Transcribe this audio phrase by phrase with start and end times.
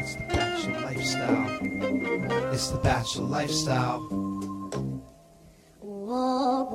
[0.00, 1.58] It's the bachelor lifestyle.
[2.52, 4.08] It's the bachelor lifestyle.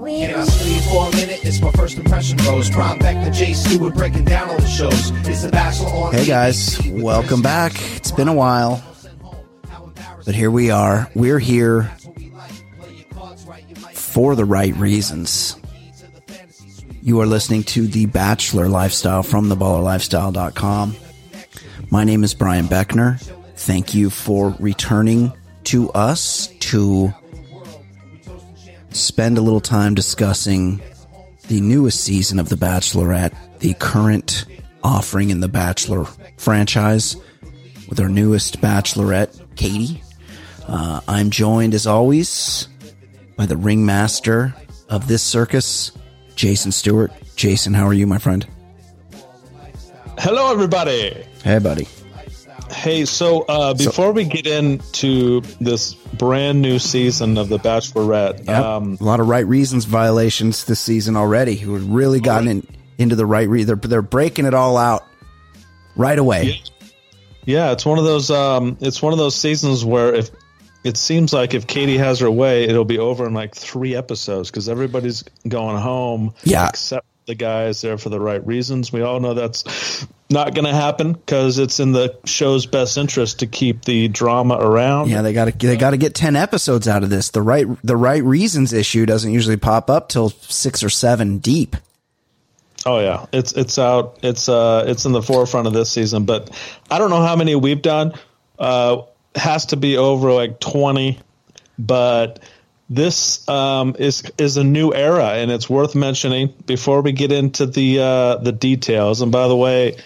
[0.05, 1.43] Can I sleep for a minute?
[1.43, 2.69] It's my first impression rose.
[2.69, 5.09] Prime back to Jay Stewart breaking down all the shows.
[5.27, 6.13] It's the bachelor on.
[6.13, 7.73] Hey guys, welcome back.
[7.95, 8.83] It's been a while,
[10.25, 11.09] but here we are.
[11.15, 11.91] We're here
[13.93, 15.55] for the right reasons.
[17.05, 20.95] You are listening to The Bachelor Lifestyle from theballerlifestyle.com.
[21.91, 23.19] My name is Brian Beckner.
[23.57, 25.33] Thank you for returning
[25.65, 27.13] to us to
[28.91, 30.81] spend a little time discussing
[31.49, 34.45] the newest season of The Bachelorette, the current
[34.81, 36.05] offering in the Bachelor
[36.37, 37.17] franchise
[37.89, 40.01] with our newest Bachelorette, Katie.
[40.69, 42.69] Uh, I'm joined as always
[43.35, 44.55] by the ringmaster
[44.87, 45.91] of this circus,
[46.35, 47.11] Jason Stewart.
[47.35, 48.45] Jason, how are you, my friend?
[50.19, 51.25] Hello, everybody.
[51.43, 51.87] Hey, buddy.
[52.71, 58.49] Hey, so uh, before we get into this brand new season of The Bachelorette, Yep.
[58.49, 61.55] um, a lot of right reasons violations this season already.
[61.55, 62.67] Who have really gotten in,
[62.97, 65.03] into the right re- they're they're breaking it all out
[65.95, 66.61] right away.
[67.45, 68.31] yeah, it's one of those.
[68.31, 70.31] Um, it's one of those seasons where if
[70.83, 74.51] it seems like if Katie has her way, it'll be over in like three episodes
[74.51, 76.33] because everybody's going home.
[76.43, 76.69] Yeah.
[76.69, 78.91] except the guys there for the right reasons.
[78.91, 83.39] We all know that's not going to happen because it's in the show's best interest
[83.39, 85.09] to keep the drama around.
[85.09, 87.29] Yeah, they got to they got to get ten episodes out of this.
[87.29, 91.75] The right the right reasons issue doesn't usually pop up till six or seven deep.
[92.85, 94.19] Oh yeah, it's it's out.
[94.21, 96.49] It's uh it's in the forefront of this season, but
[96.91, 98.13] I don't know how many we've done.
[98.59, 99.03] Uh,
[99.35, 101.19] has to be over like twenty,
[101.79, 102.39] but
[102.89, 107.65] this um, is is a new era, and it's worth mentioning before we get into
[107.65, 109.21] the uh, the details.
[109.21, 109.97] And by the way,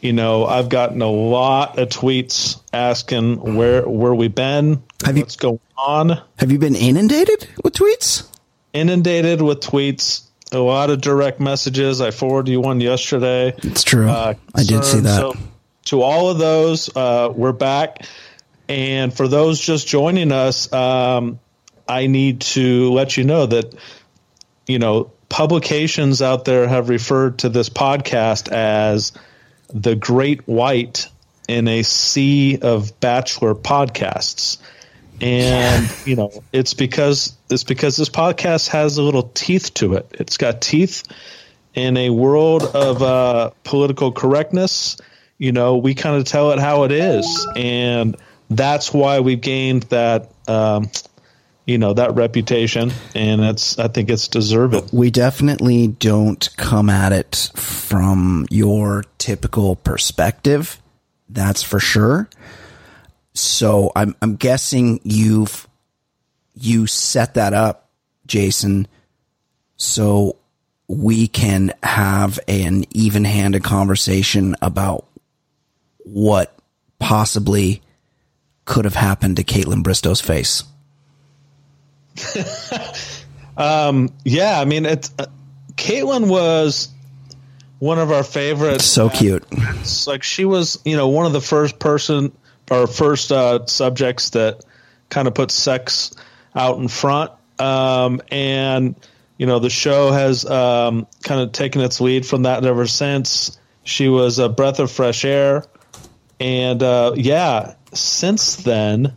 [0.00, 5.22] you know I've gotten a lot of tweets asking where where we've been, Have you-
[5.22, 8.26] what's going on, Have you been inundated with tweets?
[8.72, 10.22] inundated with tweets.
[10.50, 12.00] A lot of direct messages.
[12.02, 13.54] I forwarded you one yesterday.
[13.62, 14.08] It's true.
[14.08, 15.16] uh, I did see that.
[15.16, 15.34] So,
[15.86, 18.04] to all of those, uh, we're back.
[18.68, 21.38] And for those just joining us, um,
[21.88, 23.74] I need to let you know that,
[24.66, 29.12] you know, publications out there have referred to this podcast as
[29.72, 31.08] the Great White
[31.48, 34.58] in a sea of bachelor podcasts.
[35.20, 40.06] And you know, it's because it's because this podcast has a little teeth to it.
[40.18, 41.04] It's got teeth
[41.74, 44.96] in a world of uh, political correctness.
[45.38, 48.16] You know, we kind of tell it how it is, and
[48.56, 50.30] that's why we've gained that.
[50.48, 50.90] Um,
[51.64, 54.92] you know that reputation, and it's I think it's deserved.
[54.92, 60.80] We definitely don't come at it from your typical perspective.
[61.28, 62.28] That's for sure.
[63.34, 65.68] So I'm I'm guessing you've
[66.54, 67.88] you set that up,
[68.26, 68.88] Jason,
[69.76, 70.36] so
[70.88, 75.06] we can have an even-handed conversation about
[75.98, 76.54] what
[76.98, 77.82] possibly
[78.64, 80.64] could have happened to Kaitlyn Bristowe's face.
[83.56, 85.26] um, yeah, I mean, it's uh,
[85.74, 86.88] Kaitlyn was
[87.78, 88.84] one of our favorites.
[88.84, 89.44] So cute.
[89.50, 92.32] It's like she was, you know, one of the first person
[92.70, 94.64] or first uh, subjects that
[95.08, 96.14] kind of put sex
[96.54, 97.32] out in front.
[97.58, 98.94] Um, and
[99.38, 103.58] you know, the show has um, kind of taken its lead from that ever since.
[103.84, 105.64] She was a breath of fresh air,
[106.38, 109.16] and uh, yeah, since then,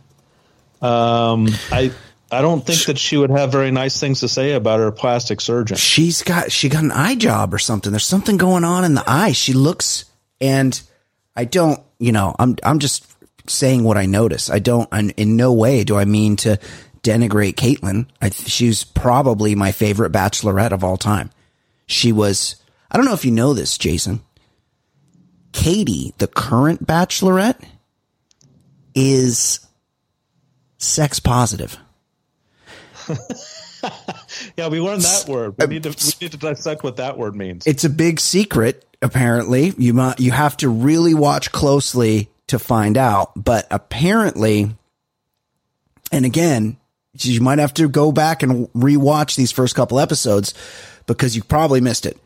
[0.82, 1.92] um, I
[2.30, 5.40] I don't think that she would have very nice things to say about her plastic
[5.40, 5.76] surgeon.
[5.76, 7.92] She's got she got an eye job or something.
[7.92, 9.32] There's something going on in the eye.
[9.32, 10.06] She looks
[10.40, 10.80] and
[11.36, 13.06] I don't, you know, I'm I'm just
[13.48, 14.50] saying what I notice.
[14.50, 16.58] I don't I'm, in no way do I mean to
[17.02, 18.06] denigrate Kaitlyn.
[18.20, 21.30] I, she's probably my favorite bachelorette of all time.
[21.86, 22.56] She was
[22.90, 24.20] I don't know if you know this, Jason.
[25.52, 27.62] Katie, the current bachelorette,
[28.96, 29.60] is
[30.78, 31.78] sex positive.
[34.56, 35.54] yeah, we learned that word.
[35.58, 37.66] We uh, need to we need to dissect what that word means.
[37.66, 38.84] It's a big secret.
[39.02, 43.32] Apparently, you might you have to really watch closely to find out.
[43.36, 44.74] But apparently,
[46.10, 46.78] and again,
[47.12, 50.54] you might have to go back and rewatch these first couple episodes
[51.06, 52.18] because you probably missed it.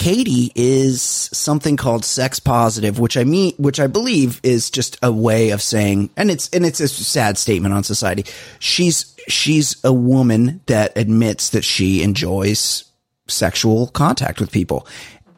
[0.00, 5.12] Katie is something called sex positive, which I mean, which I believe is just a
[5.12, 8.24] way of saying, and it's, and it's a sad statement on society.
[8.60, 12.84] She's, she's a woman that admits that she enjoys
[13.28, 14.86] sexual contact with people,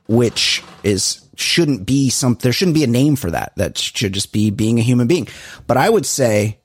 [0.06, 3.55] which is, shouldn't be some, there shouldn't be a name for that.
[3.56, 5.26] That should just be being a human being.
[5.67, 6.61] But I would say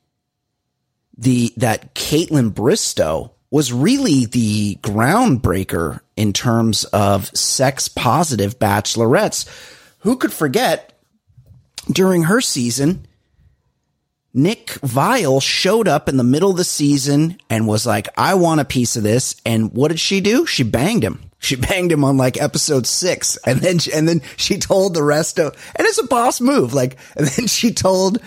[1.18, 9.48] the, that Kaitlyn Bristowe was really the groundbreaker in terms of sex positive bachelorettes.
[10.00, 11.00] Who could forget
[11.92, 13.08] during her season,
[14.34, 18.62] Nick Viall showed up in the middle of the season and was like, I want
[18.62, 19.36] a piece of this.
[19.46, 20.46] And what did she do?
[20.46, 21.22] She banged him.
[21.40, 23.38] She banged him on like episode six.
[23.38, 26.74] And then, and then she told the rest of, and it's a boss move.
[26.74, 28.20] Like, and then she told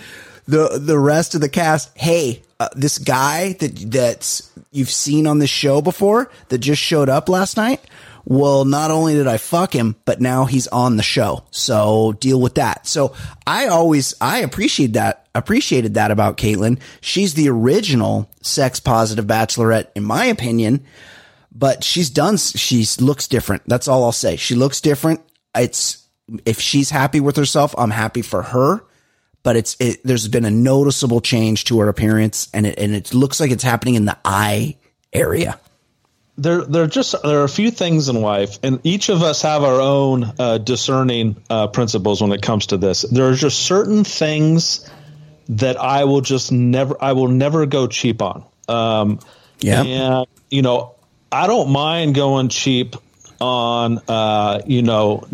[0.47, 5.39] the, the rest of the cast, Hey, uh, this guy that, that's you've seen on
[5.39, 7.81] this show before that just showed up last night.
[8.23, 11.43] Well, not only did I fuck him, but now he's on the show.
[11.49, 12.85] So deal with that.
[12.85, 13.15] So
[13.47, 16.79] I always, I appreciate that, appreciated that about Kaitlyn.
[17.01, 20.85] She's the original sex positive bachelorette, in my opinion,
[21.51, 23.63] but she's done, she looks different.
[23.65, 24.35] That's all I'll say.
[24.35, 25.21] She looks different.
[25.55, 26.05] It's,
[26.45, 28.83] if she's happy with herself, I'm happy for her
[29.43, 33.13] but it's it, there's been a noticeable change to her appearance, and it and it
[33.13, 34.77] looks like it's happening in the eye
[35.13, 35.59] area.
[36.37, 39.41] There, there are just there are a few things in life, and each of us
[39.41, 43.01] have our own uh, discerning uh, principles when it comes to this.
[43.03, 44.89] There are just certain things
[45.49, 48.45] that I will just never, I will never go cheap on.
[48.67, 49.19] Um,
[49.59, 50.95] yeah, and you know,
[51.31, 52.95] I don't mind going cheap
[53.39, 55.27] on, uh, you know,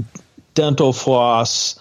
[0.56, 1.80] dental floss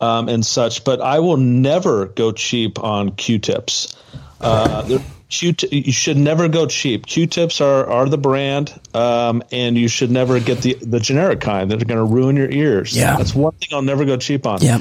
[0.00, 3.96] um, and such, but I will never go cheap on Q-tips.
[4.40, 7.04] Uh, Q you should never go cheap.
[7.06, 11.70] Q-tips are, are the brand, um, and you should never get the, the generic kind
[11.70, 12.96] that are going to ruin your ears.
[12.96, 13.16] Yeah.
[13.16, 14.62] That's one thing I'll never go cheap on.
[14.62, 14.80] Yeah.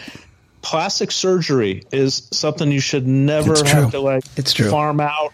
[0.62, 3.92] Plastic surgery is something you should never It's have true.
[3.92, 4.70] to like It's true.
[4.70, 5.34] farm out.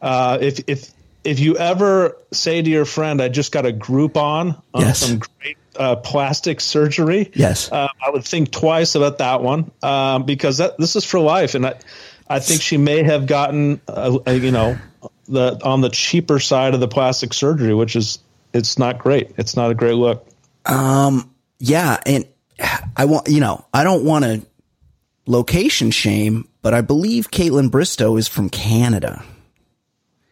[0.00, 0.90] Uh, if if
[1.24, 4.98] if you ever say to your friend, "I just got a Groupon on Yes.
[5.00, 7.70] some great uh, plastic surgery," Yes.
[7.70, 11.54] uh, I would think twice about that one um, because that this is for life,
[11.54, 11.74] and I,
[12.28, 14.78] I think she may have gotten, uh, uh, you know,
[15.26, 18.18] the on the cheaper side of the plastic surgery, which is
[18.52, 19.32] it's not great.
[19.38, 20.26] It's not a great look.
[20.66, 21.28] Um.
[21.58, 22.26] Yeah, and
[22.96, 24.42] I want you know I don't want to
[25.26, 29.24] location shame, but I believe Kaitlyn Bristowe is from Canada.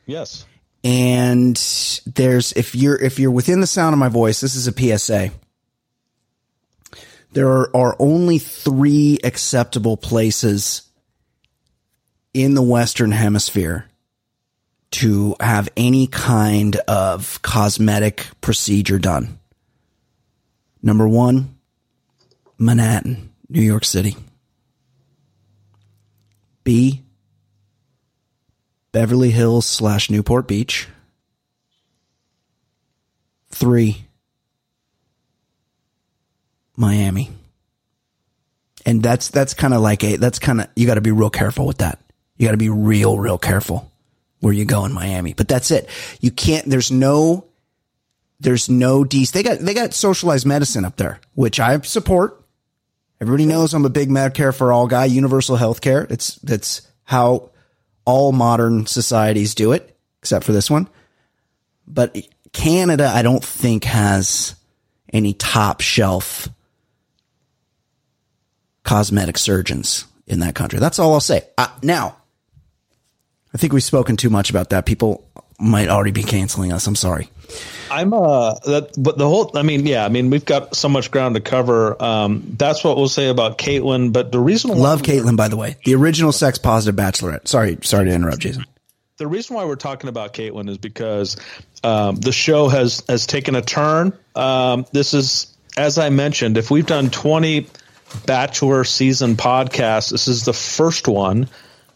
[0.07, 0.45] Yes.
[0.83, 1.57] And
[2.07, 5.31] there's if you're if you're within the sound of my voice this is a psa
[7.33, 10.83] There are only three acceptable places
[12.33, 13.87] in the Western Hemisphere
[14.93, 19.39] to have any kind of cosmetic procedure done.
[20.83, 21.57] Number one,
[22.59, 24.17] Manhattan, New York City.
[26.65, 27.03] B,
[28.93, 30.89] Beverly Hills slash Newport Beach.
[33.51, 34.05] Three,
[36.77, 37.31] Miami.
[38.87, 41.31] And that's that's kind of like a that's kind of you got to be real
[41.31, 41.99] careful with that.
[42.37, 43.91] You got to be real real careful
[44.41, 45.35] where you go in Miami.
[45.35, 45.89] But that's it.
[46.21, 47.45] You can't there's no
[48.41, 49.33] there's no DC.
[49.33, 52.43] They got they got socialized medicine up there, which I support.
[53.21, 56.07] Everybody knows I'm a big Medicare for all guy, universal health care.
[56.09, 57.51] It's that's how
[58.05, 60.89] all modern societies do it, except for this one.
[61.87, 62.17] But
[62.53, 64.55] Canada, I don't think has
[65.13, 66.49] any top shelf
[68.85, 70.79] cosmetic surgeons in that country.
[70.79, 71.43] That's all I'll say.
[71.59, 72.17] Uh, now,
[73.53, 74.87] I think we've spoken too much about that.
[74.87, 75.29] People
[75.59, 76.87] might already be canceling us.
[76.87, 77.29] I'm sorry.
[77.91, 81.11] I'm uh that but the whole I mean yeah I mean we've got so much
[81.11, 82.01] ground to cover.
[82.03, 85.77] Um that's what we'll say about Kaitlyn but the reason love Kaitlyn by the way.
[85.85, 87.49] The original sex positive bachelorette.
[87.49, 88.65] Sorry sorry to interrupt Jason.
[89.17, 91.37] The reason why we're talking about Kaitlyn is because
[91.85, 94.13] um, the show has has taken a turn.
[94.35, 97.67] Um, this is as I mentioned if we've done 20
[98.27, 101.49] bachelor season podcasts this is the first one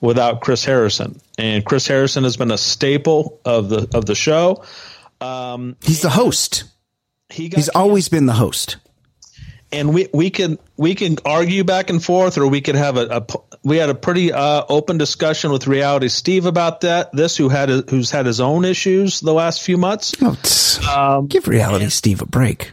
[0.04, 1.20] without Chris Harrison.
[1.38, 4.64] And Chris Harrison has been a staple of the of the show
[5.24, 6.64] um, he's the host.
[7.30, 8.76] He he's always been the host.
[9.72, 13.06] And we, we can we can argue back and forth, or we could have a,
[13.06, 13.26] a
[13.64, 17.10] we had a pretty uh, open discussion with Reality Steve about that.
[17.12, 20.14] This who had a, who's had his own issues the last few months.
[20.22, 22.70] Oh, um, give Reality Steve a break.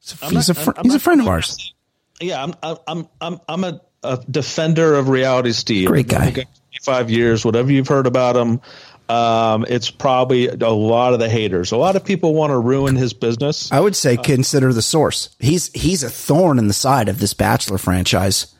[0.00, 1.72] He's a, he's, not, a, he's a friend of ours.
[2.20, 2.54] Yeah, I'm
[2.86, 5.88] I'm I'm I'm a, a defender of Reality Steve.
[5.88, 6.46] Great guy.
[6.82, 8.60] Five years, whatever you've heard about him,
[9.08, 11.72] um, it's probably a lot of the haters.
[11.72, 13.70] A lot of people want to ruin his business.
[13.70, 15.34] I would say consider the source.
[15.38, 18.54] He's he's a thorn in the side of this Bachelor franchise.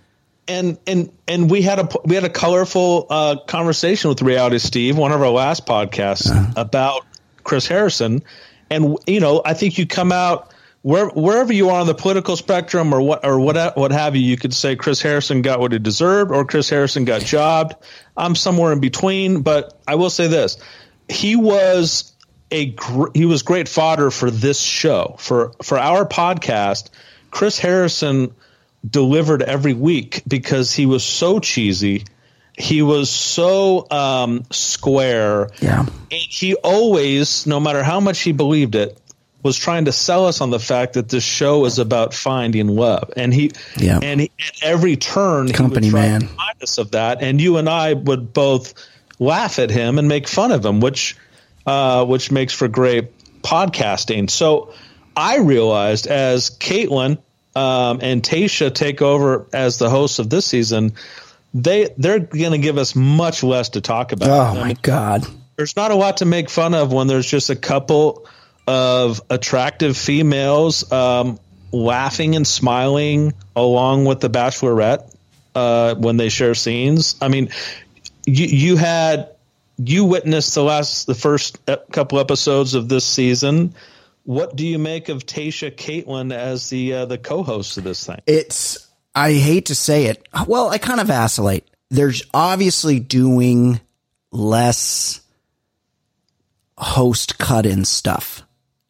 [0.49, 4.99] And and and we had a we had a colorful uh, conversation with Reality Steve,
[4.99, 6.53] one of our last podcasts, uh-huh.
[6.57, 7.07] about
[7.45, 8.23] Chris Harrison.
[8.69, 10.52] And you know, I think you come out
[10.83, 14.23] where, wherever you are on the political spectrum or what or what what have you,
[14.23, 17.75] you could say Chris Harrison got what he deserved or Chris Harrison got jobbed.
[18.17, 20.59] I'm somewhere in between, but I will say this:
[21.09, 22.13] he was
[22.51, 26.91] a gr- he was great fodder for this show for for our podcast.
[27.31, 28.35] Chris Harrison
[28.89, 32.05] delivered every week because he was so cheesy.
[32.59, 35.49] He was so um, square.
[35.61, 35.87] Yeah.
[36.11, 39.01] He always, no matter how much he believed it,
[39.43, 43.11] was trying to sell us on the fact that this show is about finding love,
[43.17, 43.99] and he, yeah.
[44.03, 46.29] and he, at every turn, company he would try man,
[46.63, 47.23] us of that.
[47.23, 48.75] And you and I would both
[49.19, 51.17] laugh at him and make fun of him, which,
[51.67, 53.11] uh, which makes for great
[53.43, 54.31] podcasting.
[54.31, 54.73] So
[55.17, 57.19] I realized as Kaitlyn
[57.55, 60.93] um, and Tayshia take over as the hosts of this season,
[61.55, 64.31] they they're going to give us much less to talk about.
[64.31, 65.27] Oh I my mean, god!
[65.57, 68.27] There's not a lot to make fun of when there's just a couple
[68.73, 71.39] of attractive females um,
[71.73, 75.15] laughing and smiling along with the bachelorette
[75.55, 77.17] uh, when they share scenes.
[77.21, 77.51] I mean,
[78.25, 79.35] you you had
[79.77, 81.59] you witnessed the last the first
[81.91, 83.75] couple episodes of this season.
[84.25, 88.23] What do you make of Tayshia Kaitlyn as the uh, the co-host of this thing?
[88.27, 90.27] It's I hate to say it.
[90.47, 91.69] Well, I kind of vacillate.
[91.91, 93.83] There's obviously doing
[94.31, 95.21] less
[96.79, 98.43] host cut in stuff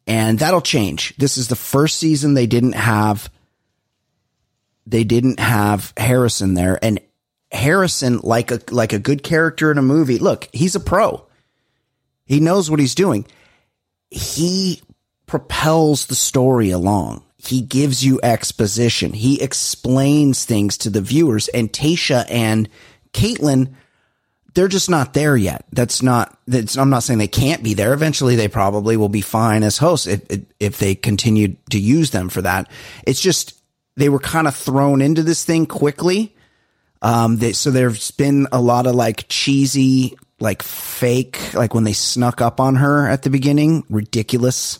[0.07, 1.15] and that'll change.
[1.17, 3.29] This is the first season they didn't have
[4.85, 6.99] they didn't have Harrison there and
[7.51, 10.17] Harrison like a like a good character in a movie.
[10.17, 11.25] Look, he's a pro.
[12.25, 13.25] He knows what he's doing.
[14.09, 14.81] He
[15.25, 17.23] propels the story along.
[17.37, 19.13] He gives you exposition.
[19.13, 22.69] He explains things to the viewers and Tayshia and
[23.13, 23.73] Kaitlyn
[24.53, 25.65] they're just not there yet.
[25.71, 27.93] That's not, that's, I'm not saying they can't be there.
[27.93, 30.21] Eventually they probably will be fine as hosts if,
[30.59, 32.69] if they continue to use them for that.
[33.05, 33.59] It's just,
[33.95, 36.35] they were kind of thrown into this thing quickly.
[37.01, 41.93] Um, they, so there's been a lot of like cheesy, like fake, like when they
[41.93, 44.79] snuck up on her at the beginning, ridiculous.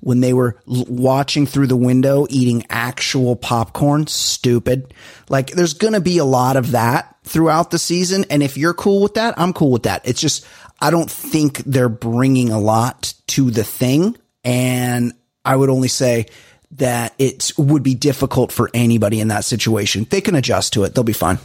[0.00, 4.94] When they were l- watching through the window, eating actual popcorn, stupid.
[5.28, 8.24] Like there's going to be a lot of that throughout the season.
[8.30, 10.02] And if you're cool with that, I'm cool with that.
[10.04, 10.46] It's just,
[10.80, 14.16] I don't think they're bringing a lot to the thing.
[14.42, 15.12] And
[15.44, 16.26] I would only say
[16.72, 20.06] that it would be difficult for anybody in that situation.
[20.08, 20.94] They can adjust to it.
[20.94, 21.38] They'll be fine.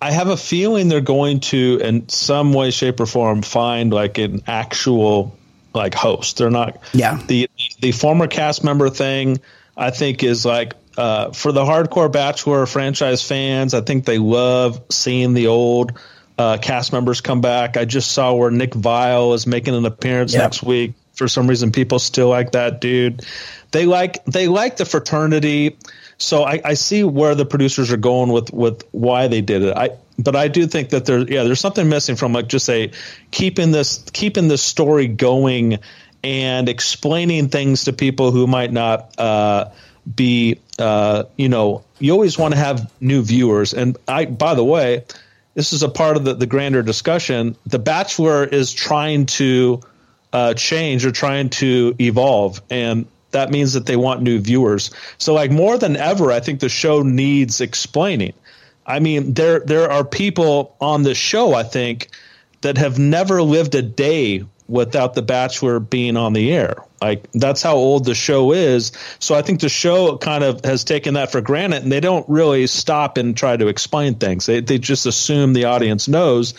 [0.00, 4.18] I have a feeling they're going to, in some way, shape, or form, find like
[4.18, 5.36] an actual
[5.74, 6.38] like host.
[6.38, 6.78] They're not.
[6.92, 7.20] Yeah.
[7.26, 7.48] The
[7.80, 9.40] the former cast member thing,
[9.76, 13.74] I think, is like uh, for the hardcore Bachelor franchise fans.
[13.74, 15.92] I think they love seeing the old
[16.38, 17.76] uh, cast members come back.
[17.76, 20.42] I just saw where Nick Viall is making an appearance Yep.
[20.42, 20.94] next week.
[21.14, 23.24] For some reason, people still like that dude.
[23.72, 25.76] They like they like the fraternity.
[26.16, 29.76] So I, I see where the producers are going with with why they did it.
[29.76, 32.90] I but I do think that there yeah there's something missing from like just a
[33.30, 35.78] keeping this keeping this story going
[36.24, 39.70] and explaining things to people who might not uh,
[40.14, 44.64] be uh, you know you always want to have new viewers and I by the
[44.64, 45.04] way
[45.58, 47.56] this is a part of the, the grander discussion.
[47.66, 49.80] The Bachelor is trying to
[50.32, 54.92] uh, change or trying to evolve, and that means that they want new viewers.
[55.18, 58.34] So, like more than ever, I think the show needs explaining.
[58.88, 62.08] I mean, there there are people on the show, I think,
[62.62, 66.82] that have never lived a day without the Bachelor being on the air.
[67.00, 68.92] Like that's how old the show is.
[69.18, 72.28] So I think the show kind of has taken that for granted, and they don't
[72.28, 74.46] really stop and try to explain things.
[74.46, 76.54] They they just assume the audience knows,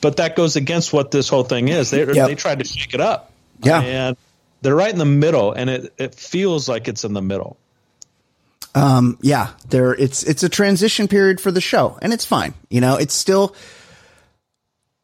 [0.00, 1.90] but that goes against what this whole thing is.
[1.90, 2.28] They Yep.
[2.28, 3.80] they tried to shake it up, Yeah.
[3.82, 4.16] and
[4.62, 7.56] they're right in the middle, and it it feels like it's in the middle.
[8.74, 12.54] Um, yeah, there it's it's a transition period for the show, and it's fine.
[12.70, 13.54] You know, it's still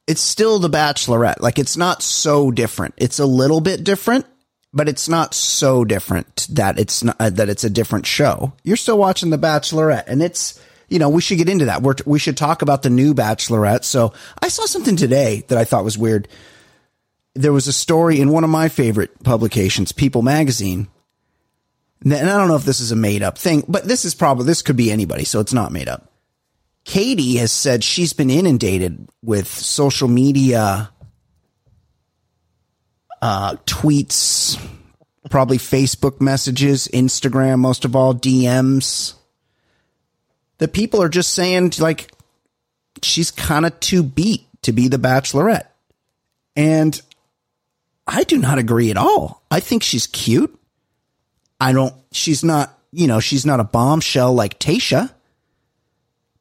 [0.07, 1.41] it's still the Bachelorette.
[1.41, 2.95] Like it's not so different.
[2.97, 4.25] It's a little bit different,
[4.73, 8.55] but it's not so different that it's not uh, that it's a different show.
[8.65, 10.59] You're still watching the Bachelorette, and it's
[10.89, 11.83] you know we should get into that.
[11.83, 13.85] We're, we should talk about the new Bachelorette.
[13.85, 16.27] So I saw something today that I thought was weird.
[17.35, 20.89] There was a story in one of my favorite publications, People Magazine,
[22.05, 24.47] and I don't know if this is a made up thing, but this is probably,
[24.47, 26.11] this could be anybody, so it's not made up.
[26.85, 30.90] Katie has said she's been inundated with social media,
[33.20, 34.59] uh, tweets,
[35.29, 39.14] probably Facebook messages, Instagram, most of all, DMs.
[40.59, 42.11] The people are just saying, like,
[43.03, 45.66] she's kind of too beat to be the bachelorette.
[46.57, 47.01] And
[48.07, 49.42] I do not agree at all.
[49.51, 50.59] I think she's cute.
[51.61, 55.12] I don't, she's not, you know, she's not a bombshell like Tayshia,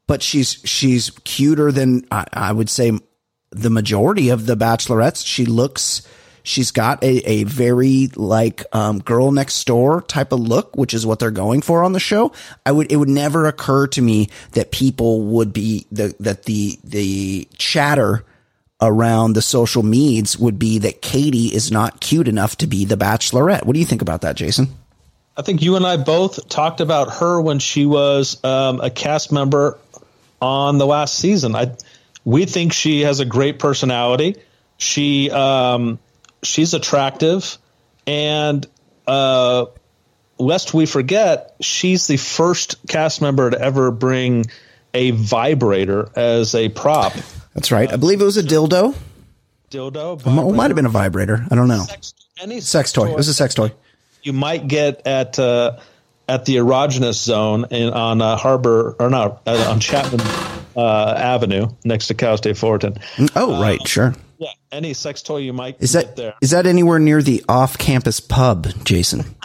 [0.05, 2.91] but she's, she's cuter than I, I would say
[3.49, 5.25] the majority of the bachelorettes.
[5.25, 6.07] She looks,
[6.43, 11.05] she's got a, a very like, um, girl next door type of look, which is
[11.05, 12.31] what they're going for on the show.
[12.65, 16.77] I would, it would never occur to me that people would be the, that the,
[16.83, 18.23] the chatter
[18.79, 22.95] around the social medias would be that Katie is not cute enough to be the
[22.95, 23.65] bachelorette.
[23.65, 24.67] What do you think about that, Jason?
[25.37, 29.31] I think you and I both talked about her when she was um, a cast
[29.31, 29.77] member
[30.41, 31.55] on the last season.
[31.55, 31.75] I
[32.25, 34.35] we think she has a great personality.
[34.77, 35.99] She um,
[36.43, 37.57] she's attractive,
[38.07, 38.65] and
[39.05, 39.67] uh,
[40.39, 44.45] lest we forget, she's the first cast member to ever bring
[44.93, 47.13] a vibrator as a prop.
[47.53, 47.91] That's right.
[47.91, 48.95] I believe it was a dildo.
[49.69, 51.45] Dildo, might- it might have been a vibrator.
[51.51, 51.83] I don't know.
[51.83, 53.11] sex, any Sex toy.
[53.11, 53.71] It was a sex toy.
[54.27, 55.77] You might get at uh,
[56.27, 60.19] at the erogenous zone in, on uh, Harbor or not uh, on Chapman
[60.75, 62.97] uh, Avenue next to Cal State Fullerton.
[63.35, 63.79] Oh, right.
[63.87, 64.13] Sure.
[64.37, 66.33] Yeah, any sex toy you might Is get that there.
[66.41, 69.23] is that anywhere near the off-campus pub, Jason?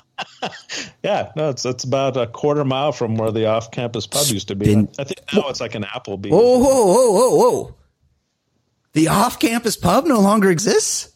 [1.03, 4.55] Yeah, no, it's it's about a quarter mile from where the off-campus pub used to
[4.57, 4.67] be.
[4.67, 6.31] Been- I think now it's like an Applebee's.
[6.33, 7.75] Whoa, whoa, whoa, whoa, whoa!
[8.93, 11.13] The off-campus pub no longer exists.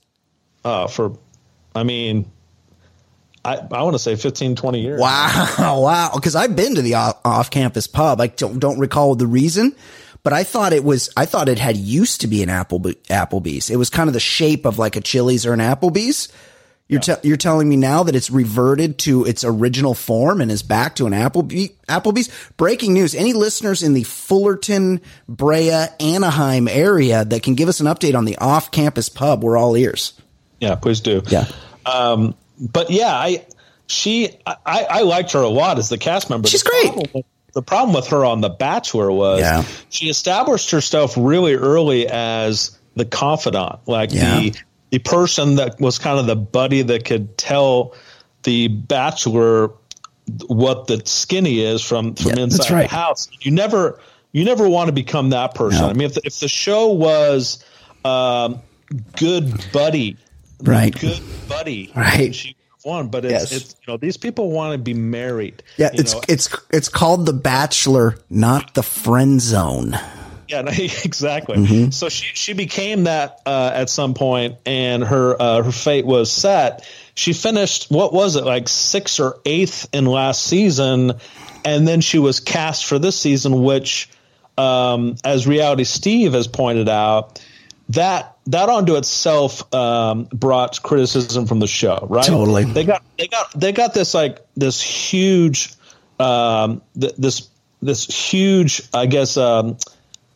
[0.64, 1.16] Uh, for,
[1.74, 2.30] I mean,
[3.46, 5.00] I I want to say 15, 20 years.
[5.00, 5.48] Wow,
[5.82, 6.10] wow!
[6.14, 8.20] Because I've been to the off- off-campus pub.
[8.20, 9.74] I don't don't recall the reason,
[10.22, 11.10] but I thought it was.
[11.16, 13.70] I thought it had used to be an Apple Applebee's.
[13.70, 16.28] It was kind of the shape of like a Chili's or an Applebee's.
[16.88, 20.62] You're te- you're telling me now that it's reverted to its original form and is
[20.62, 22.30] back to an Applebee- Applebee's.
[22.56, 23.12] Breaking news!
[23.14, 28.24] Any listeners in the Fullerton, Brea, Anaheim area that can give us an update on
[28.24, 29.42] the off-campus pub?
[29.42, 30.12] We're all ears.
[30.60, 31.22] Yeah, please do.
[31.26, 31.46] Yeah.
[31.84, 33.46] Um, but yeah, I
[33.86, 34.56] she I,
[34.90, 36.48] I liked her a lot as the cast member.
[36.48, 36.92] She's The great.
[36.94, 39.64] problem the problem with her on The Bachelor was Yeah.
[39.88, 44.40] she established herself really early as the confidant, like Yeah.
[44.40, 44.54] the
[44.90, 47.94] the person that was kind of the buddy that could tell
[48.42, 49.70] the Bachelor
[50.48, 52.90] what the skinny is from from Yeah, inside right.
[52.90, 53.28] the house.
[53.40, 54.00] You never
[54.32, 55.80] you never want to become that person.
[55.80, 55.88] No.
[55.88, 57.64] I mean, if the, if the show was
[58.04, 58.60] um,
[59.16, 60.16] good buddy
[60.62, 60.98] Right.
[60.98, 61.92] good buddy.
[61.94, 62.34] Right.
[62.34, 63.52] She one, but it's, Yes.
[63.52, 65.62] it's you know these people want to be married.
[65.76, 66.20] Yeah, it's know?
[66.28, 69.98] it's it's called The Bachelor, not the friend zone.
[70.48, 70.60] Yeah,
[71.04, 71.56] exactly.
[71.56, 71.90] Mm-hmm.
[71.90, 76.30] So she she became that uh, at some point, and her uh, her fate was
[76.30, 76.88] set.
[77.16, 81.14] She finished what was it like sixth or eighth in last season,
[81.64, 84.08] and then she was cast for this season, which,
[84.56, 87.42] um, as Reality Steve has pointed out,
[87.88, 92.06] that that onto itself um, brought criticism from the show.
[92.08, 92.24] Right?
[92.24, 92.64] Totally.
[92.64, 95.72] They got they got they got this like this huge
[96.18, 97.48] um, th- this
[97.82, 99.36] this huge I guess.
[99.36, 99.76] Um,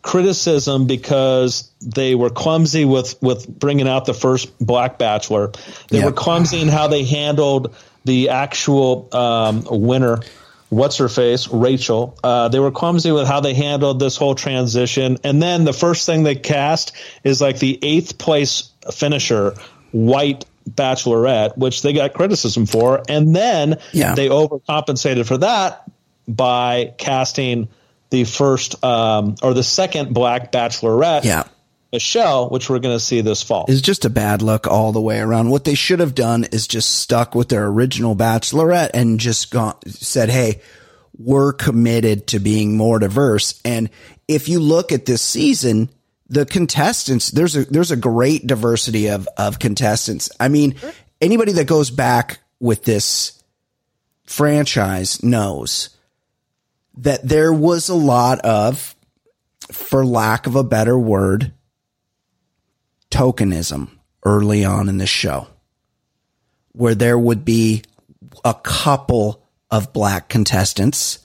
[0.03, 5.53] criticism because they were clumsy with with bringing out the first black bachelor.
[5.91, 6.07] They Yeah.
[6.07, 7.75] were clumsy in how they handled
[8.07, 10.21] the actual um, winner.
[10.71, 11.49] What's her face?
[11.49, 12.17] Rachel.
[12.23, 15.19] Uh, they were clumsy with how they handled this whole transition.
[15.25, 16.93] And then the first thing they cast
[17.25, 19.55] is like the eighth place finisher,
[19.91, 23.03] white bachelorette, which they got criticism for.
[23.09, 24.15] And then Yeah.
[24.15, 25.83] they overcompensated for that
[26.29, 27.69] by casting
[28.11, 31.45] the first um, or the second black bachelorette, Yeah.
[31.93, 33.67] Michelle, which we're going to see this fall.
[33.69, 35.51] Is just a bad look all the way around.
[35.51, 39.77] What they should have done is just stuck with their original bachelorette and just gone
[39.87, 40.61] said, "Hey,
[41.19, 43.91] we're committed to being more diverse." And
[44.29, 45.89] if you look at this season,
[46.29, 50.31] the contestants there's a there's a great diversity of of contestants.
[50.39, 50.77] I mean,
[51.21, 53.43] anybody that goes back with this
[54.27, 55.91] franchise knows
[56.99, 58.95] that there was a lot of
[59.73, 61.53] for lack of a better word
[63.21, 63.91] tokenism
[64.25, 65.47] early on in the show
[66.73, 67.83] where there would be
[68.45, 71.19] a couple of black contestants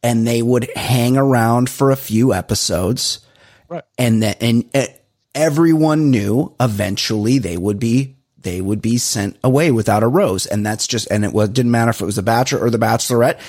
[0.00, 3.20] and they would hang around for a few episodes.
[3.68, 3.84] Right.
[3.98, 4.86] and that and uh,
[5.34, 10.46] everyone knew eventually they would be they would be sent away without a rose.
[10.46, 12.78] And that's just and it was didn't matter if it was the bachelor or the
[12.78, 13.40] bachelorette.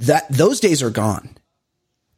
[0.00, 1.37] That those days are gone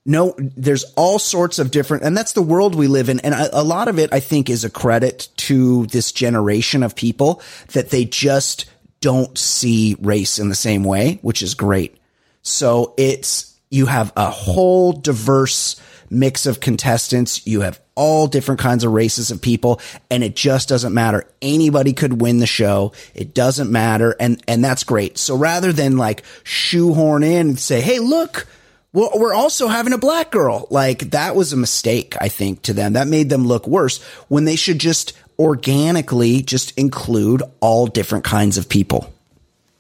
[0.07, 3.21] no, there's all sorts of different, and that's the world we live in.
[3.21, 6.97] And a, a lot of it, I think, is a credit to this generation of
[6.97, 8.65] people that they just
[9.01, 11.97] don't see race in the same way, which is great.
[12.43, 17.47] So it's, you have a whole diverse mix of contestants.
[17.47, 21.31] You have all different kinds of races of people and it just doesn't matter.
[21.41, 22.93] Anybody could win the show.
[23.15, 24.17] It doesn't matter.
[24.19, 25.19] And, and that's great.
[25.19, 28.47] So rather than like shoehorn in and say, Hey, look,
[28.93, 30.67] well, we're also having a black girl.
[30.71, 32.95] Like that was a mistake, I think, to them.
[32.95, 38.59] That made them look worse when they should just organically just include all different kinds
[38.59, 39.13] of people.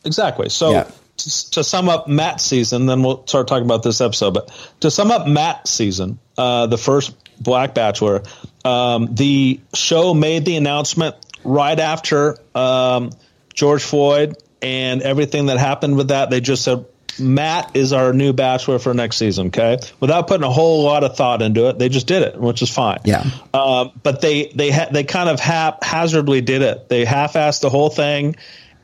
[0.04, 0.48] Exactly.
[0.48, 0.90] So Yeah.
[1.18, 4.32] to, to sum up Matt's season, then we'll start talking about this episode.
[4.34, 8.22] But to sum up Matt's season, uh, the first Black Bachelor,
[8.64, 13.10] um, the show made the announcement right after um,
[13.52, 16.30] George Floyd and everything that happened with that.
[16.30, 16.84] They just said
[17.20, 19.48] Matt is our new Bachelor for next season.
[19.48, 22.62] Okay, without putting a whole lot of thought into it, they just did it, which
[22.62, 23.00] is fine.
[23.04, 23.24] Yeah.
[23.54, 26.88] Um, but they they ha- they kind of haphazardly did it.
[26.88, 28.36] They half-assed the whole thing,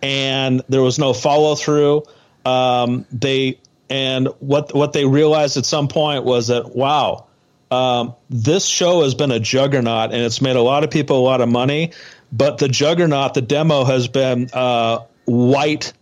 [0.02, 2.04] and there was no follow through.
[2.44, 3.58] Um, they
[3.90, 7.26] and what what they realized at some point was that wow,
[7.70, 11.24] um, this show has been a juggernaut, and it's made a lot of people a
[11.24, 11.92] lot of money.
[12.32, 15.92] But the juggernaut, the demo, has been uh, white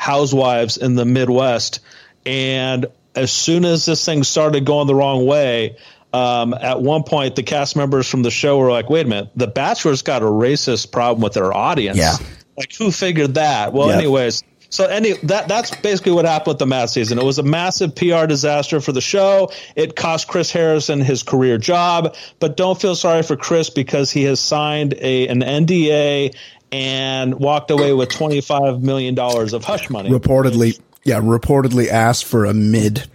[0.00, 1.80] housewives in the Midwest,
[2.24, 5.76] and as soon as this thing started going the wrong way,
[6.14, 9.28] um, at one point the cast members from the show were like, "Wait a minute,
[9.36, 12.16] The Bachelor's got a racist problem with their audience." Yeah.
[12.56, 13.74] Like who figured that?
[13.74, 13.98] Well, Yep.
[13.98, 17.18] anyways, so any that that's basically what happened with the Matt season.
[17.18, 19.50] It was a massive PR disaster for the show.
[19.76, 24.24] It cost Chris Harrison his career job, but don't feel sorry for Chris because he
[24.24, 26.34] has signed a an NDA
[26.72, 30.10] and walked away with twenty five million dollars of hush money.
[30.10, 33.08] Reportedly, yeah, reportedly asked for a mid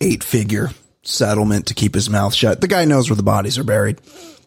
[0.00, 0.70] eight figure
[1.02, 2.60] settlement to keep his mouth shut.
[2.60, 4.00] The guy knows where the bodies are buried.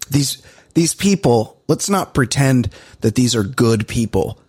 [0.10, 0.42] These
[0.74, 2.70] these people, let's not pretend
[3.02, 4.40] that these are good people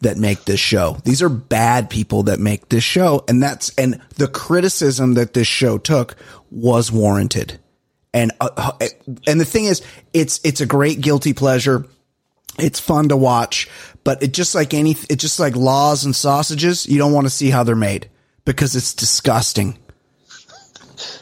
[0.00, 0.98] that make this show.
[1.04, 3.24] These are bad people that make this show.
[3.28, 6.16] And that's, and the criticism that this show took
[6.50, 7.58] was warranted.
[8.12, 8.72] And, uh,
[9.26, 11.86] and the thing is, it's, it's a great guilty pleasure.
[12.58, 13.68] It's fun to watch,
[14.04, 16.86] but it just like any, it's just like laws and sausages.
[16.86, 18.08] You don't want to see how they're made
[18.44, 19.78] because it's disgusting.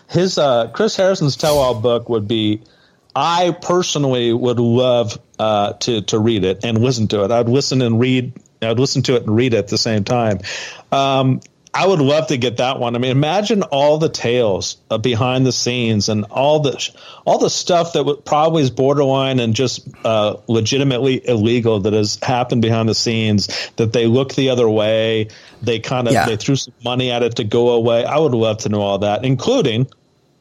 [0.08, 2.62] his uh, Chris Harrison's tell-all book would be.
[3.16, 7.30] I personally would love uh, to to read it and listen to it.
[7.30, 8.32] I'd listen and read.
[8.60, 10.40] I'd listen to it and read it at the same time.
[10.90, 11.40] Um,
[11.74, 12.94] I would love to get that one.
[12.94, 16.90] I mean, imagine all the tales uh, behind the scenes and all the
[17.26, 22.62] all the stuff that probably is borderline and just uh, legitimately illegal that has happened
[22.62, 23.48] behind the scenes.
[23.74, 25.28] That they look the other way.
[25.62, 26.26] They kind of yeah.
[26.26, 28.04] they threw some money at it to go away.
[28.04, 29.88] I would love to know all that, including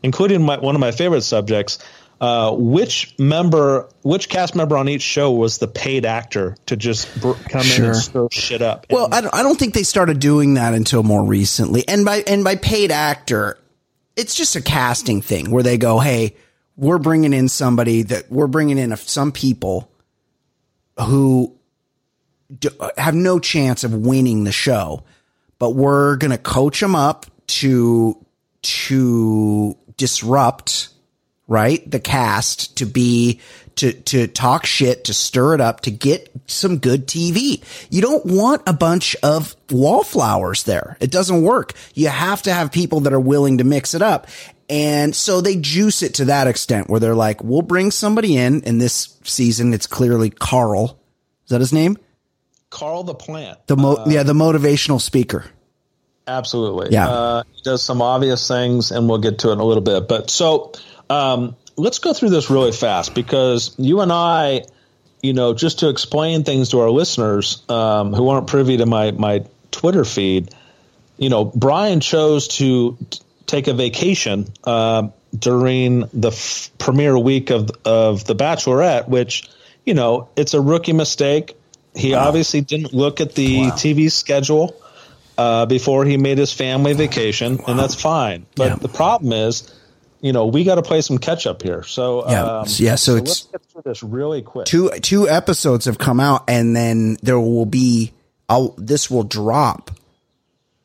[0.03, 1.79] including my, one of my favorite subjects
[2.23, 7.19] uh, which member, which cast member on each show was the paid actor to just
[7.19, 7.83] br- come sure.
[7.83, 8.85] in and stir shit up?
[8.89, 11.85] Well, I don't, I don't think they started doing that until more recently.
[11.85, 13.59] And by and by paid actor,
[14.15, 16.37] it's just a casting thing where they go, "Hey,
[16.77, 19.91] we're bringing in somebody that we're bringing in some people
[20.97, 21.53] who
[22.57, 25.03] do, have no chance of winning the show,
[25.59, 28.25] but we're going to coach them up to
[28.61, 30.92] to disrupt."
[31.53, 31.89] Right?
[31.89, 33.39] The cast to be
[33.75, 37.63] to to talk shit, to stir it up, to get some good TV.
[37.91, 40.97] You don't want a bunch of wallflowers there.
[40.99, 41.73] It doesn't work.
[41.93, 44.27] You have to have people that are willing to mix it up.
[44.67, 48.63] And so they juice it to that extent where they're like, we'll bring somebody in.
[48.63, 50.99] In this season, it's clearly Carl.
[51.45, 51.97] Is that his name?
[52.71, 53.67] Carl the plant.
[53.67, 55.45] The mo- uh, yeah, the motivational speaker.
[56.25, 56.87] Absolutely.
[56.91, 57.07] Yeah.
[57.07, 60.07] Uh, he does some obvious things, and we'll get to it in a little bit.
[60.07, 60.71] But so
[61.09, 64.63] um, let's go through this really fast because you and I,
[65.21, 69.11] you know, just to explain things to our listeners um, who aren't privy to my
[69.11, 70.53] my Twitter feed,
[71.17, 77.49] you know, Brian chose to t- take a vacation uh, during the f- premiere week
[77.49, 79.49] of of The Bachelorette, which
[79.85, 81.55] you know it's a rookie mistake.
[81.95, 82.27] He wow.
[82.27, 83.69] obviously didn't look at the wow.
[83.71, 84.75] TV schedule
[85.37, 87.65] uh, before he made his family vacation, wow.
[87.67, 88.45] and that's fine.
[88.55, 88.75] But yeah.
[88.75, 89.71] the problem is
[90.23, 91.83] you know, we got to play some catch up here.
[91.83, 92.95] So yeah, um, yeah.
[92.95, 94.65] So, so it's let's get through this really quick.
[94.65, 98.13] Two two episodes have come out, and then there will be.
[98.47, 99.91] I'll, this will drop.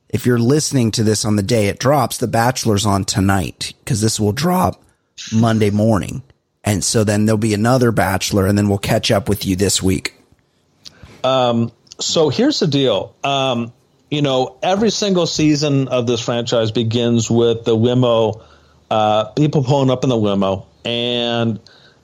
[0.09, 4.01] If you're listening to this on the day it drops, The Bachelor's on tonight because
[4.01, 4.83] this will drop
[5.33, 6.22] Monday morning,
[6.64, 9.81] and so then there'll be another Bachelor, and then we'll catch up with you this
[9.81, 10.14] week.
[11.22, 11.70] Um.
[12.01, 13.14] So here's the deal.
[13.22, 13.72] Um.
[14.11, 18.42] You know, every single season of this franchise begins with the limo
[18.90, 21.61] uh, people pulling up in the limo, and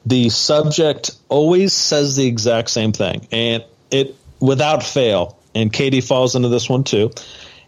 [0.06, 5.38] the subject always says the exact same thing, and it without fail.
[5.54, 7.12] And Katie falls into this one too.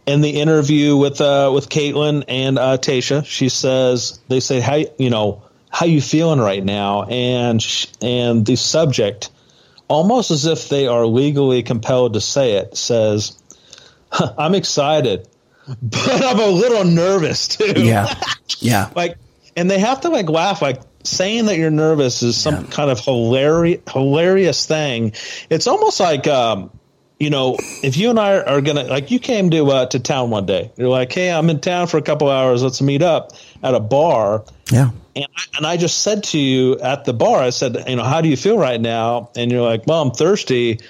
[0.06, 4.82] In the interview with uh, with Kaitlyn and uh, Tayshia, she says they say how
[4.98, 9.30] you know how you feeling right now, and sh- and the subject,
[9.88, 13.36] almost as if they are legally compelled to say it, says,
[14.12, 15.28] "I'm excited."
[15.82, 17.74] but I'm a little nervous too.
[17.76, 18.12] Yeah.
[18.58, 18.90] Yeah.
[18.96, 19.16] like,
[19.56, 22.70] and they have to like laugh, like saying that you're nervous is some yeah.
[22.70, 25.12] kind of hilarious, hilarious thing.
[25.50, 26.70] It's almost like, um,
[27.18, 30.30] you know, if you and I are gonna like, you came to uh, to town
[30.30, 30.70] one day.
[30.76, 32.62] You're like, hey, I'm in town for a couple hours.
[32.62, 34.44] Let's meet up at a bar.
[34.70, 34.90] Yeah.
[35.14, 38.04] And I, and I just said to you at the bar, I said, you know,
[38.04, 39.30] how do you feel right now?
[39.34, 40.80] And you're like, well, I'm thirsty,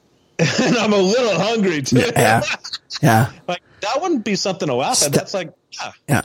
[0.38, 2.00] and I'm a little hungry too.
[2.14, 2.42] Yeah.
[3.02, 3.32] Yeah.
[3.48, 5.12] like that wouldn't be something to laugh at.
[5.12, 5.92] That's like, yeah.
[6.08, 6.22] Yeah.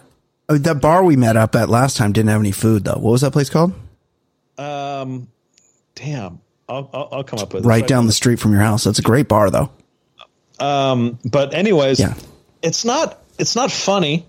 [0.48, 2.94] Oh, that bar we met up at last time didn't have any food though.
[2.94, 3.74] What was that place called?
[4.58, 5.28] Um,
[5.96, 6.40] damn.
[6.68, 8.84] I'll, I'll, I'll come up with right, right down the street from your house.
[8.84, 9.70] That's a great bar though.
[10.60, 12.14] Um, but anyways, yeah.
[12.62, 14.26] it's not, it's not funny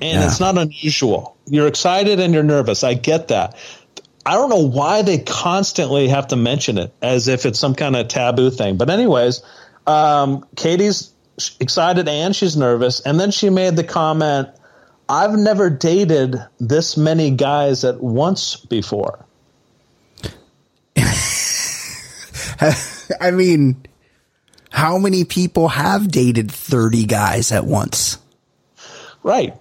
[0.00, 0.26] and yeah.
[0.26, 1.36] it's not unusual.
[1.46, 2.84] You're excited and you're nervous.
[2.84, 3.56] I get that.
[4.26, 7.96] I don't know why they constantly have to mention it as if it's some kind
[7.96, 8.76] of taboo thing.
[8.76, 9.42] But anyways,
[9.86, 11.12] um, Katie's
[11.60, 13.00] excited and she's nervous.
[13.00, 14.48] And then she made the comment,
[15.08, 19.24] I've never dated this many guys at once before.
[22.60, 23.86] I mean,
[24.70, 28.18] how many people have dated 30 guys at once?
[29.22, 29.54] Right.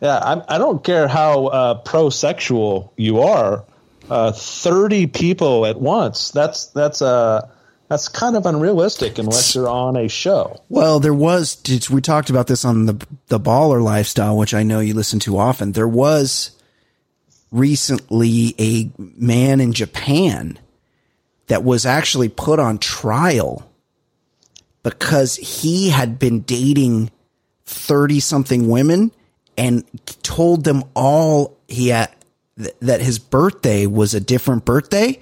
[0.00, 3.64] Yeah, I, I don't care how uh, pro sexual you are.
[4.10, 6.30] Uh, 30 people at once.
[6.30, 7.50] That's, that's, a
[7.88, 10.62] that's kind of unrealistic unless you're on a show.
[10.68, 14.80] Well, there was we talked about this on the the baller lifestyle, which I know
[14.80, 15.72] you listen to often.
[15.72, 16.50] There was
[17.50, 20.58] recently a man in Japan
[21.46, 23.70] that was actually put on trial
[24.82, 27.10] because he had been dating
[27.64, 29.10] 30 something women
[29.56, 29.84] and
[30.22, 32.10] told them all he had
[32.80, 35.20] that his birthday was a different birthday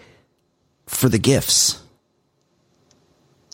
[0.87, 1.83] for the gifts.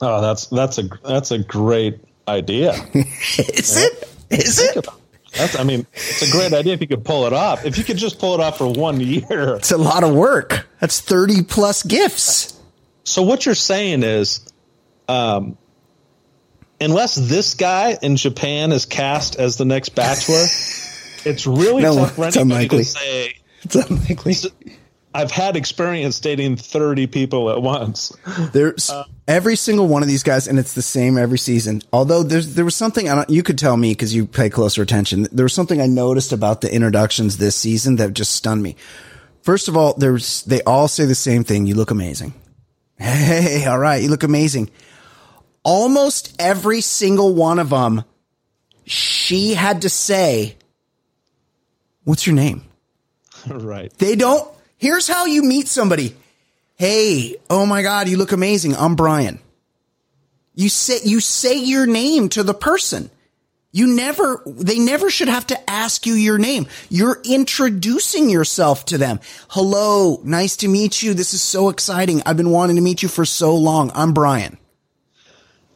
[0.05, 2.73] Oh, that's that's a that's a great idea.
[2.95, 4.09] Is it?
[4.31, 4.87] Is it?
[5.35, 7.65] That's, I mean, it's a great idea if you could pull it off.
[7.65, 10.67] If you could just pull it off for one year, it's a lot of work.
[10.81, 12.61] That's thirty plus gifts.
[13.05, 14.41] So what you're saying is,
[15.09, 15.57] um,
[16.81, 20.45] unless this guy in Japan is cast as the next Bachelor,
[21.25, 22.79] it's really No, tough for anybody unlikely.
[22.79, 23.35] to say.
[23.63, 24.35] It's unlikely.
[25.15, 28.13] I've had experience dating thirty people at once.
[28.53, 31.83] There's uh, every single one of these guys, and it's the same every season.
[31.93, 34.83] Although there's there was something I don't, you could tell me because you pay closer
[34.83, 35.29] attention.
[35.33, 38.77] There was something I noticed about the introductions this season that just stunned me.
[39.43, 41.67] First of all, there's they all say the same thing.
[41.67, 42.35] You look amazing.
[42.99, 44.71] Hey, all right, you look amazing.
[45.65, 48.05] Almost every single one of them,
[48.85, 50.57] she had to say,
[52.05, 52.65] "What's your name?"
[53.49, 53.93] right.
[53.99, 54.49] They don't.
[54.83, 56.13] Here's how you meet somebody.
[56.75, 58.75] Hey, oh my God, you look amazing.
[58.75, 59.39] I'm Brian.
[60.57, 63.09] You say you say your name to the person.
[63.71, 64.43] You never.
[64.45, 66.67] They never should have to ask you your name.
[66.89, 69.21] You're introducing yourself to them.
[69.51, 71.15] Hello, nice to meet you.
[71.15, 72.21] This is so exciting.
[72.27, 73.93] I've been wanting to meet you for so long.
[73.95, 74.59] I'm Brian.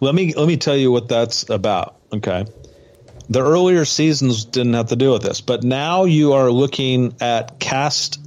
[0.00, 1.94] Let me let me tell you what that's about.
[2.12, 2.44] Okay.
[3.28, 7.60] The earlier seasons didn't have to do with this, but now you are looking at
[7.60, 8.18] cast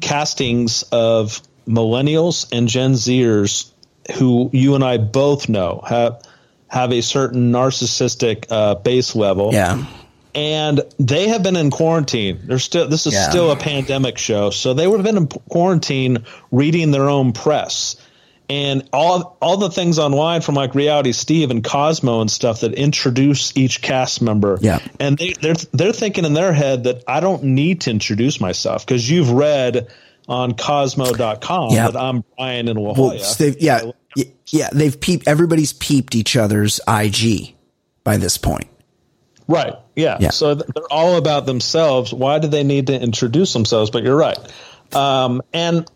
[0.00, 3.70] castings of millennials and Gen Zers
[4.18, 6.22] who you and I both know have
[6.68, 9.52] have a certain narcissistic uh, base level.
[9.52, 9.84] Yeah.
[10.34, 12.40] and they have been in quarantine.
[12.44, 12.86] They're still.
[12.88, 13.30] This is Yeah.
[13.30, 17.96] still a pandemic show, so they would have been in quarantine reading their own press.
[18.48, 22.74] And all all the things online from like Reality Steve and Cosmo and stuff that
[22.74, 24.56] introduce each cast member.
[24.60, 24.78] Yeah.
[25.00, 28.86] And they they're they're thinking in their head that I don't need to introduce myself
[28.86, 29.88] because you've read
[30.28, 31.88] on Cosmo.com Yeah.
[31.90, 33.54] that I'm Brian in La Well, Jolla.
[33.58, 33.90] yeah,
[34.46, 35.26] yeah, they've peeped.
[35.26, 37.54] Everybody's peeped each other's IG
[38.04, 38.68] by this point.
[39.48, 39.74] Right.
[39.96, 40.18] Yeah.
[40.20, 40.30] Yeah.
[40.30, 42.12] So they're all about themselves.
[42.12, 43.90] Why do they need to introduce themselves?
[43.90, 44.38] But you're right.
[44.94, 45.88] Um, and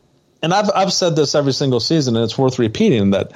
[0.43, 3.33] and I've I've said this every single season, and it's worth repeating that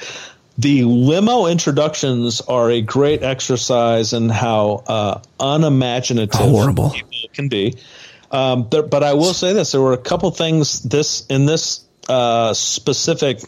[0.56, 6.90] the limo introductions are a great exercise in how uh, unimaginative Horrible.
[6.90, 7.74] people can be.
[8.30, 11.84] Um, there, but I will say this: there were a couple things this in this
[12.08, 13.40] uh, specific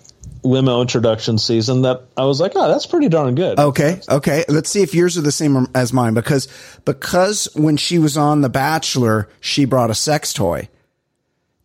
[0.42, 3.58] limo introduction season that I was like, oh, that's pretty darn good.
[3.58, 4.44] Okay, okay.
[4.48, 6.48] Let's see if yours are the same as mine because
[6.84, 10.68] because when she was on The Bachelor, she brought a sex toy.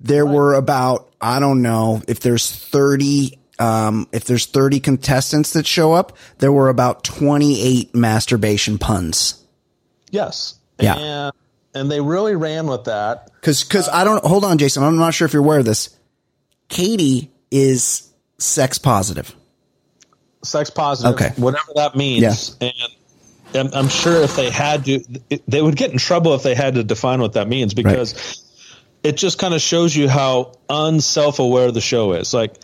[0.01, 5.67] There were about I don't know if there's thirty um, if there's thirty contestants that
[5.67, 6.17] show up.
[6.39, 9.43] There were about twenty eight masturbation puns.
[10.09, 10.55] Yes.
[10.79, 10.97] Yeah.
[10.97, 11.33] And,
[11.73, 13.31] and they really ran with that.
[13.35, 14.83] Because because I don't hold on, Jason.
[14.83, 15.95] I'm not sure if you're aware of this.
[16.69, 18.09] Katie is
[18.39, 19.35] sex positive.
[20.43, 21.29] sex positive, Okay.
[21.35, 22.57] whatever that means.
[22.59, 22.73] And
[23.53, 25.03] I'm, I'm sure if they had to,
[25.47, 28.41] they would get in trouble if they had to define what that means because
[29.03, 32.33] it just kind of shows you how unself aware the show is.
[32.33, 32.55] Like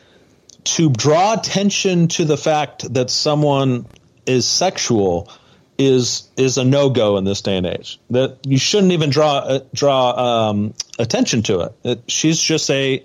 [0.64, 3.86] to draw attention to the fact that someone
[4.26, 5.30] is sexual
[5.78, 8.00] is is a no go in this day and age.
[8.10, 11.76] That you shouldn't even draw uh, draw um, attention to it.
[11.84, 12.04] it.
[12.08, 13.04] She's just a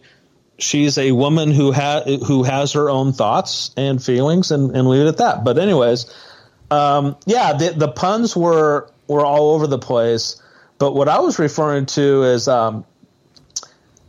[0.58, 5.02] she's a woman who has who has her own thoughts and feelings, and, and leave
[5.02, 5.44] it at that.
[5.44, 6.12] But anyways,
[6.70, 10.40] um, yeah, the, the puns were were all over the place.
[10.78, 12.84] But what I was referring to is um,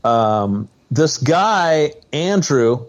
[0.04, 2.86] um, this guy Andrew,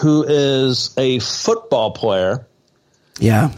[0.00, 2.46] who is a football player,
[3.18, 3.50] Yeah.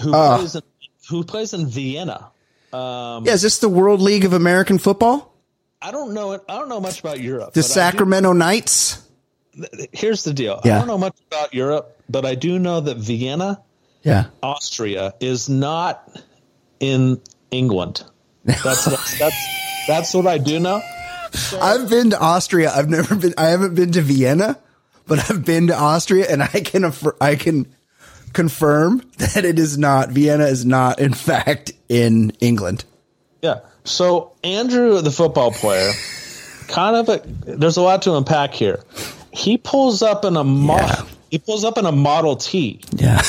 [0.00, 0.36] who Ah.
[0.38, 0.62] plays in,
[1.08, 2.28] who plays in Vienna.
[2.72, 3.20] Yeah.
[3.26, 5.32] Is this the World League of American Football?
[5.80, 6.42] I don't know it.
[6.48, 7.52] I don't know much about Europe.
[7.54, 9.02] The I do- Sacramento Knights?
[9.92, 10.60] here's the deal.
[10.64, 10.74] Yeah.
[10.76, 13.60] I don't know much about Europe, but I do know that Vienna,
[14.02, 14.24] Yeah.
[14.42, 16.20] Austria, is not
[16.80, 18.02] in England.
[18.44, 19.36] That's that's that's,
[19.88, 20.82] that's what I do know.
[21.60, 22.70] I've been to Austria.
[22.74, 23.34] I've never been.
[23.38, 24.58] I haven't been to Vienna,
[25.06, 27.66] but I've been to Austria, and I can affir- I can
[28.32, 30.10] confirm that it is not.
[30.10, 32.84] Vienna is not, in fact, in England.
[33.42, 33.60] Yeah.
[33.84, 35.92] So Andrew, the football player,
[36.68, 37.22] kind of a,
[37.56, 38.80] there's a lot to unpack here.
[39.32, 40.86] He pulls up in a model.
[40.86, 41.12] Yeah.
[41.30, 42.80] He pulls up in a Model T.
[42.92, 43.20] Yeah.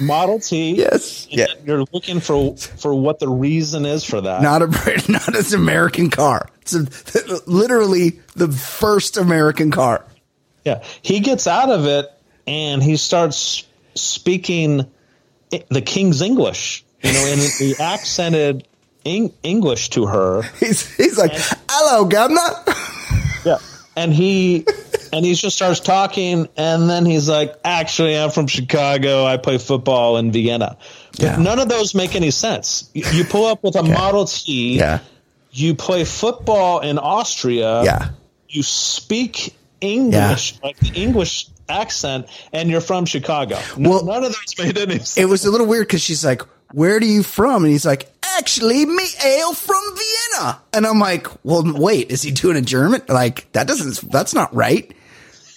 [0.00, 0.74] Model T.
[0.74, 1.26] Yes.
[1.26, 1.46] And Yeah.
[1.64, 4.42] You're looking for for what the reason is for that.
[4.42, 4.66] Not a
[5.08, 6.48] not an American car.
[6.72, 10.04] It's a, literally the first American car.
[10.64, 12.10] Yeah, he gets out of it
[12.46, 14.86] and he starts speaking
[15.70, 18.66] the King's English, you know, and he accented
[19.04, 20.42] Eng- English to her.
[20.58, 21.32] He's he's like,
[21.68, 22.40] "Hello, governor."
[23.44, 23.58] Yeah,
[23.96, 24.66] and he
[25.12, 29.26] and he just starts talking, and then he's like, "Actually, I'm from Chicago.
[29.26, 30.78] I play football in Vienna."
[31.12, 31.36] But Yeah.
[31.36, 32.88] none of those make any sense.
[32.94, 34.78] You, you pull up with a Model T.
[34.78, 35.00] Yeah.
[35.56, 37.82] You play football in Austria.
[37.84, 38.08] Yeah.
[38.48, 43.58] you speak English, like the English accent and you're from Chicago.
[43.76, 45.16] No, Well- none of those made any sense.
[45.22, 46.42] It was a little weird because she's like,
[46.72, 51.26] "Where do you from?" And he's like, "Actually, me hail from Vienna." And I'm like,
[51.44, 53.02] "Well, wait, is he doing a German?
[53.08, 54.10] Like that doesn't.
[54.10, 54.90] That's not right."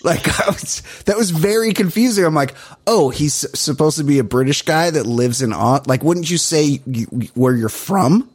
[0.04, 2.24] Like I was, that was very confusing.
[2.26, 2.54] I'm like,
[2.86, 5.52] "Oh, he's supposed to be a British guy that lives in
[5.88, 8.30] like, wouldn't you say you, where you're from?"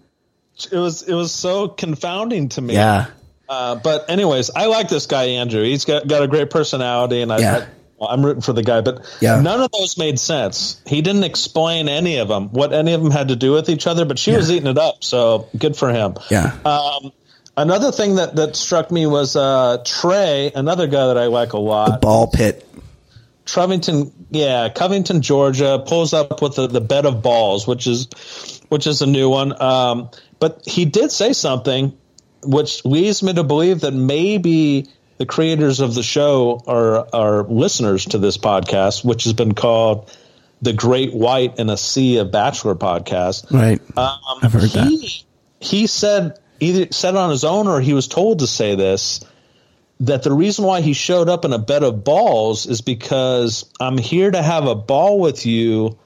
[0.70, 2.74] It was it was so confounding to me.
[2.74, 3.07] Yeah,
[3.48, 5.62] Uh, but anyways, I like this guy Andrew.
[5.62, 7.57] He's got got a great personality, and I, Yeah.
[7.59, 7.66] I
[8.05, 8.80] I'm rooting for the guy.
[8.80, 9.40] But Yeah.
[9.40, 10.80] none of those made sense.
[10.86, 13.86] He didn't explain any of them, what any of them had to do with each
[13.86, 14.05] other.
[14.05, 16.14] But she was eating it up, so good for him.
[16.30, 16.53] yeah.
[16.64, 17.12] Um,
[17.57, 21.59] another thing that that struck me was uh, Trey, another guy that I like a
[21.61, 21.92] lot.
[21.92, 22.66] The Ball pit.
[23.44, 28.09] Covington, yeah, Covington, Georgia, pulls up with the, the bed of balls, which is
[28.68, 29.61] which is a new one.
[29.61, 30.11] Um,
[30.43, 31.97] but he did say something
[32.43, 34.88] which leads me to believe that maybe
[35.18, 40.11] the creators of the show are are listeners to this podcast, which has been called
[40.61, 43.53] the Great White in a Sea of Bachelor podcast.
[43.53, 43.80] Right.
[43.97, 45.24] Um, I've heard he, that.
[45.61, 49.24] He said either said on his own or he was told to say this
[50.01, 53.97] that the reason why he showed up in a bed of balls is because I'm
[53.97, 56.01] here to have a ball with you.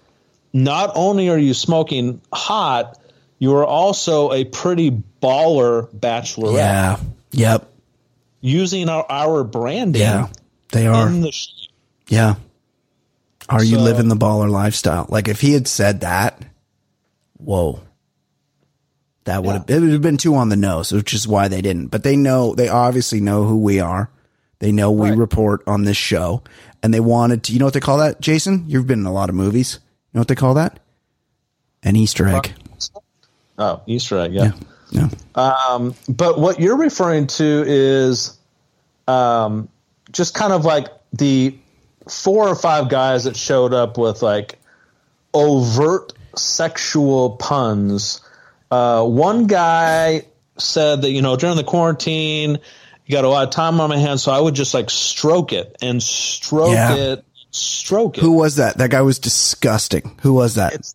[0.53, 2.99] Not only are you smoking hot,
[3.39, 4.91] you are also a pretty
[5.23, 6.97] baller bachelorette Yeah.
[7.33, 7.71] Yep.
[8.41, 10.29] using our, our branding Yeah.
[10.73, 11.07] They are.
[11.09, 11.69] in the sh-
[12.09, 12.35] Yeah.
[13.49, 15.07] Are you living the baller lifestyle?
[15.09, 16.43] Like if he had said that,
[17.37, 17.81] whoa.
[19.25, 21.61] That would have it would have been too on the nose, which is why they
[21.61, 21.89] didn't.
[21.89, 24.09] But they know they obviously know who we are.
[24.61, 25.19] They know we Right.
[25.19, 26.43] report on this show.
[26.83, 28.65] And they wanted to you know what they call that, Jason?
[28.69, 29.81] You've been in a lot of movies.
[30.13, 30.79] You know what they call that?
[31.83, 32.53] An Easter egg.
[33.59, 34.53] Oh Easter egg, yeah.
[34.91, 35.09] Yeah.
[35.35, 38.39] Um, but what you're referring to is
[39.09, 39.69] um,
[40.13, 41.59] just kind of like the
[42.09, 44.59] four or five guys that showed up with like
[45.35, 48.21] overt sexual puns.
[48.71, 50.23] Uh, one guy
[50.59, 52.59] said that, you know, during the quarantine,
[53.07, 55.53] you got a lot of time on my hands, so I would just like stroke
[55.53, 56.95] it and stroke Yeah.
[56.95, 58.21] it, stroke it.
[58.21, 58.79] Who was that?
[58.79, 60.19] That guy was disgusting.
[60.23, 60.75] Who was that?
[60.75, 60.95] it's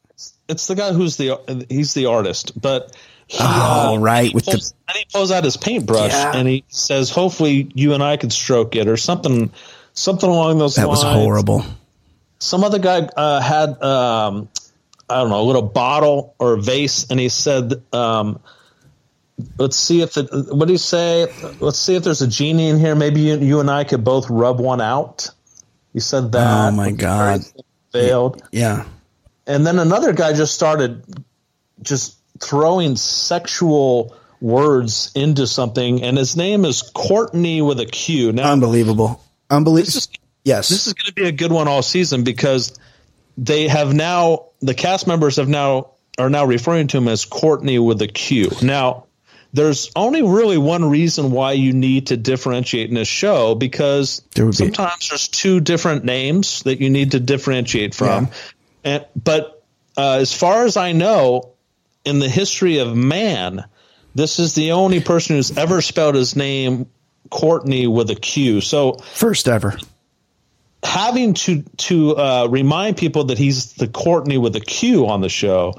[0.51, 2.95] it's the guy who's the he's the artist, but
[3.27, 6.33] he, Oh, uh, right, he with the- pulls, and he pulls out his paintbrush Yeah.
[6.35, 9.51] and he says, "Hopefully, you and I could stroke it," or something,
[9.93, 10.85] something along those lines.
[10.85, 11.03] that lines.
[11.05, 11.65] was horrible.
[12.39, 14.49] Some other guy uh, had um,
[15.09, 17.81] I don't know a little bottle or vase, and he said.
[17.93, 18.39] Um,
[19.57, 21.25] Let's see if the what do you say?
[21.59, 22.93] Let's see if there's a genie in here.
[22.93, 25.29] Maybe you, you and I could both rub one out.
[25.93, 26.67] He said that.
[26.67, 27.41] Oh, my God.
[27.91, 28.43] Failed.
[28.51, 28.85] Yeah.
[29.47, 31.03] And then another guy just started
[31.81, 38.31] just throwing sexual words into something, and his name is Courtney with a Q.
[38.31, 39.21] Now, Unbelievable.
[39.49, 39.85] Unbelievable.
[39.85, 40.09] This is-
[40.43, 40.69] Yes.
[40.69, 42.73] this is going to be a good one all season because
[43.37, 47.77] they have now the cast members have now are now referring to him as Courtney
[47.77, 48.49] with a Q.
[48.63, 49.05] Now,
[49.53, 54.51] there's only really one reason why you need to differentiate in this show because There
[54.51, 58.29] sometimes there's two different names that you need to differentiate from.
[58.83, 59.63] And but
[59.97, 61.53] uh, as far as I know,
[62.05, 63.65] in the history of man,
[64.15, 66.87] this is the only person who's ever spelled his name
[67.29, 68.61] Courtney with a Q.
[68.61, 69.77] So First ever.
[70.83, 75.29] having to to uh, remind people that he's the Courtney with a Q on the
[75.29, 75.73] show,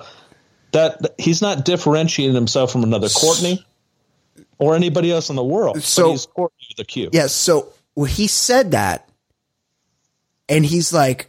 [0.71, 3.65] that he's not differentiating himself from another Courtney
[4.59, 5.75] or anybody else in the world.
[5.75, 7.11] but So- he's Courtney with a Q.
[7.13, 7.33] Yes.
[7.35, 9.09] So well, he said that,
[10.49, 11.29] and he's like,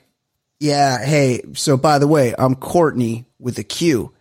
[0.63, 1.41] "Yeah, hey.
[1.53, 4.13] So by the way, I'm Courtney with a Q."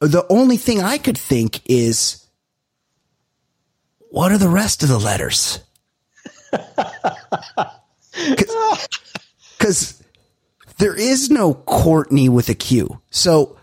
[0.00, 2.26] The only thing I could think is,
[4.10, 5.60] what are the rest of the letters?
[9.58, 10.02] Because
[10.78, 13.00] there is no Courtney with a Q.
[13.10, 13.56] So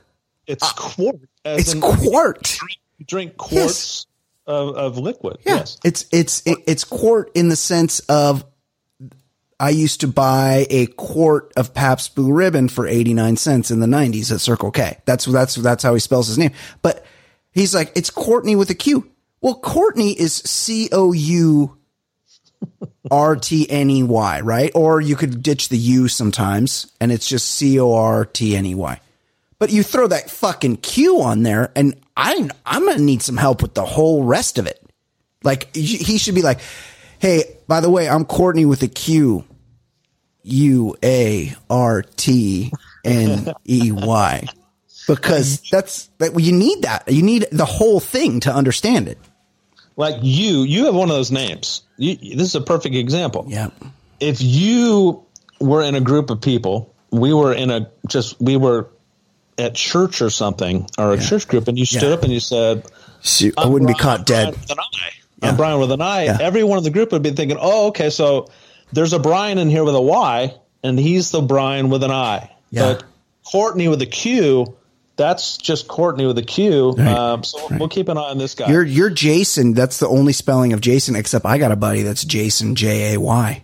[0.48, 1.16] It's quart.
[1.46, 2.44] Uh, it's in quart.
[2.44, 4.06] Drink, drink quarts
[4.46, 5.38] of, of liquid.
[5.46, 5.56] Yeah.
[5.58, 5.78] Yes.
[5.84, 8.44] It's it's it, it's quart in the sense of
[9.62, 13.86] I used to buy a quart of Pabst Blue Ribbon for 89 cents in the
[13.86, 14.98] 90s at Circle K.
[15.06, 16.52] That's that's that's how he spells his name.
[16.82, 17.06] But
[17.52, 19.08] he's like it's Courtney with a Q.
[19.40, 21.78] Well, Courtney is C O U
[23.12, 24.72] R T N E Y, right?
[24.74, 28.66] Or you could ditch the U sometimes and it's just C O R T N
[28.66, 29.00] E Y.
[29.60, 33.62] But you throw that fucking Q on there, and I I'm gonna need some help
[33.62, 34.84] with the whole rest of it.
[35.44, 36.62] Like he should be like,
[37.20, 39.46] "Hey, by the way, I'm Courtney with a Q,
[40.44, 42.72] U A R T
[43.06, 44.48] N E Y,"
[45.08, 47.04] because that's that you need that.
[47.12, 49.18] You need the whole thing to understand it.
[49.98, 51.84] Like you, you have one of those names.
[51.98, 53.46] You, this is a perfect example.
[53.48, 53.70] Yeah,
[54.20, 55.24] if you
[55.60, 58.88] were in a group of people, we were in a just we were
[59.58, 62.14] at church or something or a church group, and you stood Yeah.
[62.16, 62.84] up and you said,
[63.22, 64.56] So I wouldn't be Brian- caught I'm dead.
[64.56, 65.12] Brian with an eye.
[65.44, 65.50] Yeah.
[65.50, 66.26] I'm Brian with an eye.
[66.42, 68.48] Everyone in the group would be thinking, "Oh, okay, so
[68.94, 72.50] there's a Brian in here with a Y, and he's the Brian with an I."
[72.70, 72.94] Yeah.
[72.94, 73.04] But
[73.52, 74.78] Courtney with a Q,
[75.16, 76.92] that's just Courtney with a Q.
[76.92, 77.08] Right.
[77.08, 78.70] Um, so we'll keep an eye on this guy.
[78.72, 79.74] You're you're Jason.
[79.74, 81.16] That's the only spelling of Jason.
[81.16, 83.64] Except I got a buddy that's Jason J A Y.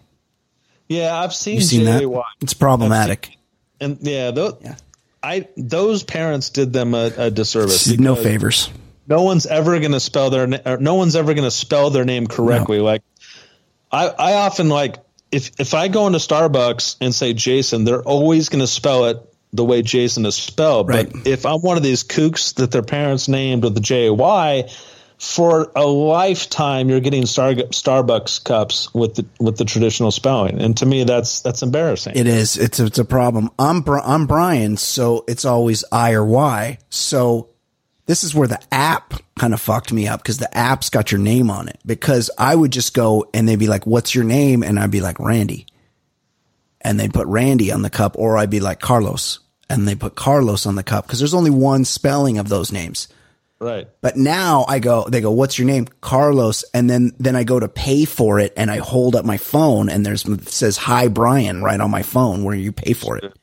[0.87, 1.99] yeah, I've seen, You seen that?
[1.99, 2.23] J-A-Y.
[2.41, 3.37] It's problematic.
[3.81, 4.75] and yeah, those, Yeah.
[5.23, 7.87] I those parents did them a, a disservice.
[7.97, 8.69] No favors.
[9.07, 11.89] no one's ever going to spell their na- or no one's ever going to spell
[11.89, 12.79] their name correctly.
[12.79, 13.01] Like
[13.91, 14.97] I, I often like
[15.31, 19.17] if if I go into Starbucks and say Jason, they're always going to spell it
[19.53, 20.89] the way Jason is spelled.
[20.89, 21.11] Right.
[21.11, 24.69] But if I'm one of these kooks that their parents named with the J Y,
[25.17, 30.77] for a lifetime you're getting Star, Starbucks cups with the with the traditional spelling, and
[30.77, 32.15] to me that's that's embarrassing.
[32.15, 32.57] It is.
[32.57, 33.49] It's it's a problem.
[33.57, 36.77] I'm Bri- I'm Brian, so it's always I or Y.
[36.89, 37.49] So
[38.07, 41.21] this is where the app kind of fucked me up because the app's got your
[41.21, 41.79] name on it.
[41.85, 45.01] Because I would just go and they'd be like, "What's your name?" and I'd be
[45.01, 45.67] like Randy,
[46.81, 49.39] and they'd put Randy on the cup, or I'd be like Carlos,
[49.69, 53.07] and they put Carlos on the cup because there's only one spelling of those names.
[53.59, 53.87] right.
[54.01, 55.87] But now I go, they go, what's your name?
[56.01, 56.63] Carlos.
[56.73, 59.89] And then, then I go to pay for it and I hold up my phone
[59.89, 63.33] and there's, says, hi, Brian, right on my phone where you pay for it.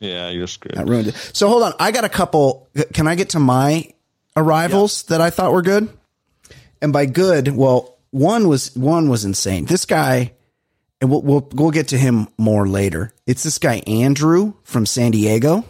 [0.00, 0.76] Yeah, you're screwed.
[0.76, 1.30] That ruined it.
[1.32, 1.72] So hold on.
[1.80, 2.68] I got a couple.
[2.94, 3.92] Can I get to my
[4.36, 5.88] arrivals that I thought were good?
[6.82, 9.64] And by good, well, one was, one was insane.
[9.64, 10.32] This guy,
[11.00, 13.12] and we'll, we'll, we'll get to him more later.
[13.26, 15.64] It's this guy, Andrew from San Diego.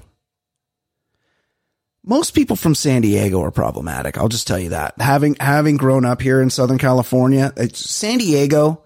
[2.04, 4.16] Most people from San Diego are problematic.
[4.16, 4.94] I'll just tell you that.
[5.00, 8.82] Having, having grown up here in Southern California, it's, San Diego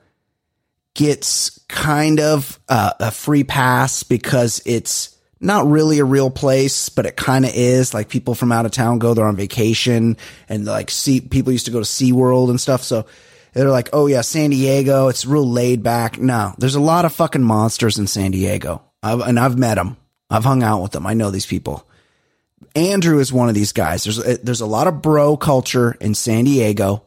[0.95, 7.07] gets kind of uh, a free pass because it's not really a real place, but
[7.07, 7.95] it kind of is.
[7.95, 10.17] Like people from out of town go there on vacation
[10.49, 12.83] and like see people used to go to SeaWorld and stuff.
[12.83, 13.07] So
[13.55, 16.19] they're like, oh yeah, San Diego, it's real laid back.
[16.19, 18.83] No, there's a lot of fucking monsters in San Diego.
[19.03, 19.97] I've, and I've met them.
[20.29, 21.07] I've hung out with them.
[21.07, 21.89] I know these people.
[22.77, 24.05] Andrew is one of these guys.
[24.05, 27.03] There's a, there's a lot of bro culture in San Diego,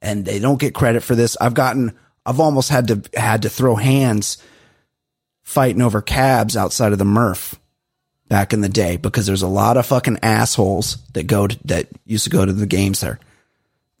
[0.00, 1.36] and they don't get credit for this.
[1.40, 4.38] I've gotten, I've almost had to had to throw hands
[5.42, 7.60] fighting over cabs outside of the Murph
[8.34, 11.86] back in the day because there's a lot of fucking assholes that go to, that
[12.04, 13.20] used to go to the games there.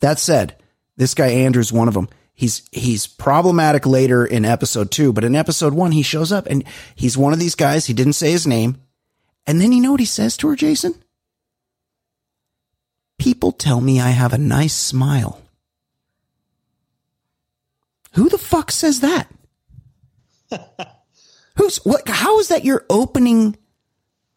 [0.00, 0.56] That said,
[0.96, 2.08] this guy Andrew's one of them.
[2.34, 6.64] He's he's problematic later in episode two, but in episode one he shows up and
[6.96, 7.86] he's one of these guys.
[7.86, 8.78] He didn't say his name,
[9.46, 10.96] and then you know what he says to her, Jason?
[13.20, 15.40] People tell me I have a nice smile.
[18.14, 19.28] Who the fuck says that?
[21.56, 22.08] Who's what?
[22.08, 23.56] How is that your opening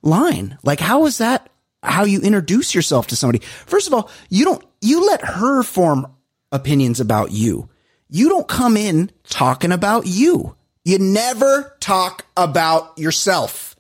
[0.02, 0.58] line?
[0.64, 1.50] Like, how is that
[1.84, 3.44] how you introduce yourself to somebody?
[3.66, 6.08] First of all, you don't, you let her form
[6.52, 7.70] opinions about you.
[8.10, 10.56] You don't come in talking about you.
[10.86, 13.76] You never talk about yourself.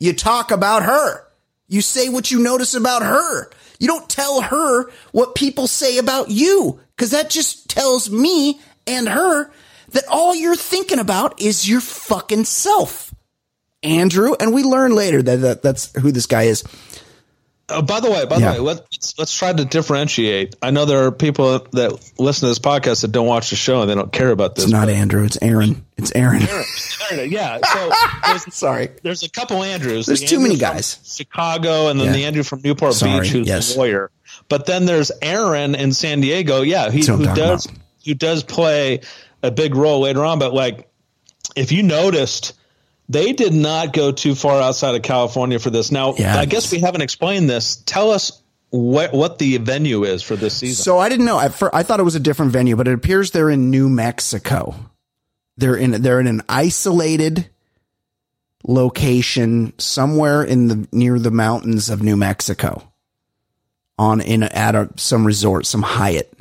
[0.00, 1.24] You talk about her.
[1.68, 3.50] You say what you notice about her.
[3.78, 9.08] You don't tell her what people say about you because that just tells me and
[9.08, 9.50] her
[9.90, 13.14] that all you're thinking about is your fucking self.
[13.82, 16.64] Andrew, and we learn later that, that that's who this guy is.
[17.68, 18.54] Uh, by the way, by Yeah.
[18.54, 20.56] the way, let's let's try to differentiate.
[20.60, 23.80] I know there are people that listen to this podcast that don't watch the show
[23.80, 24.64] and they don't care about this.
[24.64, 25.84] It's not Andrew, it's Aaron.
[25.96, 26.42] It's Aaron.
[27.30, 27.58] yeah.
[27.72, 27.90] So
[28.26, 28.88] there's, Sorry.
[29.04, 30.06] there's a couple Andrews.
[30.06, 30.98] There's The too Andrew many guys.
[31.04, 32.12] Chicago, and then Yeah.
[32.12, 33.76] the Andrew from Newport Sorry, Beach, who's yes.
[33.76, 34.10] a lawyer.
[34.48, 36.62] But then there's Aaron in San Diego.
[36.62, 37.78] Yeah, he That's what I'm who does about.
[38.04, 39.00] who does play
[39.44, 40.38] a big role later on.
[40.40, 40.88] But like,
[41.54, 42.54] if you noticed.
[43.10, 45.90] They did not go too far outside of California for this.
[45.90, 46.38] Now, Yeah.
[46.38, 47.76] I guess we haven't explained this.
[47.84, 48.40] Tell us
[48.70, 50.84] what what the venue is for this season.
[50.84, 51.40] So I didn't know.
[51.40, 53.88] At first, I thought it was a different venue, but it appears they're in New
[53.88, 54.76] Mexico.
[55.56, 57.48] They're in they're in an isolated
[58.66, 62.82] location somewhere in the near the mountains of New Mexico.
[63.98, 66.32] On in at a, some resort, some Hyatt.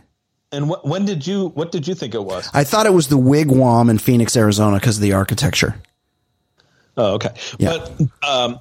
[0.51, 1.47] and wh- when did you?
[1.49, 2.49] What did you think it was?
[2.53, 5.75] I thought it was the Wigwam in Phoenix, Arizona, because of the architecture.
[6.97, 7.29] Oh, okay.
[7.57, 7.77] Yeah.
[7.77, 8.59] But um,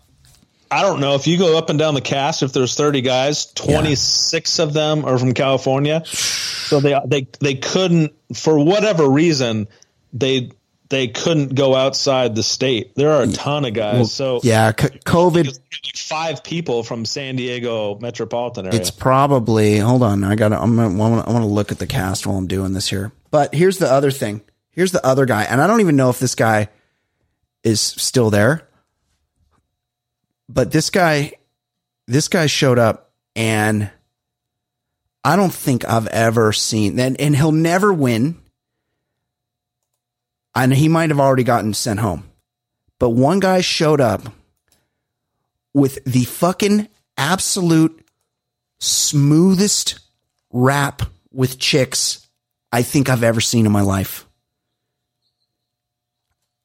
[0.70, 2.42] I don't know if you go up and down the cast.
[2.42, 6.04] If there's 30 guys, 26 of them are from California.
[6.06, 9.68] So they they they couldn't for whatever reason
[10.12, 10.50] they
[10.90, 12.94] they couldn't go outside the state.
[12.94, 14.12] There are a ton of guys.
[14.12, 15.58] so Yeah, c- COVID.
[15.96, 18.78] five people from San Diego metropolitan area.
[18.78, 20.24] It's probably hold on.
[20.24, 20.52] I got.
[20.52, 20.76] I'm.
[20.76, 23.12] Gonna, I want to look at the cast while I'm doing this here.
[23.30, 24.42] But here's the other thing.
[24.70, 26.68] here's the other guy, and I don't even know if this guy
[27.64, 28.68] is still there.
[30.48, 31.32] But this guy,
[32.06, 33.90] this guy showed up, and
[35.24, 38.40] I don't think I've ever seen, and, and he'll never win.
[40.54, 42.28] And he might have already gotten sent home.
[42.98, 44.22] But one guy showed up
[45.72, 48.04] with the fucking absolute
[48.80, 50.00] smoothest
[50.50, 52.26] rap with chicks
[52.72, 54.27] I think I've ever seen in my life.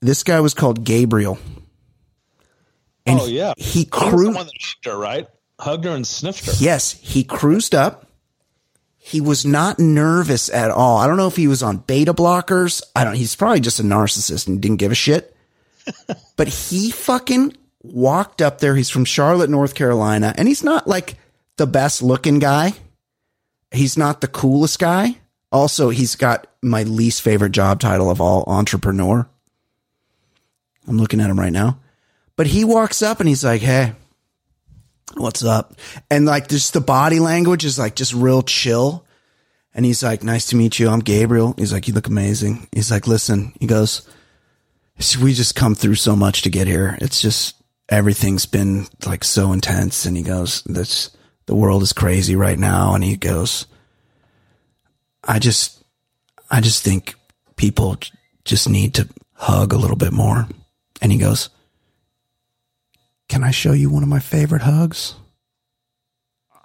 [0.04, 1.40] This guy was called Gabriel.
[3.06, 4.36] And oh yeah, he, he He was the cruised.
[4.36, 5.28] one that hugged her, right?
[5.60, 6.54] Hugged her and sniffed her.
[6.60, 8.08] Yes, he cruised up.
[8.98, 10.98] He was not nervous at all.
[10.98, 12.82] I don't know if he was on beta blockers.
[12.96, 13.16] I don't.
[13.16, 15.36] He's probably just a narcissist and didn't give a shit.
[16.38, 18.76] but he fucking walked up there.
[18.76, 21.16] He's from Charlotte, North Carolina, and he's not like
[21.58, 22.74] the best looking guy.
[23.72, 25.18] He's not the coolest guy.
[25.52, 29.28] Also, he's got my least favorite job title of all, entrepreneur.
[30.88, 31.80] I'm looking at him right now.
[32.36, 33.94] But he walks up and he's like, "Hey,
[35.16, 35.76] what's up?
[36.10, 39.06] And like just the body language is like just real chill.
[39.74, 40.90] And he's like, nice to meet you.
[40.90, 41.56] I'm Gabriel.
[41.58, 42.68] He's like, you look amazing.
[42.72, 44.08] He's like, listen, he goes,
[45.20, 46.98] we just come through so much to get here.
[47.02, 47.56] It's just
[47.90, 50.06] everything's been like so intense.
[50.06, 51.16] And he goes, this,
[51.48, 52.94] the world is crazy right now.
[52.94, 53.66] And he goes,
[55.24, 55.84] I just,
[56.52, 57.16] I just think
[57.56, 57.98] people
[58.46, 60.48] just need to hug a little bit more.
[61.04, 61.50] And he goes,
[63.28, 65.16] can I show you one of my favorite hugs?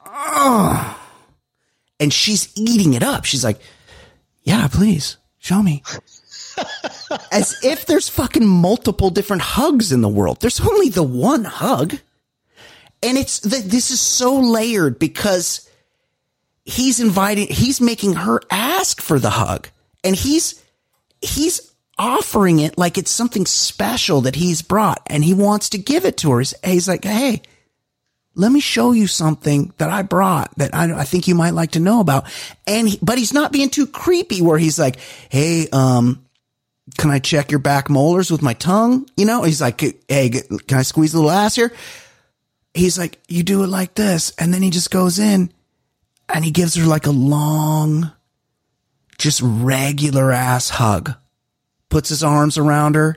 [0.07, 0.97] Oh.
[1.99, 3.25] And she's eating it up.
[3.25, 3.61] She's like,
[4.45, 5.83] yeah, please show me.
[7.33, 10.41] As if there's fucking multiple different hugs in the world.
[10.41, 11.97] There's only the one hug.
[13.03, 15.69] And it's th- this is so layered because
[16.65, 19.69] he's inviting, he's making her ask for the hug
[20.05, 20.63] and he's,
[21.21, 21.68] he's
[21.99, 26.19] offering it like it's something special that he's brought and he wants to give it
[26.19, 26.43] to her.
[26.65, 27.43] He's, like, Hey,
[28.35, 31.73] let me show you something that I brought that I, I think you might like
[31.73, 32.27] to know about.
[32.67, 36.25] And, he, but he's not being too creepy where he's like, Hey, um,
[36.97, 39.09] can I check your back molars with my tongue?
[39.17, 41.73] You know, he's like, Hey, can I squeeze a little ass here?
[42.75, 44.33] He's like, you do it like this.
[44.39, 45.53] And then he just goes in
[46.29, 48.13] and he gives her like a long,
[49.19, 51.15] just regular ass hug,
[51.89, 53.17] puts his arms around her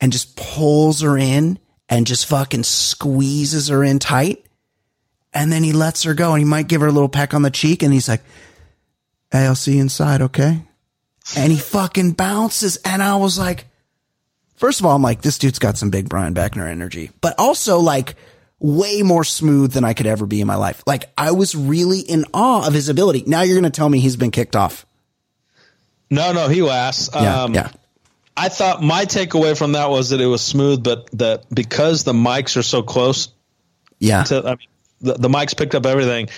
[0.00, 1.58] and just pulls her in
[1.88, 4.44] and just fucking squeezes her in tight.
[5.32, 7.42] And then he lets her go and he might give her a little peck on
[7.42, 8.22] the cheek and he's like,
[9.30, 10.22] Hey, I'll see you inside.
[10.22, 10.62] Okay.
[11.36, 12.76] And he fucking bounces.
[12.84, 13.66] And I was like,
[14.54, 17.80] first of all, I'm like, this dude's got some big Brian Beckner energy, but also
[17.80, 18.14] like
[18.60, 20.82] way more smooth than I could ever be in my life.
[20.86, 23.24] Like I was really in awe of his ability.
[23.26, 24.86] Now you're going to tell me he's been kicked off.
[26.08, 27.10] No, no, he lasts.
[27.12, 27.42] Yeah.
[27.42, 27.70] um, yeah.
[28.36, 32.12] I thought my takeaway from that was that it was smooth, but that because the
[32.12, 33.28] mics are so close
[33.98, 34.24] Yeah.
[34.24, 34.58] to, I mean,
[35.00, 36.28] the, the mics picked up everything.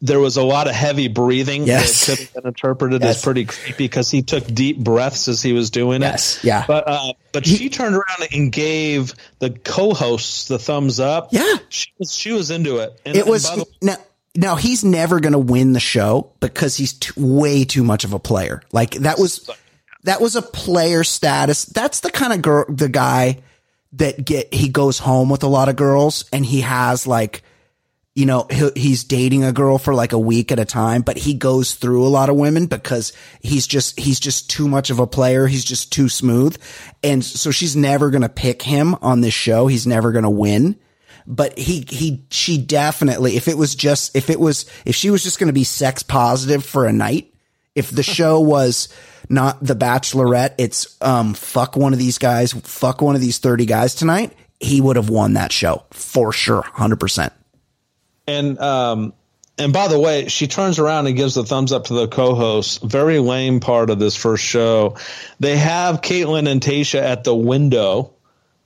[0.00, 2.06] There was a lot of heavy breathing Yes.
[2.06, 3.16] that could have been interpreted Yes.
[3.16, 6.38] as pretty creepy because he took deep breaths as he was doing Yes.
[6.38, 6.44] it.
[6.44, 6.64] Yeah.
[6.68, 11.28] But uh, but she turned around and gave the co-hosts the thumbs up.
[11.32, 11.56] Yeah.
[11.68, 13.00] She was she was into it.
[13.04, 13.96] And, it was the- now.
[14.36, 18.12] Now he's never going to win the show because he's too, way too much of
[18.14, 18.62] a player.
[18.72, 19.48] Like that was
[20.04, 21.64] that was a player status.
[21.64, 23.42] That's the kind of girl, the guy
[23.94, 27.42] that get he goes home with a lot of girls and he has like
[28.14, 31.16] you know he, he's dating a girl for like a week at a time but
[31.16, 34.98] he goes through a lot of women because he's just he's just too much of
[34.98, 35.46] a player.
[35.46, 36.56] He's just too smooth.
[37.02, 39.66] And so she's never going to pick him on this show.
[39.68, 40.76] He's never going to win.
[41.26, 45.22] But he he she definitely if it was just if it was if she was
[45.22, 47.32] just going to be sex positive for a night
[47.74, 48.88] if the show was
[49.28, 53.66] not the bachelorette it's um fuck one of these guys fuck one of these 30
[53.66, 57.30] guys tonight he would have won that show for sure 100%
[58.26, 59.12] And um
[59.56, 62.82] and by the way, she turns around and gives the thumbs up to the co-host.
[62.82, 64.96] Very lame part of this first show.
[65.38, 68.12] They have Kaitlyn and Tayshia at the window,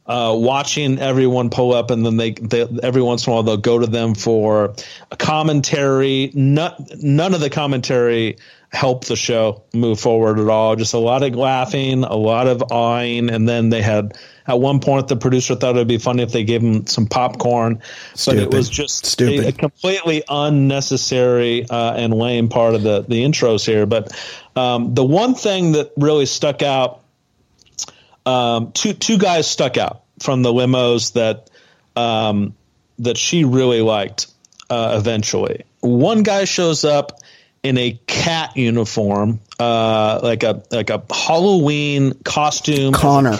[0.06, 3.58] uh, watching everyone pull up, and then they, they every once in a while they'll
[3.58, 4.74] go to them for
[5.10, 6.30] a commentary.
[6.32, 8.38] None, none of the commentary
[8.70, 10.76] helped the show move forward at all.
[10.76, 14.16] Just a lot of laughing, a lot of eyeing, and then they had
[14.46, 17.82] at one point the producer thought it'd be funny if they gave him some popcorn,
[18.26, 19.44] but it was just Stupid.
[19.44, 23.86] a, a completely unnecessary uh, and lame part of the the intros here.
[23.86, 24.12] But
[24.54, 27.00] um, the one thing that really stuck out,
[28.26, 31.50] um, two two guys stuck out from the limos that
[31.96, 32.54] um,
[32.98, 34.26] that she really liked.
[34.70, 37.20] Uh, eventually, one guy shows up
[37.62, 42.92] in a cat uniform, uh, like a like a Halloween costume.
[42.92, 43.38] Connor.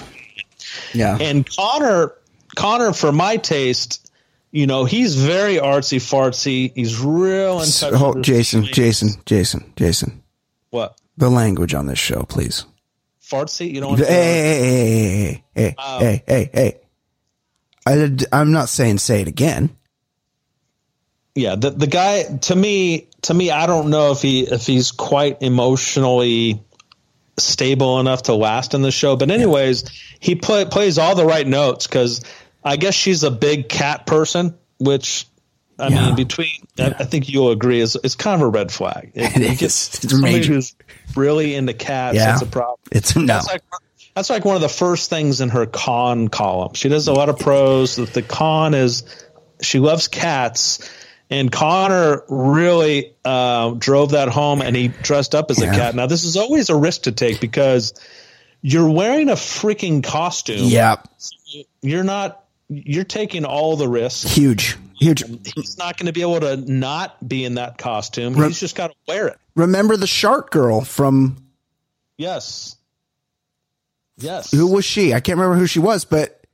[0.92, 1.16] Yeah.
[1.20, 2.14] And Connor,
[2.56, 4.10] Connor, for my taste,
[4.50, 6.72] you know, he's very artsy fartsy.
[6.74, 7.68] He's real in touch.
[7.68, 8.64] So, with hold- Jason.
[8.64, 10.22] Jason, Jason, Jason.
[10.70, 12.64] what The language on this show, please.
[13.22, 13.72] fartsy?
[13.72, 15.98] You don't Hey, want to hey, hey, hey, hey, Oh.
[16.00, 16.74] hey, hey, hey.
[17.86, 19.70] I did, I'm not saying say it again.
[21.38, 24.90] Yeah the the guy to me to me I don't know if he if he's
[24.92, 26.62] quite emotionally
[27.38, 29.88] stable enough to last in the show but anyways
[30.20, 32.24] he play, plays all the right notes because
[32.64, 35.26] I guess she's a big cat person which
[35.78, 36.06] I Yeah.
[36.06, 39.36] mean between I, I think you'll agree is it's kind of a red flag It
[39.36, 39.58] you is.
[39.58, 40.54] get It's somebody major.
[40.54, 40.74] who's
[41.14, 42.26] really into cats Yeah.
[42.32, 43.24] that's a problem It's no.
[43.26, 43.62] that's like
[44.14, 46.74] that's like one of the first things in her con column.
[46.74, 47.94] She does a lot of prose.
[47.96, 49.04] That the con is
[49.62, 50.80] she loves cats,
[51.30, 55.72] and Connor really uh, drove that home, and he dressed up as Yeah.
[55.72, 55.94] a cat.
[55.94, 57.92] Now this is always a risk to take because
[58.62, 60.64] you're wearing a freaking costume.
[60.68, 60.96] Yeah.
[61.82, 62.44] you're not.
[62.68, 64.30] You're taking all the risks.
[64.34, 64.76] Huge.
[64.98, 65.22] Huge.
[65.54, 68.34] He's not going to be able to not be in that costume.
[68.34, 69.38] Re- He's just got to wear it.
[69.54, 71.36] Remember the shark girl from
[72.18, 72.76] Yes.
[74.18, 74.50] Yes.
[74.50, 75.14] who was she?
[75.14, 76.44] I can't remember who she was, but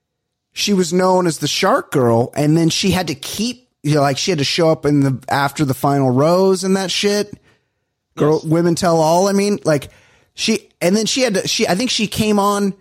[0.53, 4.01] she was known as the shark girl, and then she had to keep you know,
[4.01, 7.39] like she had to show up in the after the final rose and that shit.
[8.17, 9.29] Girl, women tell all.
[9.29, 9.91] I mean, like
[10.35, 11.47] she, and then she had to.
[11.47, 12.75] She, I think she came on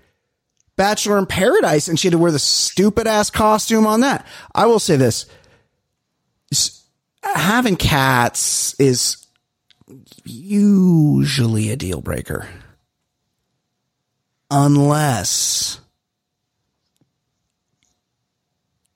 [0.78, 4.26] Bachelor in Paradise, and she had to wear the stupid ass costume on that.
[4.56, 5.26] I will say this:
[7.22, 9.26] having cats is
[10.24, 12.48] usually a deal breaker
[14.50, 15.82] unless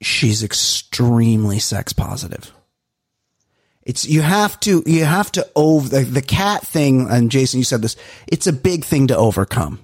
[0.01, 2.51] she's extremely sex positive.
[3.83, 7.63] It's you have to you have to over the, the cat thing and Jason you
[7.63, 7.95] said this
[8.27, 9.79] it's a big thing to overcome.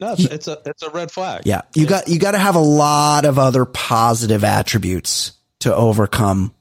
[0.00, 1.42] No, it's, it's a it's a red flag.
[1.44, 1.62] Yeah.
[1.74, 6.54] You got you got to have a lot of other positive attributes to overcome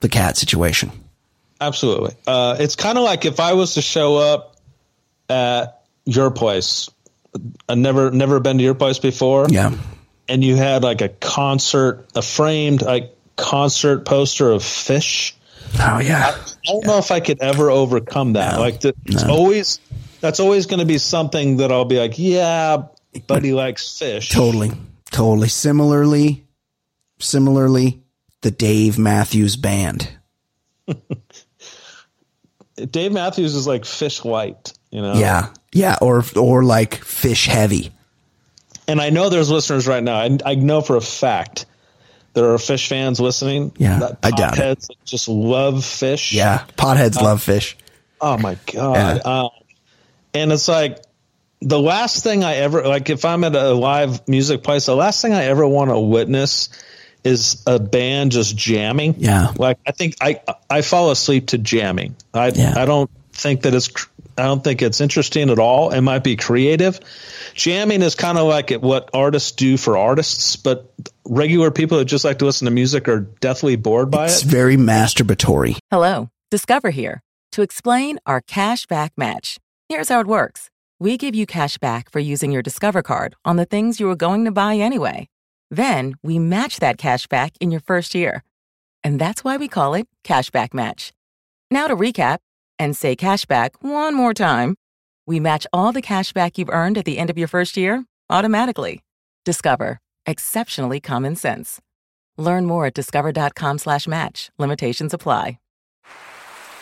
[0.00, 0.92] the cat situation.
[1.60, 2.14] Absolutely.
[2.26, 4.56] Uh, it's kind of like if I was to show up
[5.30, 6.90] at your place.
[7.68, 9.46] I've never never been to your place before.
[9.48, 9.74] Yeah.
[10.28, 15.32] And you had like a concert, a framed like concert poster of Phish.
[15.78, 16.34] Oh yeah.
[16.36, 18.54] I don't know if I could ever overcome that.
[18.54, 18.60] No.
[18.60, 19.80] like the, it's always
[20.20, 22.84] that's always going to be something that I'll be like, yeah,
[23.26, 24.30] buddy likes Phish.
[24.30, 24.72] Totally.
[25.10, 25.48] Totally.
[25.48, 26.46] Similarly,
[27.18, 28.02] similarly,
[28.40, 30.08] the Dave Matthews Band.
[32.90, 35.14] Dave Matthews is like Phish light, you know.
[35.14, 35.50] Yeah.
[35.72, 35.98] Yeah.
[36.00, 37.92] Or, or like Phish heavy.
[38.86, 40.16] And I know there's listeners right now.
[40.16, 41.66] I, I know for a fact
[42.34, 43.72] there are Phish fans listening.
[43.78, 44.86] Yeah, that I doubt it.
[45.04, 46.32] Just love Phish.
[46.32, 46.64] Yeah.
[46.76, 47.74] Potheads love Phish.
[48.20, 49.20] Oh my god.
[49.24, 49.40] Yeah.
[49.42, 49.50] Um,
[50.34, 50.98] and it's like
[51.60, 55.22] the last thing I ever like if I'm at a live music place, the last
[55.22, 56.68] thing I ever want to witness
[57.22, 59.14] is a band just jamming.
[59.18, 59.52] Yeah.
[59.56, 62.16] Like I think I I fall asleep to jamming.
[62.34, 62.74] I Yeah.
[62.76, 63.90] I don't think that it's
[64.36, 65.92] I don't think it's interesting at all.
[65.92, 66.98] It might be creative.
[67.54, 70.92] Jamming is kind of like what artists do for artists, but
[71.24, 74.44] regular people that just like to listen to music are deathly bored by It's it.
[74.44, 75.78] It's very masturbatory.
[75.90, 79.58] Hello, Discover here to explain our cash back match.
[79.88, 83.56] Here's how it works we give you cash back for using your Discover card on
[83.56, 85.28] the things you were going to buy anyway.
[85.70, 88.42] Then we match that cash back in your first year.
[89.02, 91.12] And that's why we call it Cashback Match.
[91.70, 92.38] Now to recap
[92.78, 94.76] and say cashback one more time.
[95.26, 98.04] We match all the cash back you've earned at the end of your first year
[98.30, 99.02] automatically.
[99.44, 100.00] Discover.
[100.26, 101.80] Exceptionally common sense.
[102.36, 104.50] Learn more at discover.com slash match.
[104.58, 105.58] Limitations apply.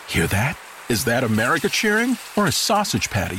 [0.09, 0.59] Hear that?
[0.91, 3.39] Is that America cheering or a sausage patty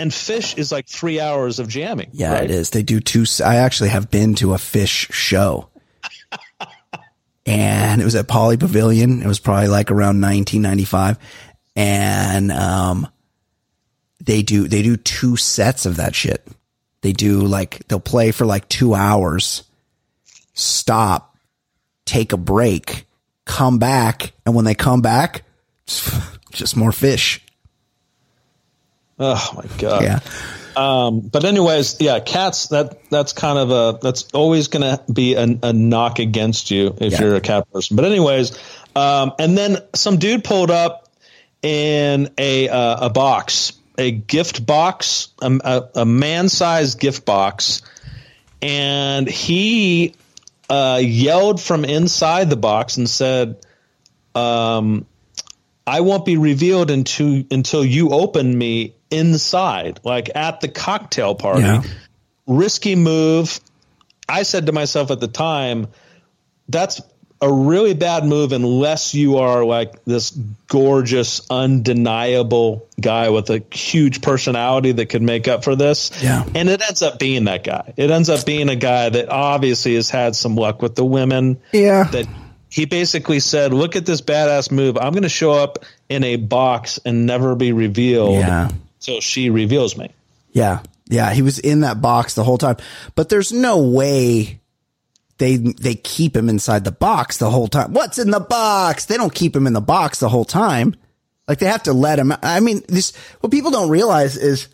[0.00, 2.08] And Phish is like three hours of jamming.
[2.12, 2.44] Yeah, right?
[2.44, 2.70] it is.
[2.70, 3.26] They do two.
[3.44, 5.68] I actually have been to a Phish show.
[7.44, 9.20] and it was at Pauley Pavilion.
[9.20, 11.18] It was probably like around 1995.
[11.76, 13.08] And, um,
[14.24, 16.48] they do, they do two sets of that shit.
[17.02, 19.64] They do like, they'll play for like two hours,
[20.54, 21.36] stop,
[22.06, 23.06] take a break,
[23.44, 24.32] come back.
[24.46, 25.42] And when they come back,
[26.52, 27.40] just more Phish.
[29.22, 30.02] Oh my god.
[30.02, 30.20] Yeah.
[30.76, 32.68] Um, but anyways, yeah, cats.
[32.68, 36.96] That that's kind of a that's always going to be a, a, knock against you
[36.98, 37.20] if Yeah.
[37.20, 37.96] you're a cat person.
[37.96, 38.58] But anyways,
[38.96, 41.08] um, and then some dude pulled up
[41.62, 47.82] in a uh, a box, a gift box, a, a, a man sized gift box,
[48.62, 50.14] and he
[50.70, 53.58] uh, yelled from inside the box and said,
[54.34, 55.04] um,
[55.86, 61.62] "I won't be revealed until until you open me inside, like at the cocktail party."
[61.62, 61.82] Yeah.
[62.46, 63.60] Risky move.
[64.28, 65.88] I said to myself at the time,
[66.68, 67.00] "That's."
[67.42, 70.30] A really bad move unless you are like this
[70.68, 76.10] gorgeous, undeniable guy with a huge personality that could make up for this.
[76.22, 76.44] Yeah.
[76.54, 77.94] And it ends up being that guy.
[77.96, 81.58] It ends up being a guy that obviously has had some luck with the women
[81.72, 82.04] Yeah.
[82.12, 82.26] that
[82.68, 84.98] he basically said, "Look at this badass move.
[84.98, 85.78] I'm going to show up
[86.10, 88.68] in a box and never be revealed Yeah.
[89.00, 90.10] Until she reveals me."
[90.52, 90.80] Yeah.
[91.08, 91.32] Yeah.
[91.32, 92.76] He was in that box the whole time,
[93.14, 94.60] but there's no way
[95.38, 97.94] they, they keep him inside the box the whole time.
[97.94, 99.06] What's in the box?
[99.06, 100.94] They don't keep him in the box the whole time.
[101.48, 102.32] Like they have to let him.
[102.42, 104.68] I mean, this, what people don't realize is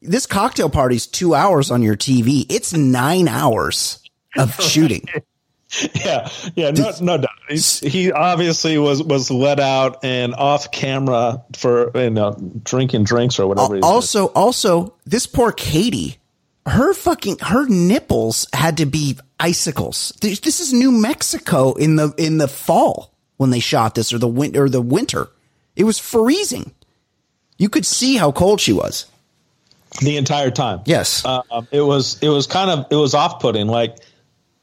[0.00, 2.46] this cocktail party's two hours on your TV.
[2.48, 4.02] It's nine hours
[4.38, 5.04] of shooting.
[5.94, 7.30] Yeah, yeah, no, no doubt.
[7.48, 13.38] He's, he obviously was was let out and off camera for you know drinking drinks
[13.38, 13.78] or whatever.
[13.82, 16.18] also, also, this poor Katie,
[16.66, 20.12] her fucking her nipples had to be icicles.
[20.20, 24.18] This, this is New Mexico in the in the fall when they shot this, or
[24.18, 25.28] the winter, or the winter.
[25.76, 26.72] It was freezing.
[27.58, 29.06] You could see how cold she was.
[30.00, 30.80] the entire time.
[30.84, 31.24] Yes.
[31.24, 33.66] um, it was it was kind of it was off putting.
[33.68, 33.98] Like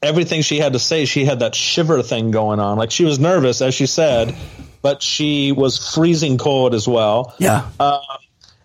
[0.02, 2.78] everything she had to say, she had that shiver thing going on.
[2.78, 4.34] Like she was nervous, as she said,
[4.82, 7.34] but she was freezing cold as well.
[7.38, 7.68] Yeah.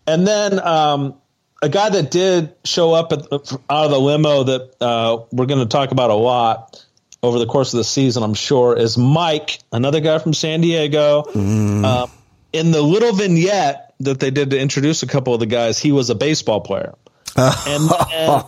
[0.05, 1.15] And then um,
[1.61, 5.61] a guy that did show up at, out of the limo that uh, we're going
[5.61, 6.85] to talk about a lot
[7.23, 11.23] over the course of the season, I'm sure, is Mike, another guy from San Diego.
[11.85, 12.11] Um,
[12.51, 15.93] in the little vignette that they did to introduce a couple of the guys, he
[15.93, 16.93] was a baseball player.
[17.37, 18.43] and, and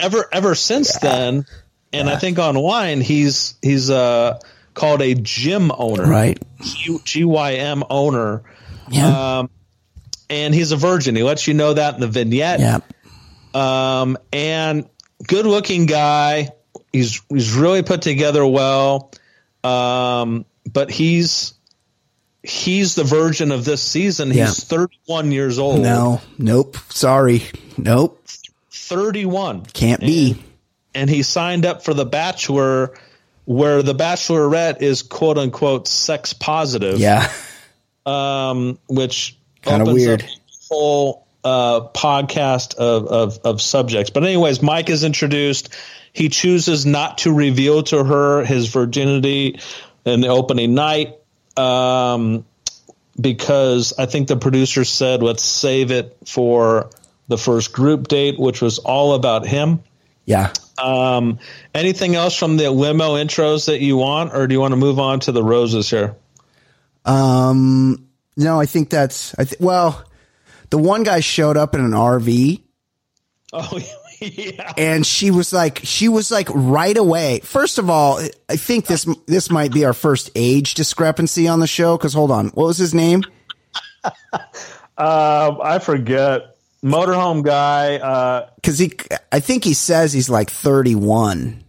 [0.00, 1.44] ever ever since then,
[1.92, 4.38] and I think online he's he's uh,
[4.74, 6.38] called a gym owner, Right.
[6.60, 8.42] GYM owner.
[8.90, 9.38] Yeah.
[9.40, 9.50] Um,
[10.30, 11.16] and he's a virgin.
[11.16, 12.60] He lets you know that in the vignette.
[12.60, 12.80] yeah.
[13.54, 14.88] Um, and
[15.26, 16.50] good looking guy.
[16.92, 19.10] He's he's really put together well.
[19.64, 21.54] Um, but he's
[22.42, 24.28] he's the virgin of this season.
[24.32, 24.46] Yeah.
[24.46, 25.80] He's 31 years old.
[25.80, 26.20] No.
[26.38, 26.76] Nope.
[26.90, 27.42] Sorry.
[27.76, 28.22] Nope.
[28.70, 29.66] 31.
[29.66, 30.30] Can't be.
[30.32, 30.42] and
[31.08, 32.94] he signed up for the Bachelor,
[33.44, 36.98] where the Bachelorette is quote unquote sex positive.
[36.98, 37.30] Yeah.
[38.06, 40.22] um, which Kinda weird.
[40.22, 40.28] up
[40.70, 44.10] whole uh, podcast of, of of subjects.
[44.10, 45.74] But anyways, Mike is introduced.
[46.12, 49.60] He chooses not to reveal to her his virginity
[50.04, 51.14] in the opening night.
[51.56, 52.44] Um,
[53.20, 56.90] because I think the producer said, let's save it for
[57.26, 59.80] the first group date, which was all about him.
[60.28, 60.52] Yeah.
[60.76, 61.38] Um,
[61.74, 64.98] anything else from the limo intros that you want, or do you want to move
[64.98, 66.16] on to the roses here?
[67.06, 68.06] Um,
[68.36, 70.04] no, I think that's, I th- well,
[70.68, 72.60] the one guy showed up in an RV
[73.54, 73.80] Oh,
[74.20, 74.74] yeah.
[74.76, 77.40] and she was like, she was like right away.
[77.40, 78.20] First of all,
[78.50, 81.96] I think this, this might be our first age discrepancy on the show.
[81.96, 82.48] Cause hold on.
[82.48, 83.22] What was his name?
[84.04, 84.10] Uh,
[84.98, 86.57] I forget.
[86.82, 87.96] Motorhome guy.
[87.96, 88.92] Uh, Cause he,
[89.32, 91.64] I think he says he's like 31.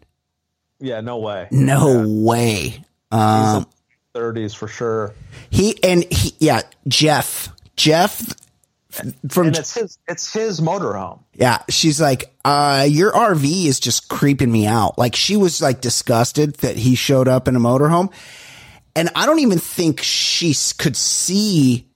[0.79, 1.47] yeah, no way.
[1.51, 2.83] No way.
[3.11, 3.65] Um,
[4.13, 5.13] Thirties for sure.
[5.49, 8.21] he, and he, yeah, Jeff, Jeff
[9.29, 9.97] from And it's his.
[10.07, 11.19] It's his motorhome.
[11.33, 14.97] Yeah, she's like, uh, your RV is just creeping me out.
[14.97, 18.11] Like she was like disgusted that he showed up in a motorhome.
[18.95, 21.87] And I don't even think she could see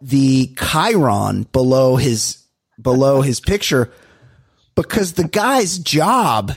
[0.00, 2.44] the Chiron below his,
[2.80, 3.92] below his picture
[4.74, 6.52] because the guy's job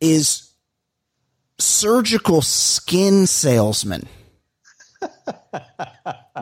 [0.00, 0.52] is
[1.58, 4.06] surgical skin salesman.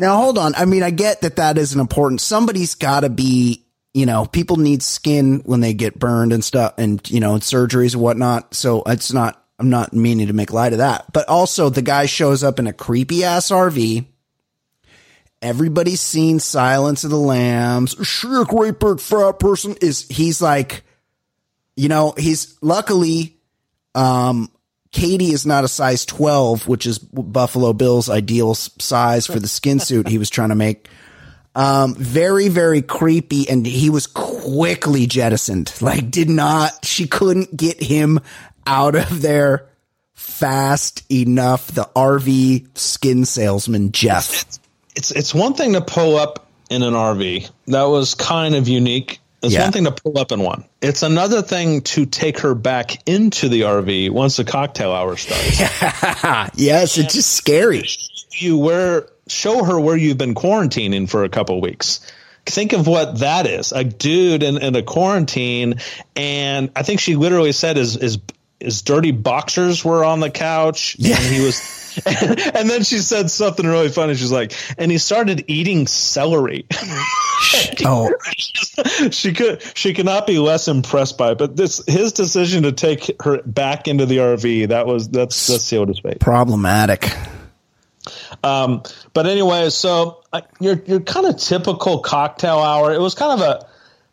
[0.01, 0.55] Now hold on.
[0.55, 2.21] I mean, I get that that isn't important.
[2.21, 6.75] Somebody's got to be, you know, people need skin when they get burned and stuff,
[6.79, 8.55] and you know, and surgeries and whatnot.
[8.55, 9.39] So it's not.
[9.59, 11.13] I'm not meaning to make light of that.
[11.13, 14.07] But also, the guy shows up in a creepy ass RV.
[15.43, 17.95] Everybody's seen Silence of the Lambs.
[17.95, 19.77] A great big fat person?
[19.81, 20.85] Is he's like,
[21.77, 23.37] you know, he's luckily
[23.95, 24.51] um,
[24.93, 29.81] Katie is not a size 12, which is Buffalo Bill's ideal size for the skin
[29.81, 30.89] suit he was trying to make.
[31.55, 33.49] Um, very, very creepy.
[33.49, 35.73] And he was quickly jettisoned.
[35.81, 38.21] Like, did not, she couldn't get him
[38.67, 39.69] out of there
[40.13, 41.69] fast enough.
[41.69, 44.45] The RV skin salesman, Jeff.
[44.95, 47.51] It's, it's one thing to pull up in an RV.
[47.69, 49.21] That was kind of unique.
[49.43, 49.63] It's Yeah.
[49.65, 50.65] one thing to pull up in one.
[50.81, 55.61] It's another thing to take her back into the RV once the cocktail hour starts.
[56.59, 57.83] yes, it's just scary.
[58.33, 62.01] you where show her where you've been quarantining for a couple weeks.
[62.47, 63.73] Think of what that is.
[63.73, 65.77] A dude in, in a quarantine
[66.17, 68.19] and I think she literally said his his
[68.61, 71.17] his dirty boxers were on the couch Yeah.
[71.17, 71.57] and he was
[72.07, 74.15] and then she said something really funny.
[74.15, 76.67] She's like, and he started eating celery.
[77.85, 78.11] Oh,
[79.11, 81.39] she could she could not be less impressed by it.
[81.39, 85.65] But this his decision to take her back into the RV, that was that's that's
[85.65, 86.21] sealed his fate.
[86.21, 87.13] problematic.
[88.45, 88.83] Um,
[89.13, 92.93] but anyway, so uh, your your kind of typical cocktail hour.
[92.93, 93.67] It was kind of a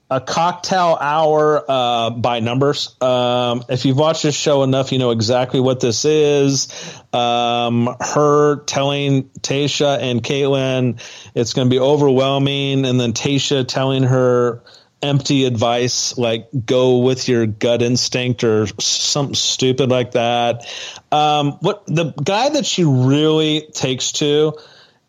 [0.10, 2.96] a cocktail hour uh, by numbers.
[3.02, 6.68] Um, if you've watched this show enough, you know exactly what this is.
[7.14, 11.00] Um, her telling Tayshia and Kaitlyn
[11.36, 14.64] it's going to be overwhelming, and then Tayshia telling her
[15.02, 20.68] empty advice like go with your gut instinct or something stupid like that.
[21.12, 24.58] Um, what the guy that she really takes to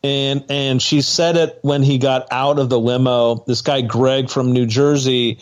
[0.03, 3.37] and and she said it when he got out of the limo.
[3.47, 5.39] This guy Greg from New Jersey,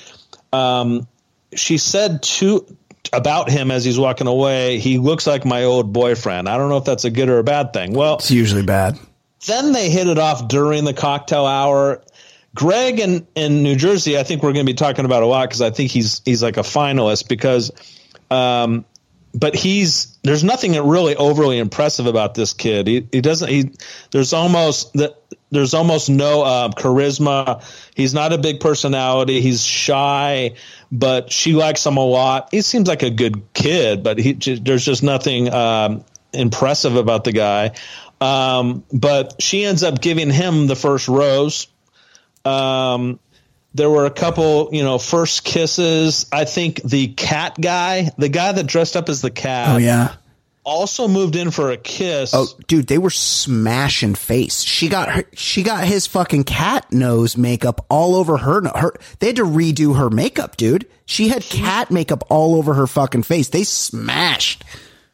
[0.52, 1.06] um,
[1.54, 2.66] she said to
[3.12, 4.78] about him as he's walking away.
[4.78, 6.48] He looks like my old boyfriend.
[6.48, 7.92] I don't know if that's a good or a bad thing.
[7.94, 8.98] Well, It's usually bad.
[9.46, 12.02] then they hit it off during the cocktail hour.
[12.54, 15.48] Greg in, in New Jersey, I think we're going to be talking about a lot
[15.48, 17.70] because I think he's he's like a finalist because,
[18.30, 18.84] um,
[19.34, 22.86] but he's there's nothing really overly impressive about this kid.
[22.86, 23.72] He, he doesn't he
[24.10, 25.16] there's almost that
[25.50, 27.62] there's almost no uh, charisma.
[27.94, 29.40] He's not a big personality.
[29.40, 30.54] He's shy,
[30.92, 32.48] but she likes him a lot.
[32.50, 37.32] He seems like a good kid, but he there's just nothing um, impressive about the
[37.32, 37.72] guy.
[38.20, 41.68] Um, but she ends up giving him the first rose.
[42.44, 43.20] Um,
[43.78, 46.26] there were a couple, you know, first kisses.
[46.30, 50.16] I think the cat guy, the guy that dressed up as the cat, Oh yeah.
[50.64, 52.32] also moved in for a kiss.
[52.34, 54.62] Oh, dude, they were smashing face.
[54.62, 58.68] She got her, she got his fucking cat nose makeup all over her.
[58.76, 60.86] Her they had to redo her makeup, dude.
[61.06, 63.48] She had cat makeup all over her fucking face.
[63.48, 64.62] They smashed.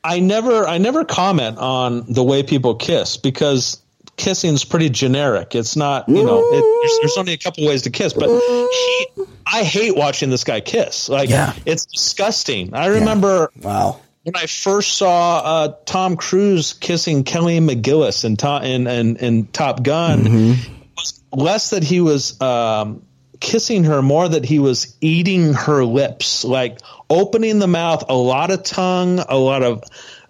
[0.02, 3.80] I never, I never comment on the way people kiss because
[4.16, 5.54] kissing is pretty generic.
[5.54, 8.12] It's not, you know, it, there's, there's only a couple ways to kiss.
[8.12, 9.06] But he,
[9.46, 11.08] I hate watching this guy kiss.
[11.08, 11.52] Like, Yeah.
[11.66, 12.74] it's disgusting.
[12.74, 14.00] I remember Wow.
[14.22, 19.46] when I first saw uh, Tom Cruise kissing Kelly McGillis in, to- in, in, in
[19.48, 23.02] Top Gun, it was less that he was um,
[23.40, 26.78] kissing her, more that he was eating her lips, like
[27.10, 29.82] opening the mouth, a lot of tongue, a lot of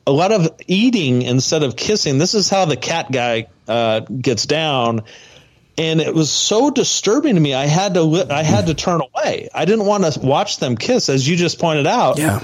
[0.06, 2.18] a lot of eating instead of kissing.
[2.18, 5.02] This is how the cat guy uh, gets down.
[5.76, 7.52] And it was so disturbing to me.
[7.54, 9.48] I had to li- I had to turn away.
[9.52, 12.40] I didn't want to watch them kiss, as you just pointed out Yeah.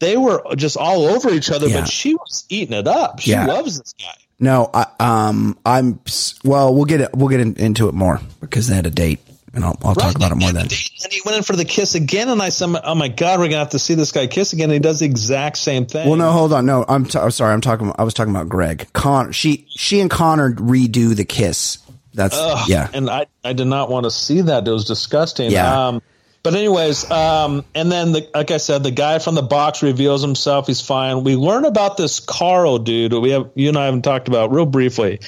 [0.00, 1.80] they were just all over each other, Yeah.
[1.82, 3.20] but she was eating it up.
[3.20, 3.46] She Yeah.
[3.46, 4.14] loves this guy.
[4.40, 6.00] No, I, um, I'm
[6.42, 6.74] well.
[6.74, 7.10] We'll get it.
[7.14, 9.20] We'll get in, into it more because they had a date,
[9.54, 10.62] and I'll, I'll talk about it more then.
[10.62, 13.46] And he went in for the kiss again, and I said, "Oh my god, we're
[13.46, 16.08] gonna have to see this guy kiss again." And he does the exact same thing.
[16.08, 16.66] Well, no, hold on.
[16.66, 17.52] No, I'm, t- I'm sorry.
[17.52, 17.92] I'm talking.
[17.96, 18.88] I was talking about Greg.
[18.92, 19.32] Con.
[19.32, 21.78] She she and Connor redo the kiss.
[22.14, 22.88] That's yeah.
[22.94, 24.66] and I, I did not want to see that.
[24.66, 25.50] It was disgusting.
[25.50, 25.88] Yeah.
[25.88, 26.02] Um,
[26.44, 30.22] but anyways, um, and then the, like I said, the guy from the box reveals
[30.22, 30.66] himself.
[30.66, 31.24] He's fine.
[31.24, 33.12] We learn about this Karl dude.
[33.12, 35.20] who We have you and I haven't talked about real briefly.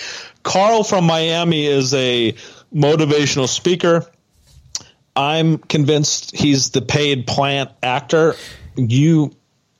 [0.42, 2.34] Karl from Miami is a
[2.72, 4.06] motivational speaker.
[5.16, 8.34] I'm convinced he's the paid plant actor.
[8.76, 9.32] You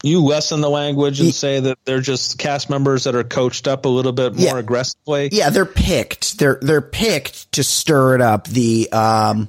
[0.03, 3.84] you lessen the language and say that they're just cast members that are coached up
[3.87, 4.59] a little bit more Yeah.
[4.59, 5.28] aggressively.
[5.32, 6.39] Yeah, they're picked.
[6.39, 8.47] They're they're picked to stir it up.
[8.47, 9.49] The um,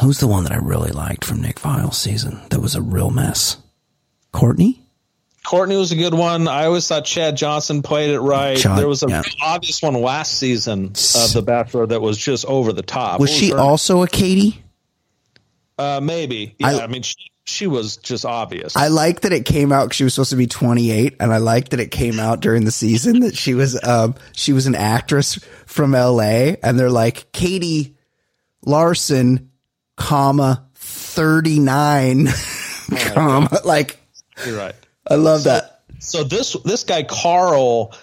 [0.00, 2.40] who's the one that I really liked from Nick Viall's season?
[2.50, 3.56] That was a real mess.
[4.32, 4.80] Courtney.
[5.46, 6.48] Courtney was a good one.
[6.48, 8.56] I always thought Chad Johnson played it right.
[8.56, 9.22] Chad- there was a yeah.
[9.42, 13.20] obvious one last season of The Bachelor that was just over the top.
[13.20, 14.62] Was What she her- also a Katie?
[15.78, 16.54] Uh, maybe.
[16.58, 18.74] Yeah, I- I, mean, she, she was just obvious.
[18.74, 19.92] I like that it came out.
[19.92, 22.70] She was supposed to be 28, and I like that it came out during the
[22.70, 26.56] season that she was um she was an actress from L.A.
[26.62, 27.96] And they're like Katie
[28.64, 29.50] Larson,
[29.96, 32.28] comma 39,
[33.12, 33.98] comma like
[34.46, 34.74] You're right.
[35.08, 35.80] I love that.
[35.98, 37.94] So this this guy Karl,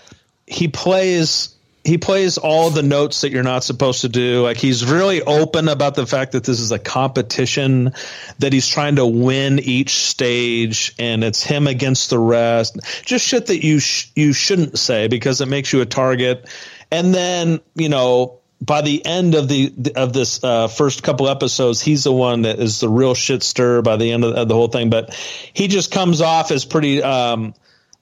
[0.48, 4.44] he plays he plays all the notes that you're not supposed to do.
[4.44, 7.94] Like he's really open about the fact that this is a competition,
[8.40, 12.78] that he's trying to win each stage, and it's him against the rest.
[13.04, 16.48] Just shit that you sh- you shouldn't say because it makes you a target.
[16.92, 21.82] And then you know by the end of the of this uh, first couple episodes,
[21.82, 24.68] he's the one that is the real shit stir by the end of, the whole
[24.68, 24.90] thing.
[24.90, 25.14] But
[25.54, 27.02] he just comes off as pretty.
[27.02, 27.54] Um,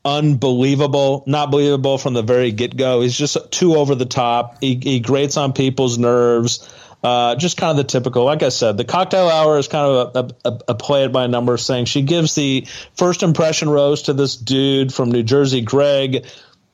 [0.06, 3.02] unbelievable, not believable from the very get go.
[3.02, 4.62] He's just too over the top.
[4.62, 6.68] He, he grates on people's nerves.
[7.04, 10.16] Uh, just kind of the typical, like I said, the cocktail hour is kind of
[10.16, 11.86] a, a, a play it by numbers thing.
[11.86, 16.26] She gives the first impression rose to this dude from New Jersey, Greg.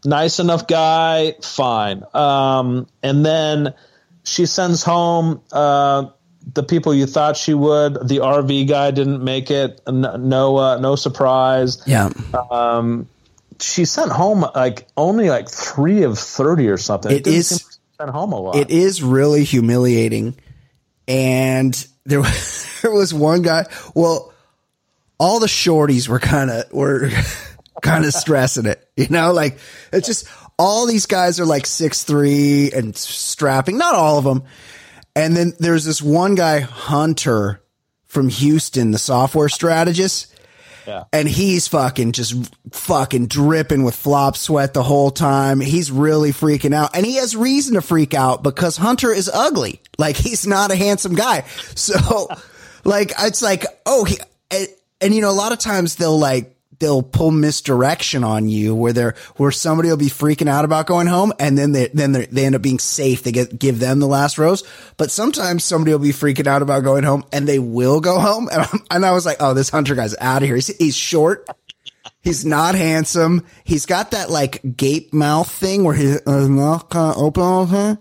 [0.05, 2.03] Nice enough guy, fine.
[2.13, 3.73] Um, and then
[4.23, 6.09] she sends home uh,
[6.53, 7.93] the people you thought she would.
[8.07, 9.81] The RV guy didn't make it.
[9.87, 11.81] No, uh, no surprise.
[11.87, 12.09] Yeah.
[12.51, 13.07] Um,
[13.59, 17.11] she sent home like only like three of thirty or something.
[17.11, 18.55] It, it is sent home a lot.
[18.55, 20.35] It is really humiliating.
[21.07, 22.21] And there,
[22.81, 23.65] there was one guy.
[23.93, 24.33] Well,
[25.19, 27.09] all the shorties were kind of were
[27.85, 28.81] kind of stressing it.
[28.95, 29.59] You know, like
[29.91, 30.27] it's just
[30.57, 33.77] all these guys are like six three and strapping.
[33.77, 34.43] Not all of them.
[35.15, 37.61] And then there's this one guy, Hunter
[38.05, 40.35] from Houston, the software strategist
[40.85, 41.05] yeah.
[41.11, 45.59] And he's fucking just fucking dripping with flop sweat the whole time.
[45.59, 46.95] He's really freaking out.
[46.95, 49.81] And he has reason to freak out because Hunter is ugly.
[49.97, 51.41] Like he's not a handsome guy.
[51.75, 52.29] So
[52.83, 54.17] like it's like, oh, he,
[54.51, 54.67] and,
[55.01, 58.93] and you know, a lot of times they'll like they'll pull misdirection on you where
[58.93, 62.45] they're where somebody will be freaking out about going home and then they then they
[62.45, 63.23] end up being safe.
[63.23, 64.63] They get give them the last rose.
[64.97, 68.49] But sometimes somebody will be freaking out about going home and they will go home.
[68.51, 70.55] And, and i was like oh this hunter guy's out of here.
[70.55, 71.47] He's, he's short.
[72.21, 73.45] He's not handsome.
[73.63, 77.99] He's got that like gape mouth thing where his uh, mouth kind of open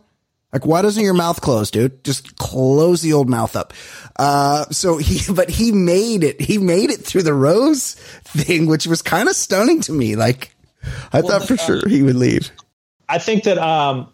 [0.54, 2.04] like, why doesn't your mouth close, dude?
[2.04, 3.74] Just close the old mouth up.
[4.16, 6.40] Uh, so he, but he made it.
[6.40, 10.14] He made it through the rose thing, which was kind of stunning to me.
[10.14, 10.54] Like,
[11.12, 12.52] I well, thought for uh, sure he would leave.
[13.08, 14.08] I think that, um,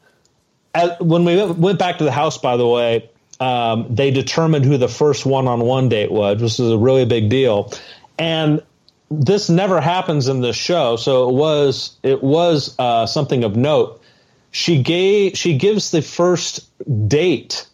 [0.75, 4.79] as, when we went back to the house, by the way, um, they determined who
[4.79, 7.73] the first one-on-one date was, which is a really big deal.
[8.19, 8.63] And
[9.11, 14.00] this never happens in this show, so it was it was uh, something of note
[14.51, 16.69] she gave she gives the first
[17.09, 17.67] date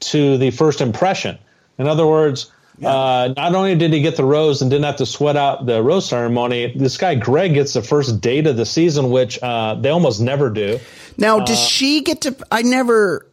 [0.00, 1.38] to the first impression.
[1.78, 2.88] In other words, yeah.
[2.88, 5.82] uh, not only did he get the rose and didn't have to sweat out the
[5.82, 9.90] rose ceremony, this guy Greg gets the first date of the season, which uh, they
[9.90, 10.78] almost never do.
[11.16, 12.36] Now, does uh, she get to?
[12.50, 13.26] I never.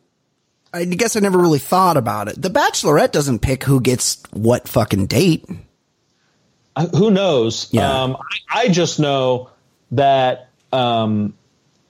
[0.74, 2.42] I guess I never really thought about it.
[2.42, 5.46] The Bachelorette doesn't pick who gets what fucking date.
[6.76, 7.70] Uh, who knows?
[7.72, 8.04] Yeah.
[8.04, 8.18] Um,
[8.50, 9.50] I, I, just know
[9.92, 11.34] that um,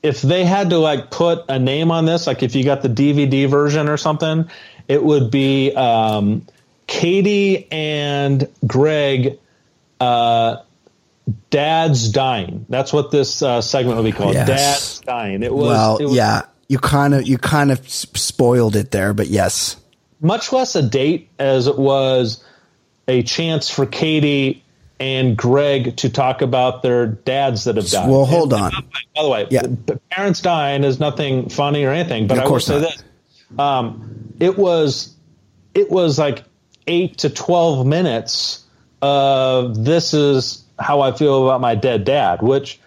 [0.08, 2.89] if they had to like put a name on this, like if you got the
[2.89, 4.49] DVD version or something,
[4.88, 6.45] it would be um,
[6.88, 9.38] Katie and Greg.
[9.99, 10.58] Uh,
[11.49, 12.66] Dad's dying.
[12.70, 14.34] That's what this uh, segment would be called.
[14.34, 14.47] Yes.
[14.47, 15.43] Dad's dying.
[15.43, 15.68] It was.
[15.68, 16.43] Well, it was, yeah.
[16.70, 19.76] You kind of you kind of spoiled it there, but yes.
[20.22, 22.43] Much less a date as it was
[23.08, 24.64] a chance for Katie
[25.00, 28.10] and Greg to talk about their dads that have died.
[28.10, 28.72] Well, hold on.
[29.16, 29.64] By the way, yeah.
[30.10, 32.89] parents dying is nothing funny or anything, but I will say not.
[32.89, 33.04] this:
[33.60, 35.16] um, it was
[35.74, 36.43] it was like
[36.88, 38.64] eight to twelve minutes
[39.02, 42.80] of this is how I feel about my dead dad, which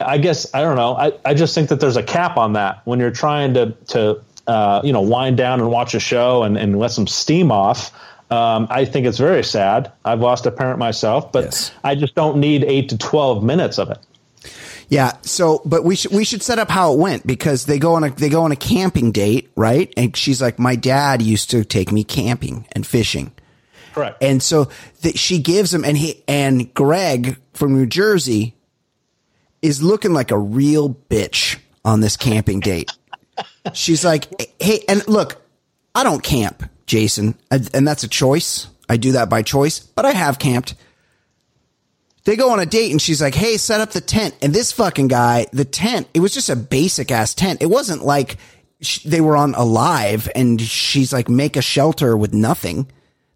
[0.00, 0.94] I guess I don't know.
[0.94, 4.22] I, I just think that there's a cap on that when you're trying to to
[4.46, 7.92] uh, you know wind down and watch a show and, and let some steam off.
[8.30, 9.90] Um, I think it's very sad.
[10.04, 11.72] I've lost a parent myself, but yes.
[11.82, 13.98] I just don't need eight to twelve minutes of it.
[14.90, 15.12] Yeah.
[15.22, 18.04] So, but we should we should set up how it went because they go on
[18.04, 19.92] a they go on a camping date, right?
[19.96, 23.32] And she's like, my dad used to take me camping and fishing.
[23.94, 24.22] Correct.
[24.22, 24.68] And so
[25.00, 28.54] the, she gives him, and he and Greg from New Jersey
[29.62, 32.92] is looking like a real bitch on this camping date.
[33.72, 34.26] She's like,
[34.60, 35.42] hey, and look,
[35.94, 36.62] I don't camp.
[36.88, 38.66] Jason, and that's a choice.
[38.88, 40.74] I do that by choice, but I have camped.
[42.24, 44.34] They go on a date and she's like, Hey, set up the tent.
[44.42, 47.62] And this fucking guy, the tent, it was just a basic ass tent.
[47.62, 48.36] It wasn't like
[49.04, 52.90] they were on Alive and she's like, make a shelter with nothing.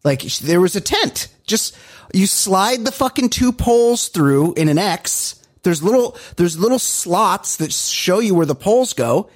[0.05, 1.29] Like there was a tent.
[1.47, 1.77] Just
[2.13, 5.43] you slide the fucking two poles through in an X.
[5.63, 9.31] There's little, there's little slots that show you where the poles go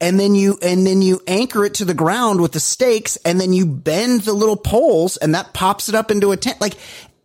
[0.00, 3.40] and then you and then you anchor it to the ground with the stakes and
[3.40, 6.74] then you bend the little poles and that pops it up into a tent like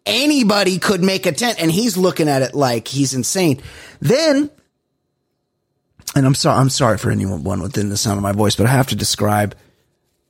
[0.05, 3.61] anybody could make a tent and he's looking at it like he's insane
[3.99, 4.49] then
[6.15, 8.69] and I'm sorry, I'm sorry for anyone within the sound of my voice, but I
[8.69, 9.55] have to describe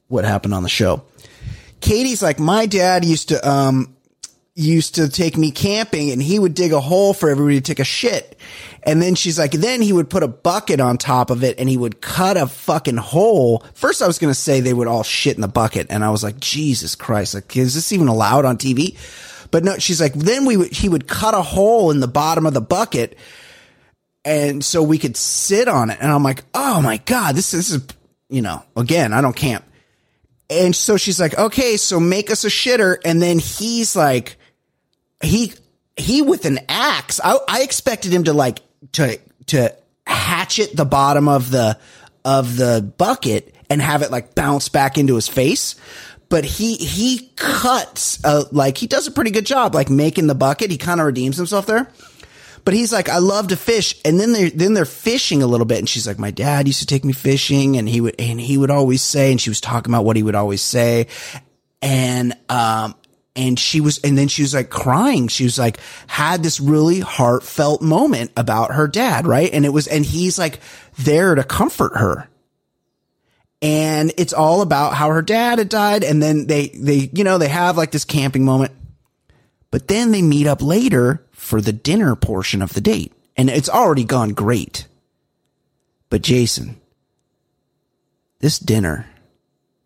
[0.08, 1.04] what happened on the show.
[1.80, 3.96] Katie's like, my dad used to, um,
[4.56, 7.80] used to take me camping and he would dig a hole for everybody to take
[7.80, 8.38] a shit.
[8.86, 11.68] And then she's like, then he would put a bucket on top of it and
[11.68, 13.66] he would cut a fucking hole.
[13.74, 15.88] First, I was going to say they would all shit in the bucket.
[15.90, 18.96] And I was like, Jesus Christ, like, is this even allowed on TV?
[19.50, 22.46] But no, she's like, then we would, he would cut a hole in the bottom
[22.46, 23.18] of the bucket.
[24.24, 25.98] And so we could sit on it.
[26.00, 27.88] And I'm like, oh my God, this, this is,
[28.30, 29.66] you know, again, I don't camp.
[30.48, 32.98] And so she's like, okay, so make us a shitter.
[33.04, 34.38] And then he's like,
[35.24, 35.54] he,
[35.98, 37.20] he with an axe.
[37.24, 38.60] I, I expected him to like,
[38.94, 39.76] to, to
[40.08, 41.78] hatchet the bottom of the,
[42.24, 45.76] of the bucket and have it like bounce back into his face.
[46.28, 50.36] But he, he cuts, uh, like he does a pretty good job, like making the
[50.36, 50.72] bucket.
[50.72, 51.88] He kind of redeems himself there.
[52.64, 54.02] But he's like, I love to fish.
[54.04, 55.78] And then they're, then they're fishing a little bit.
[55.78, 58.58] And she's like, my dad used to take me fishing and he would, and he
[58.58, 61.08] would always say, and she was talking about what he would always say.
[61.84, 62.96] And, um,
[63.36, 65.28] and she was, and then she was like crying.
[65.28, 69.52] She was like, had this really heartfelt moment about her dad, right?
[69.52, 70.60] And it was, and he's like
[70.98, 72.30] there to comfort her.
[73.62, 76.04] And it's all about how her dad had died.
[76.04, 78.72] And then they, they, you know, they have like this camping moment,
[79.72, 83.12] but then they meet up later for the dinner portion of the date.
[83.36, 84.88] And it's already gone great.
[86.10, 86.80] But Jason,
[88.40, 89.08] this dinner,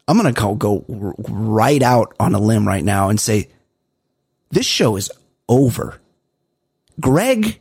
[0.09, 0.83] I'm going to go,
[1.29, 3.47] right out on a limb right now and say
[4.49, 5.11] this show is
[5.47, 6.01] over.
[6.99, 7.59] Greg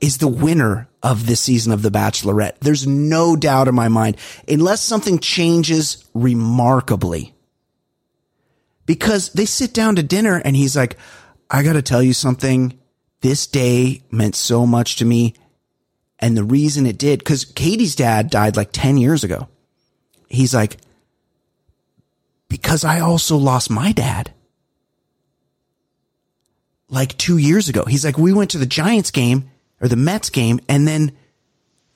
[0.00, 2.60] is the winner of this season of The Bachelorette.
[2.60, 4.16] There's no doubt in my mind,
[4.46, 7.34] unless something changes remarkably.
[8.84, 10.96] Because they sit down to dinner and he's like,
[11.50, 12.78] I got to tell you something
[13.22, 15.34] this day meant so much to me.
[16.20, 19.48] And the reason it did, because Katie's dad died like 10 years ago.
[20.28, 20.76] He's like,
[22.48, 24.32] because I also lost my dad
[26.88, 27.84] like two years ago.
[27.84, 29.50] He's like, we went to the Giants game
[29.80, 30.60] or the Mets game.
[30.68, 31.12] And then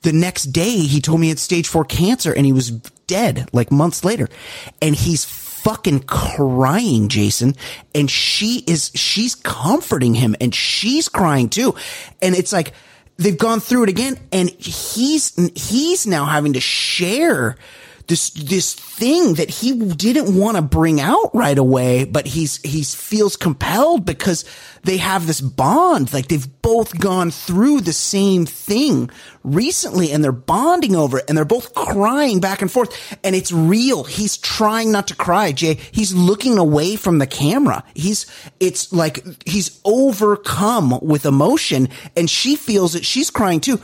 [0.01, 3.71] the next day he told me had stage four cancer and he was dead like
[3.71, 4.27] months later.
[4.81, 7.55] And he's fucking crying, Jason.
[7.93, 11.75] And she is, she's comforting him and she's crying too.
[12.21, 12.73] And it's like,
[13.17, 17.57] they've gone through it again and he's, he's now having to share
[18.11, 22.83] this this thing that he didn't want to bring out right away, but he's he
[22.83, 24.43] feels compelled because
[24.83, 26.11] they have this bond.
[26.11, 29.09] Like they've both gone through the same thing
[29.45, 33.53] recently and they're bonding over it and they're both crying back and forth and it's
[33.53, 34.03] real.
[34.03, 35.75] He's trying not to cry, Jay.
[35.93, 37.81] He's looking away from the camera.
[37.95, 38.25] He's,
[38.59, 43.79] it's like he's overcome with emotion and she feels that she's crying too.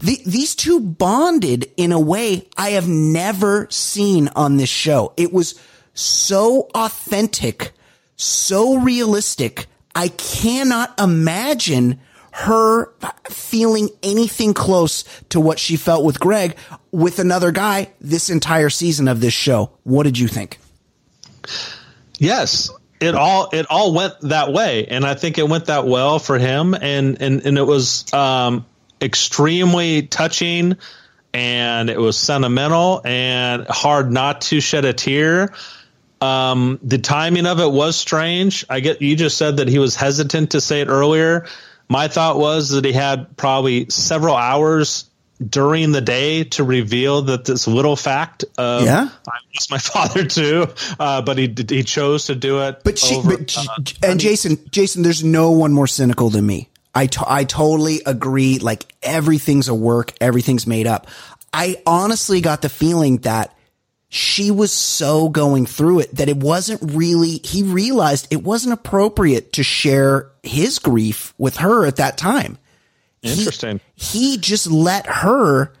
[0.00, 5.12] The, these two bonded in a way I have never seen on this show.
[5.16, 5.60] It was
[5.94, 7.72] so authentic,
[8.16, 9.66] so realistic.
[9.94, 12.00] I cannot imagine
[12.30, 12.92] her
[13.28, 16.56] feeling anything close to what she felt with Greg
[16.92, 19.72] with another guy this entire season of this show.
[19.82, 20.58] What did you think?
[22.18, 22.70] Yes,
[23.00, 26.38] it all it all went that way, and I think it went that well for
[26.38, 28.66] him, and and and it was um,
[29.00, 30.76] extremely touching
[31.34, 35.54] and it was sentimental and hard not to shed a tear.
[36.20, 38.64] Um, the timing of it was strange.
[38.68, 41.46] I get you just said that he was hesitant to say it earlier.
[41.88, 45.08] My thought was that he had probably several hours
[45.46, 49.08] during the day to reveal that this little fact of yeah.
[49.26, 50.66] I lost my father too,
[50.98, 52.82] uh, but he he chose to do it.
[52.82, 53.66] But she, over, but, uh,
[54.02, 56.68] and Jason, Jason, there's no one more cynical than me.
[56.94, 58.58] I, to- I totally agree.
[58.58, 60.12] Like everything's a work.
[60.20, 61.06] Everything's made up.
[61.52, 63.54] I honestly got the feeling that
[64.10, 69.52] she was so going through it that it wasn't really, he realized it wasn't appropriate
[69.54, 72.58] to share his grief with her at that time.
[73.22, 73.80] Interesting.
[73.94, 75.72] He, he just let her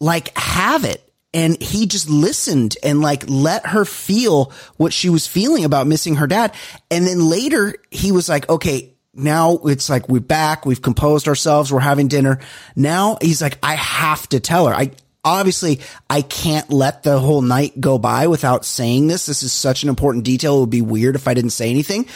[0.00, 1.00] like have it
[1.32, 6.16] and he just listened and like let her feel what she was feeling about missing
[6.16, 6.54] her dad.
[6.90, 11.72] And then later he was like, okay, now it's like we're back, we've composed ourselves,
[11.72, 12.40] we're having dinner.
[12.76, 14.74] Now he's like, I have to tell her.
[14.74, 14.90] I
[15.24, 15.80] obviously
[16.10, 19.26] I can't let the whole night go by without saying this.
[19.26, 20.58] This is such an important detail.
[20.58, 22.06] It would be weird if I didn't say anything.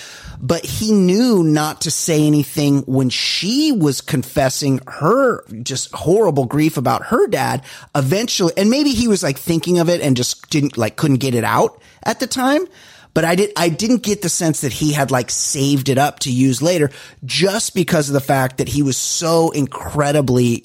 [0.40, 6.76] But he knew not to say anything when she was confessing her just horrible grief
[6.76, 7.64] about her dad
[7.94, 8.52] eventually.
[8.56, 11.44] And maybe he was like thinking of it and just didn't like couldn't get it
[11.44, 12.66] out at the time
[13.14, 16.20] but I did I didn't get the sense that he had like saved it up
[16.20, 16.90] to use later
[17.24, 20.64] just because of the fact that he was so incredibly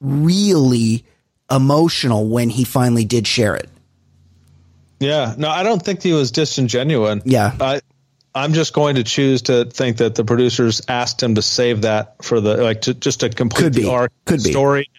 [0.00, 1.04] really
[1.50, 3.68] emotional when he finally did share it.
[4.98, 7.22] Yeah, no, I don't think he was disingenuous.
[7.24, 7.54] Yeah.
[7.60, 7.80] I,
[8.34, 12.22] I'm just going to choose to think that the producers asked him to save that
[12.22, 13.88] for the like to just to complete Could the be.
[13.88, 14.50] arc Could be.
[14.50, 14.90] story.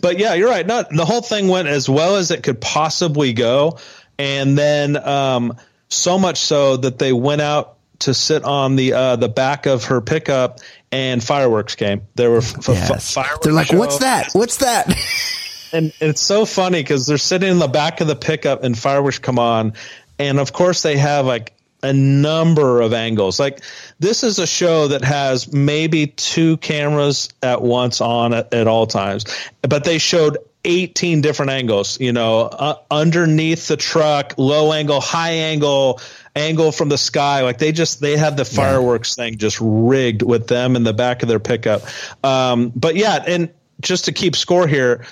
[0.00, 0.66] But yeah, you're right.
[0.66, 3.78] Not the whole thing went as well as it could possibly go,
[4.18, 5.56] and then um,
[5.88, 9.84] so much so that they went out to sit on the uh, the back of
[9.84, 10.60] her pickup,
[10.92, 12.02] and fireworks came.
[12.14, 13.14] There were f- f- Yes.
[13.14, 13.44] fireworks.
[13.44, 13.78] They're like, show.
[13.78, 14.30] what's that?
[14.32, 14.88] What's that?
[15.72, 19.18] and it's so funny because they're sitting in the back of the pickup and fireworks
[19.18, 19.72] come on
[20.18, 21.52] and of course they have like
[21.82, 23.60] a number of angles like
[23.98, 28.86] this is a show that has maybe two cameras at once on at, at all
[28.86, 29.24] times
[29.62, 35.30] but they showed 18 different angles you know uh, underneath the truck low angle high
[35.30, 36.00] angle
[36.34, 40.48] angle from the sky like they just they had the fireworks thing just rigged with
[40.48, 41.82] them in the back of their pickup
[42.24, 45.06] um, but yeah and just to keep score here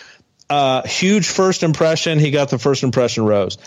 [0.51, 2.19] uh, huge first impression.
[2.19, 3.59] He got the first impression rose.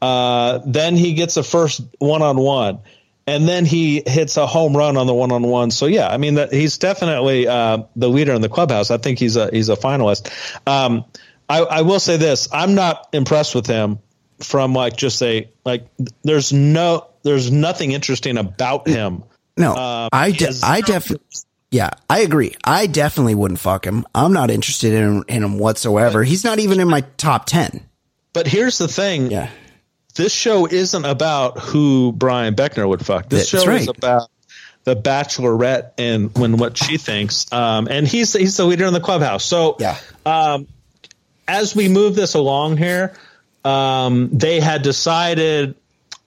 [0.00, 2.80] Uh, then he gets a first one on one,
[3.26, 5.70] and then he hits a home run on the one on one.
[5.70, 8.90] So yeah, I mean that he's definitely uh, the leader in the clubhouse.
[8.90, 10.30] I think he's a he's a finalist.
[10.66, 11.04] Um,
[11.48, 13.98] I, I will say this: I'm not impressed with him
[14.40, 15.86] from like just a like.
[16.22, 19.22] There's no there's nothing interesting about him.
[19.56, 21.26] No, Um, I, de- I definitely,
[21.70, 22.54] yeah, I agree.
[22.62, 24.04] I definitely wouldn't fuck him.
[24.14, 26.22] I'm not interested in, in him whatsoever.
[26.22, 27.80] He's not even in my top 10.
[28.34, 29.48] But here's the thing: Yeah.
[30.14, 33.28] this show isn't about who Brian Beckner would fuck.
[33.30, 33.80] This That's show right.
[33.80, 34.28] is about
[34.84, 37.50] the Bachelorette and when what she thinks.
[37.52, 39.44] Um, and he's he's the leader in the clubhouse.
[39.44, 39.96] So Yeah.
[40.26, 40.66] um,
[41.48, 43.14] as we move this along here,
[43.64, 45.74] um, they had decided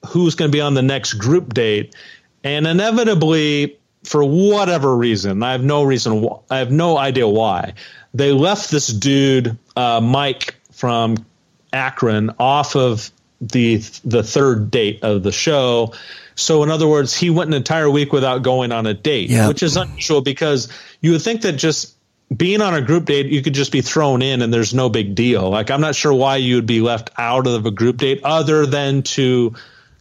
[0.08, 1.96] who's going to be on the next group date,
[2.44, 7.74] and inevitably, for whatever reason, I have no reason, wh- I have no idea why,
[8.14, 11.26] they left this dude, uh, Mike from
[11.74, 15.94] Akron, off of the the third date of the show.
[16.36, 19.48] So, in other words, he went an entire week without going on a date, Yeah.
[19.50, 20.70] which is unusual because
[21.02, 21.94] you would think that just
[22.36, 25.16] being on a group date, you could just be thrown in and there's no big
[25.16, 25.50] deal.
[25.50, 28.66] Like, I'm not sure why you would be left out of a group date other
[28.66, 29.56] than to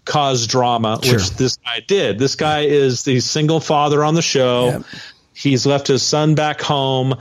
[0.04, 1.14] cause drama, Sure.
[1.14, 2.18] which this guy did.
[2.18, 4.66] This guy is the single father on the show.
[4.66, 4.82] Yep.
[5.34, 7.14] He's left his son back home.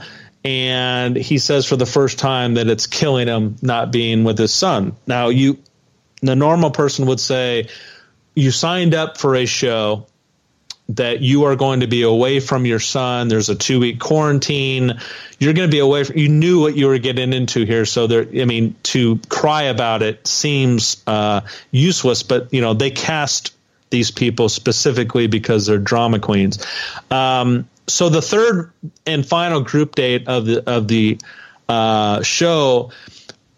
[0.44, 4.52] And he says for the first time that it's killing him not being with his
[4.52, 4.94] son.
[5.06, 5.58] Now, you,
[6.22, 7.68] the normal person would say,
[8.34, 10.06] you signed up for a show
[10.90, 13.28] that you are going to be away from your son.
[13.28, 14.98] There's a two week quarantine.
[15.38, 17.84] You're going to be away from, you knew what you were getting into here.
[17.84, 22.90] So there, I mean, to cry about it seems, uh, useless, but you know, they
[22.90, 23.54] cast
[23.90, 26.64] these people specifically because they're drama queens.
[27.10, 28.72] Um, so the third
[29.06, 31.18] and final group date of the, of the,
[31.68, 32.92] uh, show,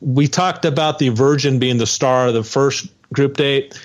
[0.00, 3.80] we talked about the virgin being the star of the first group date.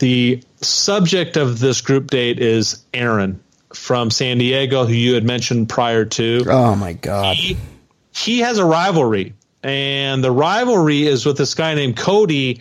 [0.00, 3.40] The subject of this group date is Aaron
[3.72, 6.44] from San Diego, who you had mentioned prior to.
[6.48, 7.36] Oh my God.
[7.36, 7.56] He,
[8.12, 12.60] he has a rivalry, and the rivalry is with this guy named Cody.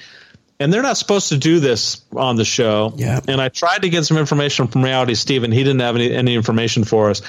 [0.61, 2.91] And they're not supposed to do this on the show.
[2.98, 3.22] Yeah.
[3.30, 6.14] And I tried to get some information from Reality Steve, and he didn't have any,
[6.14, 7.22] any information for us.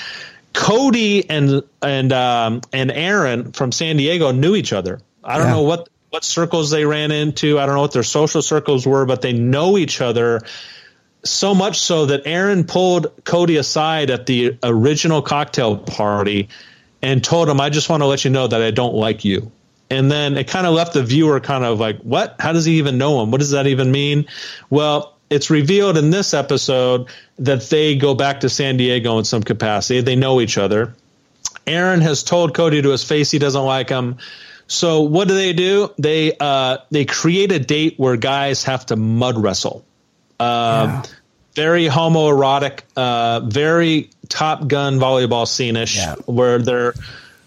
[0.52, 5.00] Cody and and um, and Aaron from San Diego knew each other.
[5.22, 5.52] I don't Yeah.
[5.52, 7.58] know what what circles they ran into.
[7.58, 10.42] I don't know what their social circles were, but they know each other
[11.22, 16.48] so much so that Aaron pulled Cody aside at the original cocktail party
[17.02, 19.50] and told him, "I just want to let you know that I don't like you."
[19.90, 22.36] And then it kind of left the viewer kind of like, "What?
[22.38, 23.30] How does he even know him?
[23.30, 24.26] What does that even mean?"
[24.68, 27.06] Well, it's revealed in this episode
[27.38, 30.00] that they go back to San Diego in some capacity.
[30.00, 30.94] They know each other.
[31.66, 34.16] Aaron has told Cody to his face he doesn't like him.
[34.70, 35.90] So what do they do?
[35.98, 39.84] They uh, they create a date where guys have to mud wrestle.
[40.38, 41.02] Um,
[41.56, 46.14] Very homoerotic, uh, very Top Gun volleyball scene-ish, Yeah.
[46.26, 46.94] where they're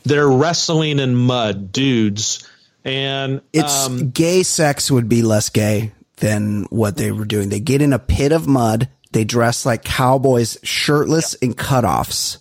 [0.03, 2.45] they're wrestling in mud, dudes,
[2.83, 7.47] and It's um, gay sex would be less gay than what they were doing.
[7.47, 8.89] They get in a pit of mud.
[9.13, 12.39] They dress like cowboys, shirtless in cutoffs,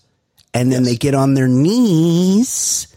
[0.52, 2.88] and then they get on their knees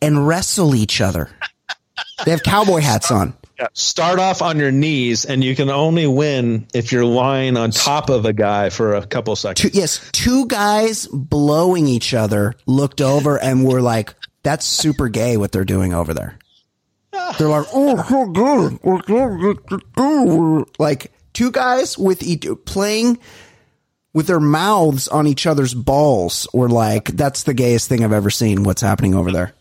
[0.00, 1.28] and wrestle each other.
[2.24, 3.34] they have cowboy hats on.
[3.72, 8.08] start off on your knees, and you can only win if you're lying on top
[8.08, 9.70] of a guy for a couple seconds.
[9.70, 14.14] Two, yes, two guys blowing each other looked over and were like,
[14.44, 16.38] "That's super gay what they're doing over there."
[17.38, 19.00] They're like, "Oh, so good, We're
[19.96, 23.18] good." like two guys with each playing
[24.14, 26.46] with their mouths on each other's balls.
[26.52, 29.52] Were like, "That's the gayest thing I've ever seen." What's happening over there?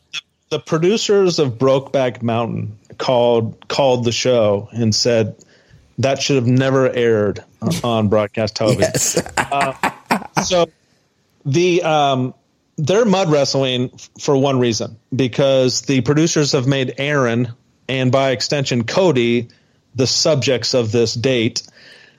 [0.50, 5.36] The producers of Brokeback Mountain called called the show and said
[6.00, 7.44] that should have never aired
[7.84, 8.92] on broadcast television.
[8.94, 9.22] Yes.
[9.38, 10.68] uh, so
[11.46, 12.34] the um,
[12.78, 17.54] they're mud wrestling for one reason because the producers have made Aaron
[17.90, 19.50] and by extension Cody
[19.96, 21.64] the subjects of this date.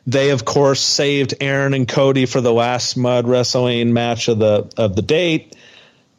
[0.07, 4.71] They of course saved Aaron and Cody for the last mud wrestling match of the
[4.77, 5.55] of the date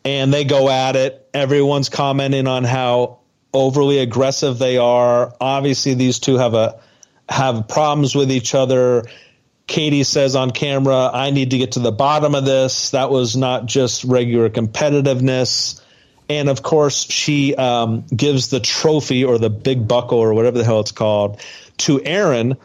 [0.05, 1.27] and they go at it.
[1.33, 3.19] Everyone's commenting on how
[3.53, 5.33] overly aggressive they are.
[5.39, 6.79] Obviously these two have a
[7.27, 9.05] have problems with each other.
[9.67, 12.91] Katie says on camera, I need to get to the bottom of this.
[12.91, 15.81] That was not just regular competitiveness.
[16.27, 20.63] And of course, she um, gives the trophy or the big buckle or whatever the
[20.63, 21.41] hell it's called
[21.79, 22.57] to Aaron,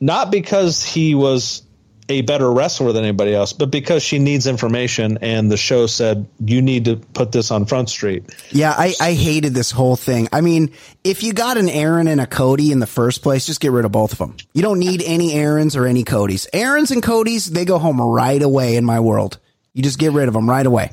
[0.00, 1.62] not because he was
[2.10, 6.26] a better wrestler than anybody else, but because she needs information and the show said
[6.44, 8.34] you need to put this on Front Street.
[8.50, 10.28] Yeah, I, I hated this whole thing.
[10.32, 10.72] I mean,
[11.04, 13.84] if you got an Aaron and a Cody in the first place, just get rid
[13.84, 14.36] of both of them.
[14.52, 16.48] You don't need any Aarons or any Codys.
[16.52, 19.38] Aarons and Codys, they go home right away in my world.
[19.72, 20.90] You just get rid of them right away.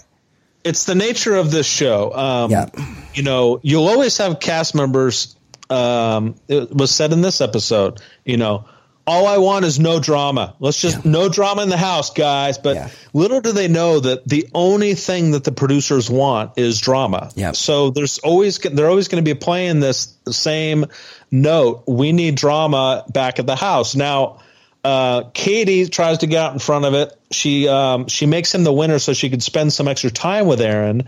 [0.63, 2.13] It's the nature of this show.
[2.13, 2.69] Um, Yeah.
[3.15, 5.35] You know, you'll always have cast members.
[5.69, 8.65] Um, it was said in this episode, you know,
[9.07, 10.53] all I want is no drama.
[10.59, 12.57] Let's just no drama in the house, guys.
[12.57, 12.89] But Yeah.
[13.13, 17.31] little do they know that the only thing that the producers want is drama.
[17.35, 17.53] Yeah.
[17.53, 20.85] So there's always they're always going to be playing this same
[21.31, 21.83] note.
[21.87, 24.39] We need drama back at the house now.
[24.83, 27.17] Uh, Katie tries to get out in front of it.
[27.31, 30.59] She um, she makes him the winner so she could spend some extra time with
[30.61, 31.05] Aaron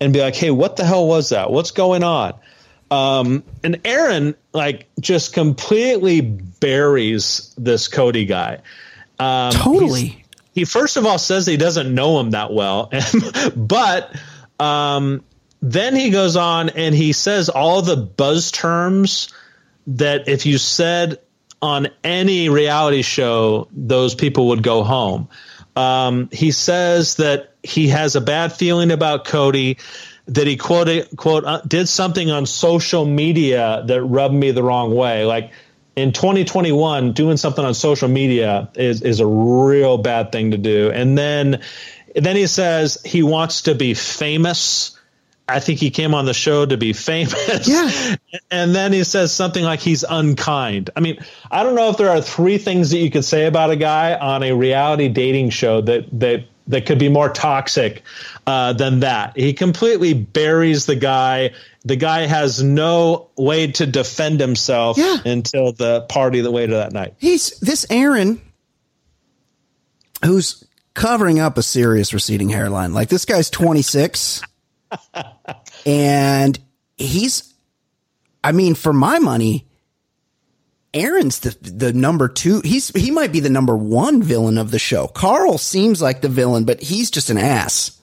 [0.00, 1.50] and be like, "Hey, what the hell was that?
[1.50, 2.34] What's going on?"
[2.90, 8.60] Um, and Aaron like just completely buries this Cody guy.
[9.18, 10.24] Um, Totally.
[10.54, 12.90] He first of all says he doesn't know him that well,
[13.56, 14.16] but
[14.58, 15.22] um,
[15.62, 19.32] then he goes on and he says all the buzz terms
[19.86, 21.18] that if you said
[21.60, 25.28] on any reality show, those people would go home.
[25.76, 29.78] Um, he says that he has a bad feeling about Cody,
[30.28, 34.94] that he quote quote uh, did something on social media that rubbed me the wrong
[34.94, 35.24] way.
[35.24, 35.50] Like
[35.96, 40.90] in 2021, doing something on social media is is a real bad thing to do.
[40.90, 41.62] And then
[42.14, 44.94] then he says he wants to be famous.
[45.50, 47.66] I think he came on the show to be famous.
[47.66, 48.16] Yeah.
[48.50, 50.90] And then he says something like he's unkind.
[50.94, 51.18] I mean,
[51.50, 54.14] I don't know if there are three things that you could say about a guy
[54.14, 58.02] on a reality dating show that that that could be more toxic
[58.46, 59.36] uh, than that.
[59.36, 61.50] He completely buries the guy.
[61.84, 65.16] The guy has no way to defend himself Yeah.
[65.24, 67.14] until the party that waited that night.
[67.18, 68.40] He's this Aaron
[70.24, 70.64] who's
[70.94, 72.92] covering up a serious receding hairline.
[72.92, 74.42] Like this guy's 26
[75.86, 76.58] and
[76.96, 77.54] he's
[78.42, 79.67] I mean for my money
[80.94, 82.62] Aaron's the the number 2.
[82.64, 85.06] He's he might be the number 1 villain of the show.
[85.08, 88.00] Karl seems like the villain, but he's just an ass.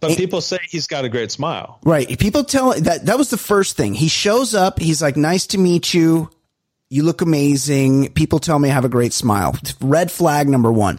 [0.00, 1.78] But people say he's got a great smile.
[1.84, 2.18] Right.
[2.18, 3.92] People tell that that was the first thing.
[3.92, 6.30] He shows up, he's like, nice to meet you.
[6.88, 8.12] You look amazing.
[8.14, 9.54] People tell me I have a great smile.
[9.80, 10.98] Red flag number one.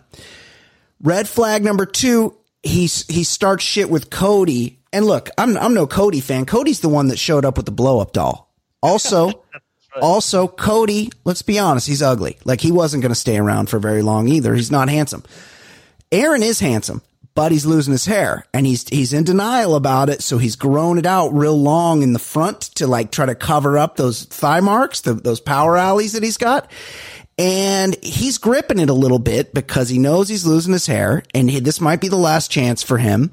[1.02, 4.80] Red flag number two, he's he starts shit with Cody.
[4.94, 6.46] And look, I'm I'm no Cody fan.
[6.46, 8.54] Cody's the one that showed up with the blow up doll.
[8.84, 9.44] Also,
[10.02, 12.38] also Cody, let's be honest, he's ugly.
[12.46, 14.54] Like he wasn't gonna stay around for very long either.
[14.56, 15.24] He's not handsome.
[16.12, 17.02] Aaron is handsome,
[17.36, 20.22] but he's losing his hair and he's he's in denial about it.
[20.22, 23.78] So he's grown it out real long in the front to like try to cover
[23.78, 26.70] up those thigh marks, the, those power alleys that he's got.
[27.38, 31.50] And he's gripping it a little bit because he knows he's losing his hair and
[31.50, 33.32] he, this might be the last chance for him.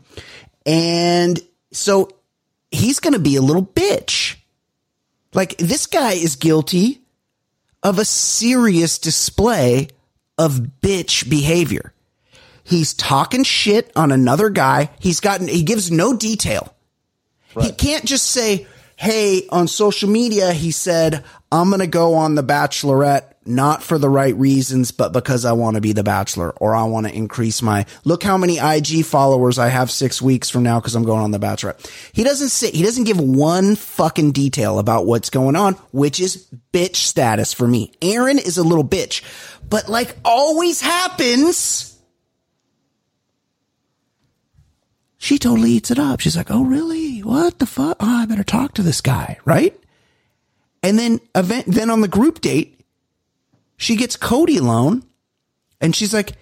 [0.65, 1.39] And
[1.73, 2.09] so
[2.71, 4.38] he's going to be a little bitch.
[5.35, 7.03] Like this guy is guilty
[7.83, 9.89] of a serious display
[10.37, 11.93] of bitch behavior.
[12.65, 14.91] He's talking shit on another guy.
[15.01, 16.75] He's gotten, he gives no detail.
[17.61, 22.35] He can't just say, Hey, on social media, he said, I'm going to go on
[22.35, 26.51] The Bachelorette, not for the right reasons, but because I want to be the Bachelor
[26.53, 30.51] or I want to increase my, look how many IG followers I have six weeks
[30.51, 31.91] from now because I'm going on The Bachelorette.
[32.13, 36.47] He doesn't sit, he doesn't give one fucking detail about what's going on, which is
[36.73, 37.93] bitch status for me.
[38.03, 39.23] Aaron is a little bitch,
[39.69, 41.97] but like always happens,
[45.19, 46.21] she totally eats it up.
[46.21, 47.19] She's like, "Oh, really?
[47.21, 47.97] What the fuck?
[48.01, 49.79] Oh, I better talk to this guy, right?"
[50.83, 52.78] And then event then on the group date,
[53.79, 55.05] she gets Cody alone,
[55.81, 56.33] and she's like,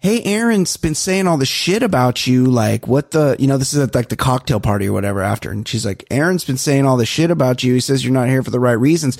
[0.00, 2.44] hey, Aaron's been saying all the shit about you.
[2.46, 5.50] Like, what the, you know, this is at like the cocktail party or whatever after.
[5.50, 7.74] And she's like, Aaron's been saying all the shit about you.
[7.74, 9.18] He says you're not here for the right reasons.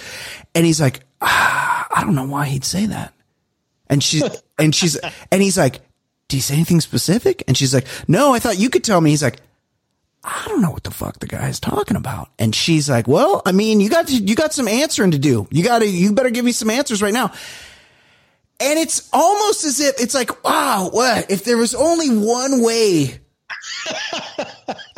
[0.55, 3.13] And he's like, ah, I don't know why he'd say that.
[3.89, 4.23] And she's,
[4.59, 4.97] and she's,
[5.33, 5.81] and he's like,
[6.29, 7.43] do you say anything specific?
[7.49, 9.11] And she's like, no, I thought you could tell me.
[9.11, 9.41] He's like,
[10.29, 12.29] I don't know what the fuck the guy's talking about.
[12.39, 15.49] And she's like, well, I mean, you got to, you got some answering to do.
[15.51, 17.33] You got to, you better give me some answers right now.
[18.61, 23.21] And it's almost as if it's like, wow, what if there was only one way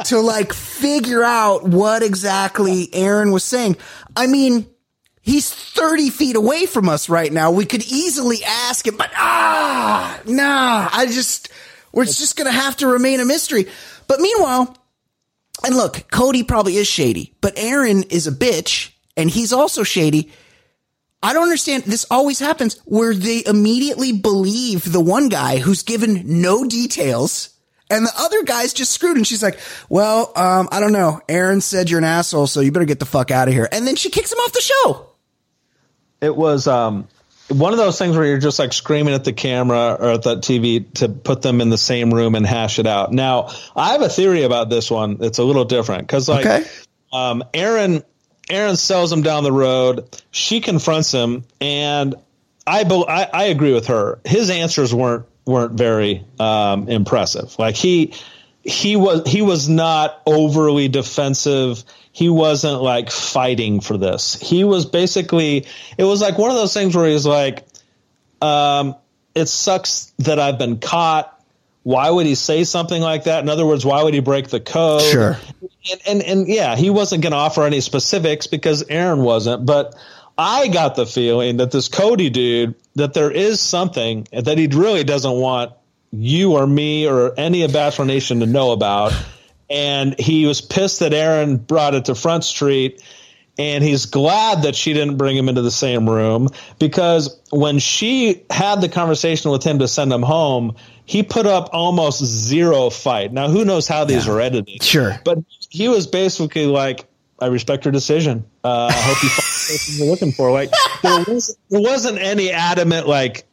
[0.04, 3.76] to like figure out what exactly Aaron was saying.
[4.16, 4.66] I mean,
[5.20, 7.50] he's 30 feet away from us right now.
[7.50, 11.50] We could easily ask him, but ah, nah, I just,
[11.92, 13.66] we're just going to have to remain a mystery.
[14.06, 14.76] But meanwhile,
[15.64, 20.30] and look, Cody probably is shady, but Aaron is a bitch and he's also shady.
[21.22, 21.84] I don't understand.
[21.84, 27.50] This always happens where they immediately believe the one guy who's given no details
[27.90, 29.16] and the other guy's just screwed.
[29.16, 29.58] And she's like,
[29.88, 31.20] well, um, I don't know.
[31.28, 33.68] Aaron said you're an asshole, so you better get the fuck out of here.
[33.70, 35.06] And then she kicks him off the show.
[36.20, 37.08] It was, um,
[37.50, 40.38] one of those things where you're just like screaming at the camera or at that
[40.38, 43.12] TV to put them in the same room and hash it out.
[43.12, 45.18] Now, I have a theory about this one.
[45.20, 46.64] It's a little different because like, okay.
[47.12, 48.02] um, Aaron,
[48.48, 50.22] Aaron sells him down the road.
[50.30, 52.14] She confronts him, and
[52.66, 54.20] I, I, I agree with her.
[54.24, 57.58] His answers weren't weren't very um, impressive.
[57.58, 58.14] Like he
[58.62, 61.82] he was he was not overly defensive.
[62.12, 64.34] He wasn't like fighting for this.
[64.34, 65.66] He was basically
[65.96, 67.64] it was like one of those things where he's like,
[68.42, 68.96] um,
[69.34, 71.36] "It sucks that I've been caught."
[71.82, 73.42] Why would he say something like that?
[73.42, 75.02] In other words, why would he break the code?
[75.02, 75.38] Sure.
[75.90, 79.64] And and, and yeah, he wasn't going to offer any specifics because Aaron wasn't.
[79.64, 79.94] But
[80.36, 85.04] I got the feeling that this Cody dude, that there is something that he really
[85.04, 85.72] doesn't want
[86.12, 89.12] you or me or any of Bachelor Nation to know about.
[89.68, 93.02] And he was pissed that Aaron brought it to Front Street
[93.60, 98.42] and he's glad that she didn't bring him into the same room because when she
[98.48, 103.32] had the conversation with him to send him home, he put up almost zero fight.
[103.32, 104.32] Now, who knows how these yeah.
[104.32, 104.82] are edited?
[104.82, 105.20] Sure.
[105.24, 107.06] But he was basically like,
[107.38, 108.44] I respect her decision.
[108.64, 110.50] Uh, I hope you find the person you're looking for.
[110.52, 110.70] Like,
[111.02, 113.46] there, was, there wasn't any adamant, like,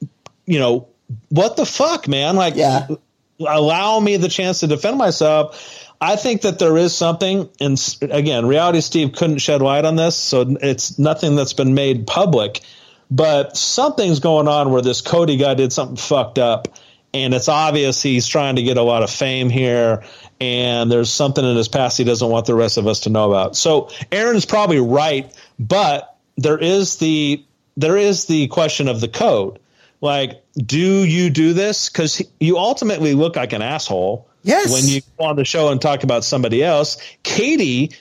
[0.45, 0.87] you know,
[1.29, 2.35] what the fuck, man?
[2.35, 2.87] Like, yeah.
[3.39, 5.85] allow me the chance to defend myself.
[5.99, 10.15] I think that there is something, and again, Reality Steve couldn't shed light on this,
[10.15, 12.61] so it's nothing that's been made public.
[13.09, 16.67] But something's going on where this Cody guy did something fucked up,
[17.13, 20.03] and it's obvious he's trying to get a lot of fame here
[20.39, 23.31] and there's something in his past he doesn't want the rest of us to know
[23.31, 23.55] about.
[23.55, 27.43] So Aaron's probably right, but there is the
[27.75, 29.59] there is the question of the code.
[30.01, 31.89] Like, do you do this?
[31.89, 34.27] Because you ultimately look like an asshole.
[34.43, 34.71] Yes.
[34.71, 37.91] When you go on the show and talk about somebody else, Katie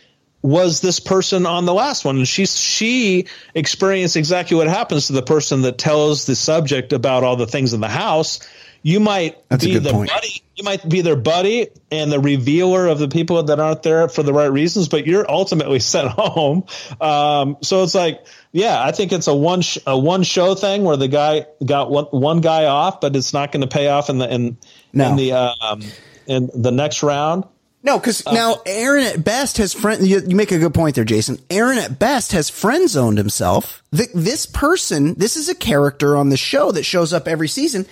[0.43, 5.13] was this person on the last one, and she she experienced exactly what happens to
[5.13, 8.41] the person that tells the subject about all the things in the house
[8.87, 10.11] you might That's be the point.
[10.11, 10.45] buddy.
[10.55, 14.23] You might be their buddy and the revealer of the people that aren't there for
[14.23, 16.67] the right reasons, but you're ultimately sent home.
[17.01, 18.25] Um, so it's like,
[18.57, 21.91] yeah, I think it's a one sh- a one show thing where the guy got
[21.91, 24.57] one, one guy off, but it's not going to pay off in the in,
[24.95, 25.11] no.
[25.11, 25.83] in the um,
[26.27, 27.45] in the next round.
[27.83, 30.09] No, because uh, now Aaron at best has friend.
[30.09, 31.39] You, you, make a good point there, Jason.
[31.51, 33.83] Aaron at best has friend zoned himself.
[33.91, 37.85] The, this person, this is a character on the show that shows up every season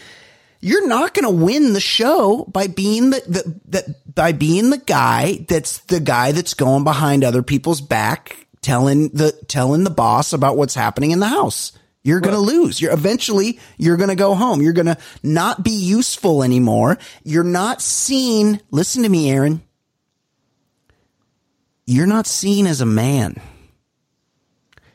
[0.61, 4.79] you're not going to win the show by being the, the, the, by being the
[4.79, 10.33] guy that's the guy that's going behind other people's back telling the telling the boss
[10.33, 11.73] about what's happening in the house.
[12.03, 12.81] You're going to lose.
[12.81, 14.61] You're eventually you're going to go home.
[14.61, 16.99] You're going to not be useful anymore.
[17.23, 18.61] You're not seen.
[18.71, 19.63] Listen to me, Aaron.
[21.87, 23.41] You're not seen as a man.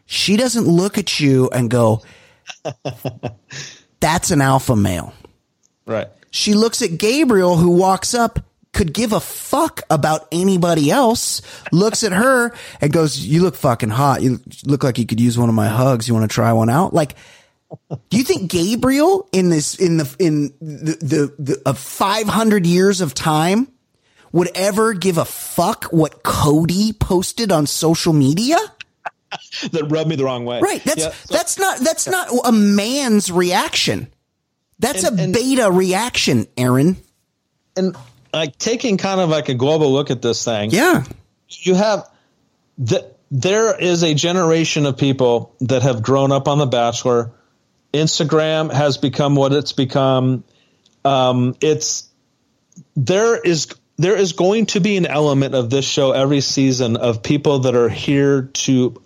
[0.05, 2.01] She doesn't look at you and go,
[3.99, 5.13] "That's an alpha male."
[5.85, 6.07] Right.
[6.31, 8.39] She looks at Gabriel, who walks up,
[8.79, 11.41] could give a fuck about anybody else,
[11.73, 14.21] looks at her and goes, You look fucking hot.
[14.21, 16.07] You look like you could use one of my hugs.
[16.07, 16.93] You want to try one out?
[16.93, 17.15] Like,
[18.09, 23.01] do you think Gabriel in this, in the, in the, the, the of 500 years
[23.01, 23.67] of time
[24.31, 28.57] would ever give a fuck what Cody posted on social media?
[29.73, 30.61] that rubbed me the wrong way.
[30.61, 30.81] Right.
[30.85, 34.07] That's, yeah, so, that's not, that's not a man's reaction.
[34.79, 36.95] That's and, a and, beta reaction, Aaron.
[37.75, 37.97] And
[38.33, 40.71] like taking kind of like a global look at this thing.
[40.71, 41.03] Yeah.
[41.47, 42.09] You have
[42.79, 47.31] that there is a generation of people that have grown up on The Bachelor.
[47.93, 50.43] Instagram has become what it's become.
[51.03, 52.09] Um, it's
[52.95, 57.21] there is there is going to be an element of this show every season of
[57.23, 59.01] people that are here to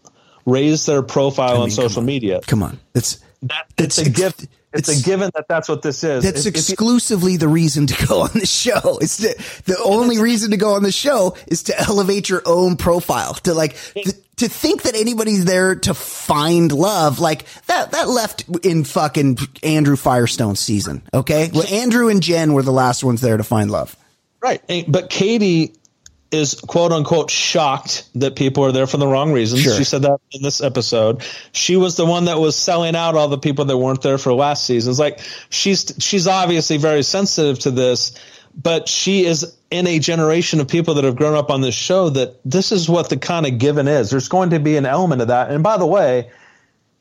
[0.46, 2.06] raise their profile on social on.
[2.06, 2.42] media.
[2.46, 4.48] Come on, it's that, it's a gift.
[4.74, 6.24] It's, it's, a given that that's what this is.
[6.24, 8.98] That's if, exclusively if you, the reason to go on the show.
[9.02, 9.36] It's the,
[9.66, 13.54] the only reason to go on the show is to elevate your own profile to
[13.54, 18.84] like, th- to think that anybody's there to find love, like that, that left in
[18.84, 21.04] fucking Andrew Firestone season.
[21.14, 21.50] Okay.
[21.54, 23.96] Well, Andrew and Jen were the last ones there to find love.
[24.42, 24.62] Right.
[24.88, 25.76] But Katie
[26.34, 29.62] is quote unquote shocked that people are there for the wrong reasons.
[29.62, 29.78] Sure.
[29.78, 31.24] She said that in this episode.
[31.52, 34.34] She was the one that was selling out all the people that weren't there for
[34.34, 34.92] last season.
[34.92, 35.20] It's like
[35.50, 38.14] she's she's obviously very sensitive to this,
[38.56, 42.10] but she is in a generation of people that have grown up on this show
[42.10, 44.10] that this is what the kind of given is.
[44.10, 45.52] There's going to be an element of that.
[45.52, 46.32] And by the way,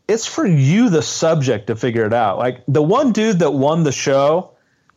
[0.08, 2.36] it's for you the subject to figure it out.
[2.38, 4.51] Like the one dude that won the show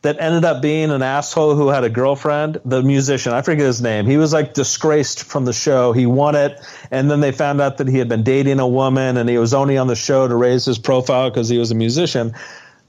[0.06, 3.82] that ended up being an asshole who had a girlfriend, the musician, I forget his
[3.82, 4.06] name.
[4.06, 5.92] He was like disgraced from the show.
[5.92, 6.60] He won it.
[6.92, 9.52] And then they found out that he had been dating a woman and he was
[9.52, 12.34] only on the show to raise his profile because he was a musician.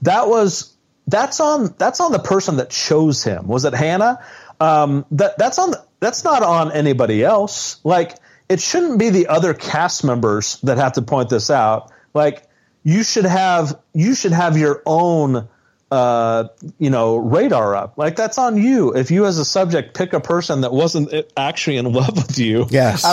[0.02, 0.72] That was,
[1.08, 3.48] that's on, that's on the person that chose him.
[3.48, 4.24] Was it Hannah?
[4.60, 7.80] Um, that, that's on, that's not on anybody else.
[7.82, 8.14] Like,
[8.48, 11.90] it shouldn't be the other cast members that have to point this out.
[12.14, 12.44] Like,
[12.84, 15.48] you should have, you should have your own,
[15.90, 16.48] uh,
[16.78, 17.96] you know, radar up.
[17.96, 18.94] Like that's on you.
[18.94, 22.66] If you as a subject pick a person that wasn't actually in love with you.
[22.70, 23.04] Yes.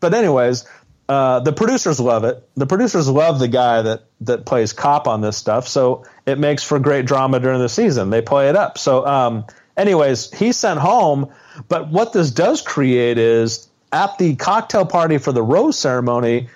[0.00, 0.66] but anyways,
[1.08, 2.48] uh, the producers love it.
[2.54, 5.68] The producers love the guy that that plays cop on this stuff.
[5.68, 8.10] So it makes for great drama during the season.
[8.10, 8.78] They play it up.
[8.78, 9.46] So, um,
[9.76, 11.32] anyways, he's sent home.
[11.68, 16.48] But what this does create is at the cocktail party for the rose ceremony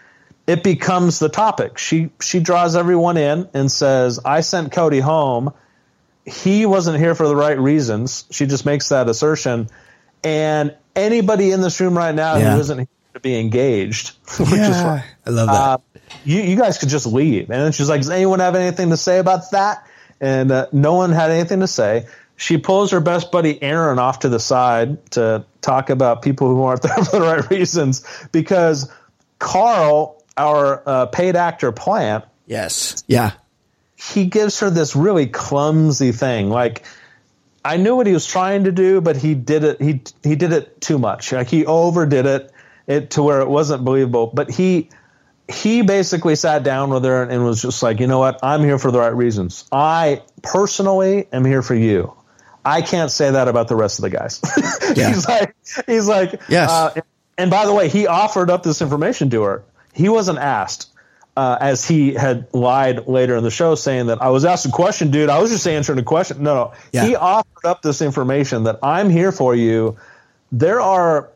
[0.48, 1.76] it becomes the topic.
[1.76, 5.52] She she draws everyone in and says, "I sent Cody home.
[6.24, 9.68] He wasn't here for the right reasons." She just makes that assertion,
[10.24, 12.54] and anybody in this room right now yeah.
[12.54, 15.54] who isn't here to be engaged, which yeah, is I love that.
[15.54, 15.78] Uh,
[16.24, 17.50] you you guys could just leave.
[17.50, 19.86] And then she's like, "Does anyone have anything to say about that?"
[20.18, 22.06] And uh, no one had anything to say.
[22.36, 26.62] She pulls her best buddy Aaron off to the side to talk about people who
[26.62, 28.02] aren't there for the right reasons
[28.32, 28.90] because
[29.38, 32.24] Karl our uh, paid actor plant.
[32.46, 33.04] Yes.
[33.06, 33.32] Yeah.
[33.96, 36.50] He gives her this really clumsy thing.
[36.50, 36.84] Like,
[37.64, 39.82] I knew what he was trying to do, but he did it.
[39.82, 41.32] He he did it too much.
[41.32, 42.52] Like he overdid it,
[42.86, 44.30] it to where it wasn't believable.
[44.32, 44.88] But he
[45.48, 48.38] he basically sat down with her and was just like, you know what?
[48.42, 49.66] I'm here for the right reasons.
[49.72, 52.14] I personally am here for you.
[52.64, 54.40] I can't say that about the rest of the guys.
[54.96, 55.08] Yeah.
[55.08, 55.54] he's like,
[55.86, 56.70] he's like, yes.
[56.70, 57.00] Uh,
[57.36, 59.64] and by the way, he offered up this information to her
[59.98, 60.90] he wasn't asked.
[61.36, 64.70] Uh, as he had lied later in the show, saying that I was asked a
[64.70, 65.30] question, dude.
[65.30, 66.42] I was just answering a question.
[66.42, 66.72] No, no.
[66.90, 67.04] Yeah.
[67.04, 69.96] He offered up this information that I'm here for you.
[70.50, 71.28] There are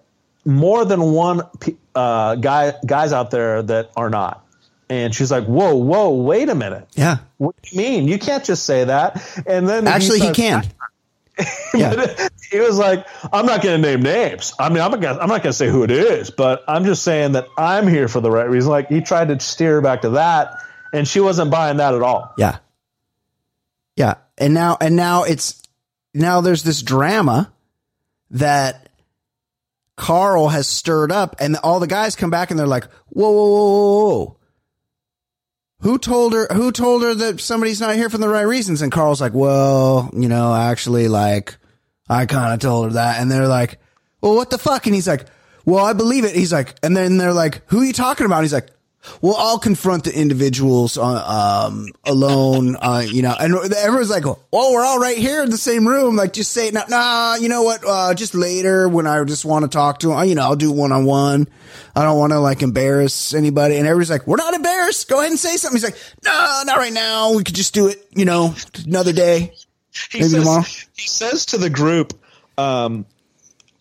[0.44, 1.42] more than one
[1.94, 4.44] uh, guy guys out there that are not.
[4.90, 6.88] And she's like, "Whoa, whoa, wait a minute.
[6.94, 8.08] Yeah, what do you mean?
[8.08, 10.64] You can't just say that." And then actually, he, he can.
[11.74, 12.28] yeah.
[12.50, 14.52] he was like, I'm not going to name names.
[14.58, 16.84] I mean, I'm not gonna, I'm not going to say who it is, but I'm
[16.84, 18.70] just saying that I'm here for the right reason.
[18.70, 20.56] Like he tried to steer back to that,
[20.92, 22.34] and she wasn't buying that at all.
[22.36, 22.58] Yeah,
[23.96, 24.14] yeah.
[24.38, 25.62] And now, and now it's
[26.14, 27.52] now there's this drama
[28.30, 28.88] that
[29.96, 33.48] Karl has stirred up, and all the guys come back and they're like, "Whoa, whoa,
[33.48, 34.36] whoa, whoa, whoa."
[35.82, 36.46] Who told her?
[36.52, 38.82] Who told her that somebody's not here for the right reasons?
[38.82, 41.56] And Karl's like, "Well, you know, actually, like,
[42.08, 43.20] I kind of told her that.
[43.20, 43.78] And they're like,
[44.20, 44.86] well, what the fuck?
[44.86, 45.26] And he's like,
[45.64, 46.34] well, I believe it.
[46.34, 48.36] He's like, and then they're like, who are you talking about?
[48.36, 48.68] And he's like,
[49.20, 51.02] well, I'll confront the individuals uh,
[51.66, 55.58] um, alone, uh, you know, and everyone's like, oh, we're all right here in the
[55.58, 56.16] same room.
[56.16, 57.82] Like, just say, nah, nah you know what?
[57.86, 60.70] Uh, just later when I just want to talk to him, you know, I'll do
[60.70, 61.48] one on one.
[61.96, 63.76] I don't want to like embarrass anybody.
[63.76, 65.08] And everybody's like, we're not embarrassed.
[65.08, 65.76] Go ahead and say something.
[65.76, 67.34] He's like, no, not right now.
[67.34, 68.54] We could just do it, you know,
[68.86, 69.52] another day.
[70.10, 70.64] He Maybe says, tomorrow.
[70.96, 72.14] He says to the group,
[72.56, 73.04] um,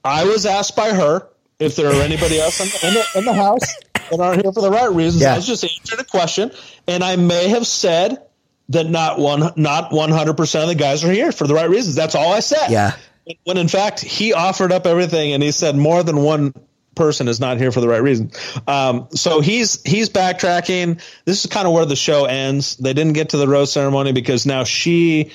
[0.03, 1.27] I was asked by her
[1.60, 3.76] if there are anybody else in the, in the, in the house
[4.12, 5.24] that aren't here for the right reasons.
[5.24, 5.34] Yeah.
[5.34, 6.52] I was just answering a question,
[6.88, 8.22] and I may have said
[8.70, 11.70] that not one, not one hundred percent of the guys are here for the right
[11.70, 11.96] reasons.
[11.96, 12.70] That's all I said.
[12.70, 12.96] Yeah.
[13.44, 16.54] When in fact he offered up everything, and he said more than one
[16.96, 18.32] person is not here for the right reason.
[18.68, 21.02] Um, so he's he's backtracking.
[21.26, 22.76] This is kind of where the show ends.
[22.78, 25.32] They didn't get to the rose ceremony because now she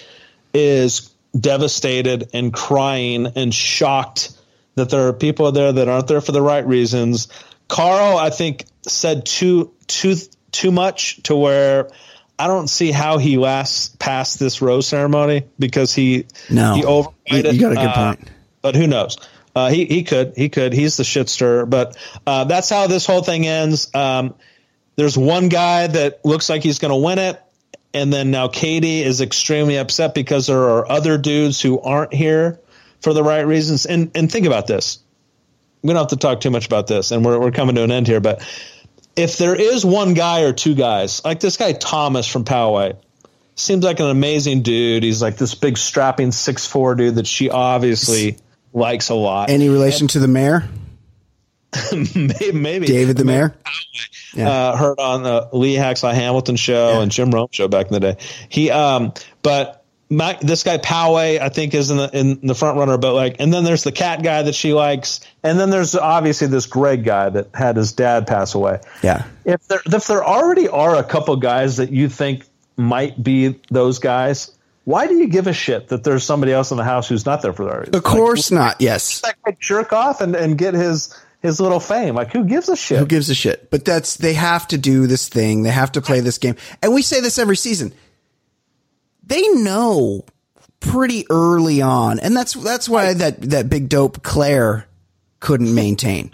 [0.53, 4.33] is devastated and crying and shocked
[4.75, 7.29] that there are people there that aren't there for the right reasons.
[7.69, 10.15] Karl, I think, said too too
[10.53, 11.91] too much to where
[12.39, 16.75] I don't see how he lasts past this rose ceremony because he No.
[16.75, 18.29] he over You- you got a good uh, point.
[18.63, 19.17] but who knows?
[19.55, 21.65] Uh, he he could he could he's the shit stirrer.
[21.67, 23.89] But uh, that's how this whole thing ends.
[23.95, 24.35] Um,
[24.97, 27.41] there's one guy that looks like he's going to win it,
[27.95, 32.61] and then now Katie is extremely upset because there are other dudes who aren't here
[33.01, 33.87] for the right reasons.
[33.87, 34.99] And and think about this.
[35.83, 37.91] We don't have to talk too much about this, and we're we're coming to an
[37.91, 38.21] end here.
[38.21, 38.47] But
[39.15, 42.97] if there is one guy or two guys, like this guy Thomas from Poway,
[43.55, 45.03] seems like an amazing dude.
[45.03, 48.39] He's like this big strapping six four dude that she obviously
[48.73, 49.51] likes a lot.
[49.51, 50.69] Any relation to the mayor,
[51.93, 53.57] maybe, maybe David the mayor?
[54.39, 58.01] uh, heard on the Lee Hacksaw Hamilton show and Jim Rome show back in the
[58.01, 58.17] day.
[58.49, 62.79] He, um, but my, this guy Poway, I think, is in the in the front
[62.79, 62.99] runner.
[62.99, 66.49] But like, and then there's the cat guy that she likes, and then there's obviously
[66.49, 68.81] this Greg guy that had his dad pass away.
[69.03, 69.25] Yeah.
[69.45, 72.45] If there if there already are a couple guys that you think
[72.77, 74.51] might be those guys,
[74.85, 77.43] why do you give a shit that there's somebody else in the house who's not
[77.43, 77.95] there for that reason?
[77.95, 78.81] Of course not.
[78.81, 79.23] Yes.
[79.23, 82.17] Like, like jerk off and, and get his his little fame.
[82.17, 82.99] Like who gives a shit?
[82.99, 83.71] Who gives a shit?
[83.71, 85.63] But that's they have to do this thing.
[85.63, 86.57] They have to play this game.
[86.83, 87.95] And we say this every season.
[89.23, 90.25] They know
[90.81, 94.87] pretty early on, and that's that's why that that big dope Claire
[95.47, 96.31] couldn't maintain.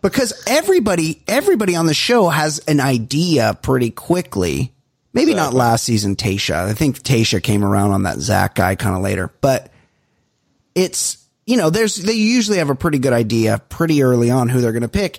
[0.00, 4.72] because everybody everybody on the show has an idea pretty quickly.
[5.12, 6.54] Maybe not last season, Tayshia.
[6.54, 9.70] I think Tayshia came around on that Zach guy kind of later, but
[10.74, 14.60] it's you know there's they usually have a pretty good idea pretty early on who
[14.60, 15.18] they're going to pick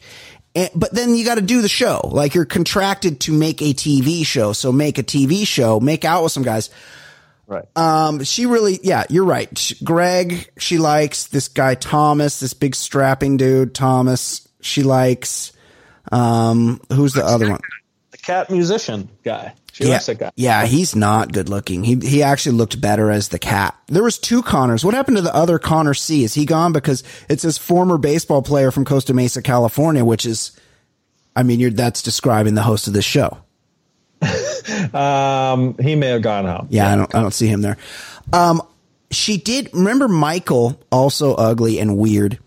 [0.55, 3.73] And- but then you got to do the show like you're contracted to make a
[3.73, 6.69] tv show so make a tv show make out with some guys
[7.45, 7.65] Right.
[7.75, 12.73] um she really yeah you're right Sh- greg she likes this guy thomas this big
[12.73, 15.51] strapping dude thomas she likes
[16.11, 17.59] um who's the other one
[18.11, 19.53] the cat musician guy.
[19.73, 20.31] She yeah, likes that guy.
[20.35, 21.83] yeah, he's not good looking.
[21.83, 23.75] He he actually looked better as the cat.
[23.87, 24.85] There was two Connors.
[24.85, 26.23] What happened to the other Connor C?
[26.23, 26.73] Is he gone?
[26.73, 30.51] Because it's his former baseball player from Costa Mesa, California, which is,
[31.35, 33.42] I mean, you're that's describing the host of this show.
[34.93, 36.67] Um, he may have gone out.
[36.69, 37.77] Yeah, I don't I don't see him there.
[38.31, 38.61] Um,
[39.11, 42.39] she did remember Michael, also ugly and weird.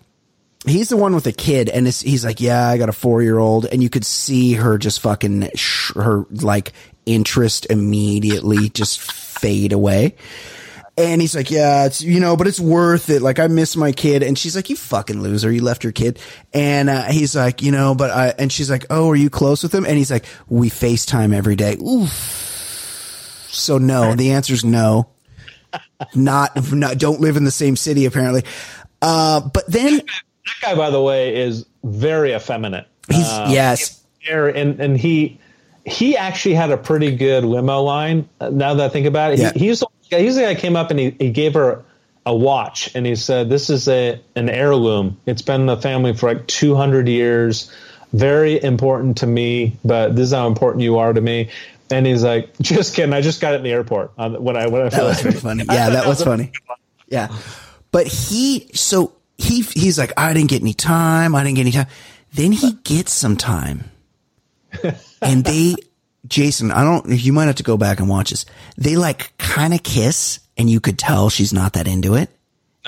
[0.64, 3.38] He's the one with a kid, and he's like, "Yeah, I got a four year
[3.38, 6.72] old," and you could see her just fucking sh- her like
[7.04, 10.14] interest immediately just fade away.
[10.98, 13.20] And he's like, "Yeah, it's you know, but it's worth it.
[13.20, 16.18] Like, I miss my kid." And she's like, "You fucking loser, you left your kid."
[16.54, 19.62] And uh, he's like, "You know, but I," and she's like, "Oh, are you close
[19.62, 22.10] with him?" And he's like, "We FaceTime every day." Oof.
[23.50, 25.08] So no, the answer is no.
[26.14, 28.44] Not, not don't live in the same city apparently.
[29.02, 32.86] Uh, but then That guy, by the way, is very effeminate.
[33.10, 35.38] he's Uh, yes, and and he
[35.86, 38.28] he actually had a pretty good limo line.
[38.40, 39.52] uh, Now that I think about it, Yeah.
[39.52, 41.84] he, he's the guy- he's the guy came up and he, he gave her
[42.26, 45.16] a watch and he said, "This is a an heirloom.
[45.26, 47.70] It's been in the family for like two hundred years.
[48.12, 51.50] Very important to me, but this is how important you are to me."
[51.88, 53.12] And he's like, "Just kidding.
[53.12, 55.38] I just got it in the airport on, when I when I that was pretty
[55.38, 55.64] funny.
[55.70, 56.50] Yeah, that was funny.
[57.06, 57.28] Yeah,
[57.92, 61.36] but he so he he's like, I didn't get any time.
[61.36, 61.86] I didn't get any time.
[62.34, 63.88] Then he gets some time,
[65.22, 65.74] and they,
[66.26, 67.08] Jason, I don't.
[67.08, 68.46] You might have to go back and watch this.
[68.76, 72.30] They like kind of kiss, and you could tell she's not that into it.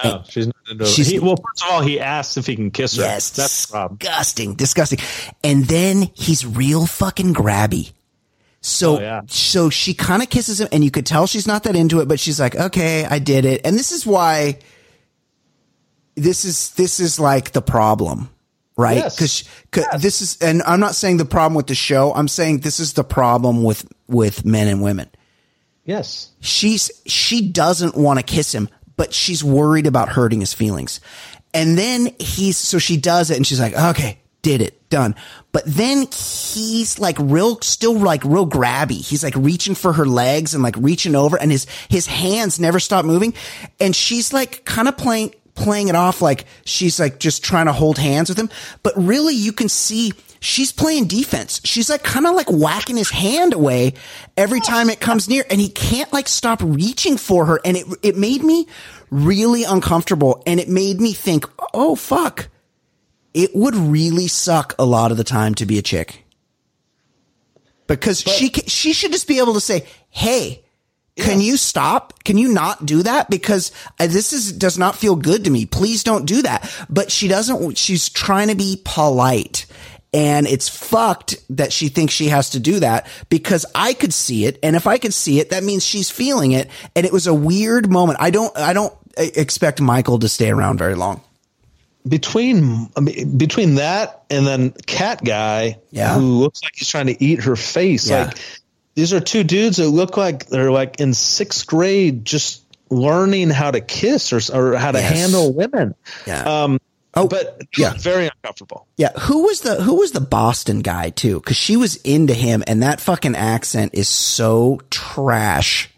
[0.05, 0.89] No, she's not into it.
[0.89, 3.03] She's- He, well, first of all, he asks if he can kiss her.
[3.03, 4.99] Yes, that's disgusting, disgusting.
[5.43, 7.93] And then he's real fucking grabby.
[8.61, 9.21] So, Oh, yeah.
[9.29, 12.09] so she kind of kisses him, and you could tell she's not that into it,
[12.09, 14.59] but she's like, "Okay, I did it." And this is why
[16.17, 18.31] this is this is like the problem,
[18.79, 18.97] right?
[18.97, 19.45] Yes.
[19.71, 22.15] Because this is, and I'm not saying the problem with the show.
[22.15, 25.11] I'm saying this is the problem with with men and women
[25.85, 26.31] Yes.
[26.41, 31.01] she's she doesn't want to kiss him, but she's worried about hurting his feelings.
[31.53, 35.15] And then he's so she does it and she's like, "Okay, did it, done."
[35.51, 39.05] But then he's like real still like real grabby.
[39.05, 42.79] He's like reaching for her legs and like reaching over and his his hands never
[42.79, 43.33] stop moving
[43.81, 47.72] and she's like kind of playing playing it off like she's like just trying to
[47.72, 48.48] hold hands with him,
[48.82, 51.60] but really you can see she's playing defense.
[51.64, 53.94] She's like kind of like whacking his hand away
[54.36, 57.60] every time it comes near and he can't like stop reaching for her.
[57.64, 58.66] And it, it made me
[59.10, 61.44] really uncomfortable and it made me think,
[61.74, 62.48] oh fuck,
[63.35, 66.24] it would really suck a lot of the time to be a chick
[67.86, 70.64] because she, she should just be able to say, Hey,
[71.19, 72.23] can you stop?
[72.24, 73.28] Can you not do that?
[73.28, 75.66] Because uh, this is, does not feel good to me.
[75.66, 76.70] Please don't do that.
[76.89, 79.66] But she doesn't, she's trying to be polite
[80.12, 84.47] And it's fucked that she thinks she has to do that because I could see
[84.47, 84.59] it.
[84.62, 86.70] And if I could see it, that means she's feeling it.
[86.97, 88.19] And it was a weird moment.
[88.20, 91.20] I don't, I don't expect Michael to stay around very long.
[92.09, 92.86] Between
[93.36, 96.15] between that and then cat guy, Yeah.
[96.15, 98.09] who looks like he's trying to eat her face.
[98.09, 98.27] Yeah.
[98.27, 98.39] Like
[98.99, 103.70] these are two dudes that look like they're like in sixth grade, just learning how
[103.70, 105.12] to kiss or or how to Yes.
[105.20, 105.95] handle women.
[106.27, 106.43] Yeah.
[106.65, 106.81] Um,
[107.15, 107.95] Oh, but yeah.
[107.97, 108.87] very uncomfortable.
[108.97, 111.39] Yeah, who was the who was the Boston guy too?
[111.41, 115.91] Because she was into him, and that fucking accent is so trash.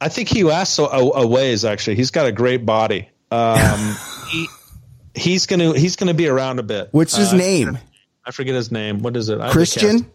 [0.00, 1.64] I think he lasts a, a, ways.
[1.64, 3.08] Actually, he's got a great body.
[3.30, 3.96] Um,
[4.30, 4.46] he
[5.14, 6.88] he's gonna he's gonna be around a bit.
[6.92, 7.78] What's his Uh, name?
[8.24, 9.00] I forget his name.
[9.00, 9.40] What is it?
[9.50, 10.10] Christian.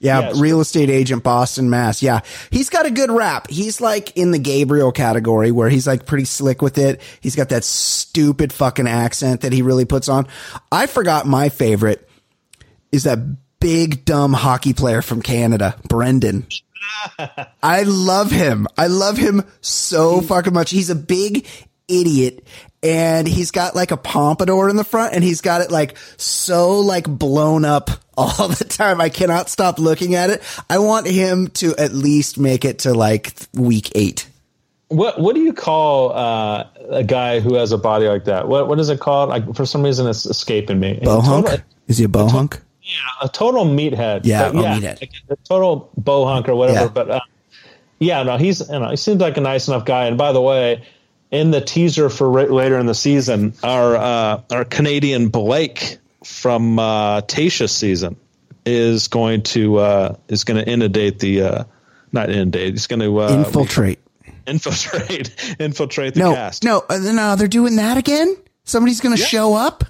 [0.00, 0.38] Yeah, Yes.
[0.38, 2.02] real estate agent, Boston, Mass.
[2.02, 3.48] Yeah, he's got a good rap.
[3.48, 7.00] He's like in the Gabriel category where he's like pretty slick with it.
[7.20, 10.26] He's got that stupid fucking accent that he really puts on.
[10.70, 12.06] I forgot my favorite
[12.92, 13.18] is that
[13.60, 16.46] big dumb hockey player from Canada, Brendan.
[17.62, 18.66] I love him.
[18.76, 20.70] I love him so fucking much.
[20.70, 21.46] He's a big
[21.88, 22.46] idiot
[22.82, 26.80] and he's got like a pompadour in the front and he's got it like so
[26.80, 29.00] like blown up all the time.
[29.00, 30.42] I cannot stop looking at it.
[30.70, 34.28] I want him to at least make it to like week eight.
[34.88, 38.46] What what do you call uh, a guy who has a body like that?
[38.48, 39.30] What what is it called?
[39.30, 41.00] Like for some reason, it's escaping me.
[41.02, 41.46] Bow hunk?
[41.46, 42.60] Total- Is he a bow hunk?
[42.82, 44.20] yeah, a total meathead.
[44.24, 45.00] Yeah, But oh, meathead.
[45.00, 46.80] like a total bow hunk or whatever.
[46.80, 46.88] Yeah.
[46.88, 47.20] But uh,
[47.98, 50.06] yeah, no, he's you know he seems like a nice enough guy.
[50.06, 50.84] And by the way,
[51.30, 57.20] in the teaser for later in the season, our uh, our Canadian Blake from uh,
[57.22, 58.16] Tayshia's season
[58.66, 61.64] is going to uh, is going to inundate the uh,
[62.12, 62.74] not inundate.
[62.74, 63.98] It's going to uh, Infiltrate.
[64.46, 66.64] infiltrate infiltrate the No, cast.
[66.64, 68.36] no, uh, no, they're doing that again?
[68.64, 69.84] Somebody's going to show up?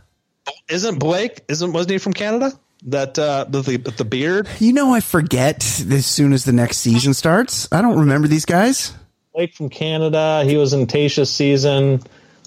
[0.69, 1.43] Isn't Blake?
[1.49, 2.53] Isn't wasn't he from Canada?
[2.87, 4.47] That uh, the, the the beard.
[4.59, 7.67] You know, I forget as soon as the next season starts.
[7.73, 8.93] I don't remember these guys.
[9.33, 10.43] Blake from Canada.
[10.45, 12.01] He was in Tayshia's season.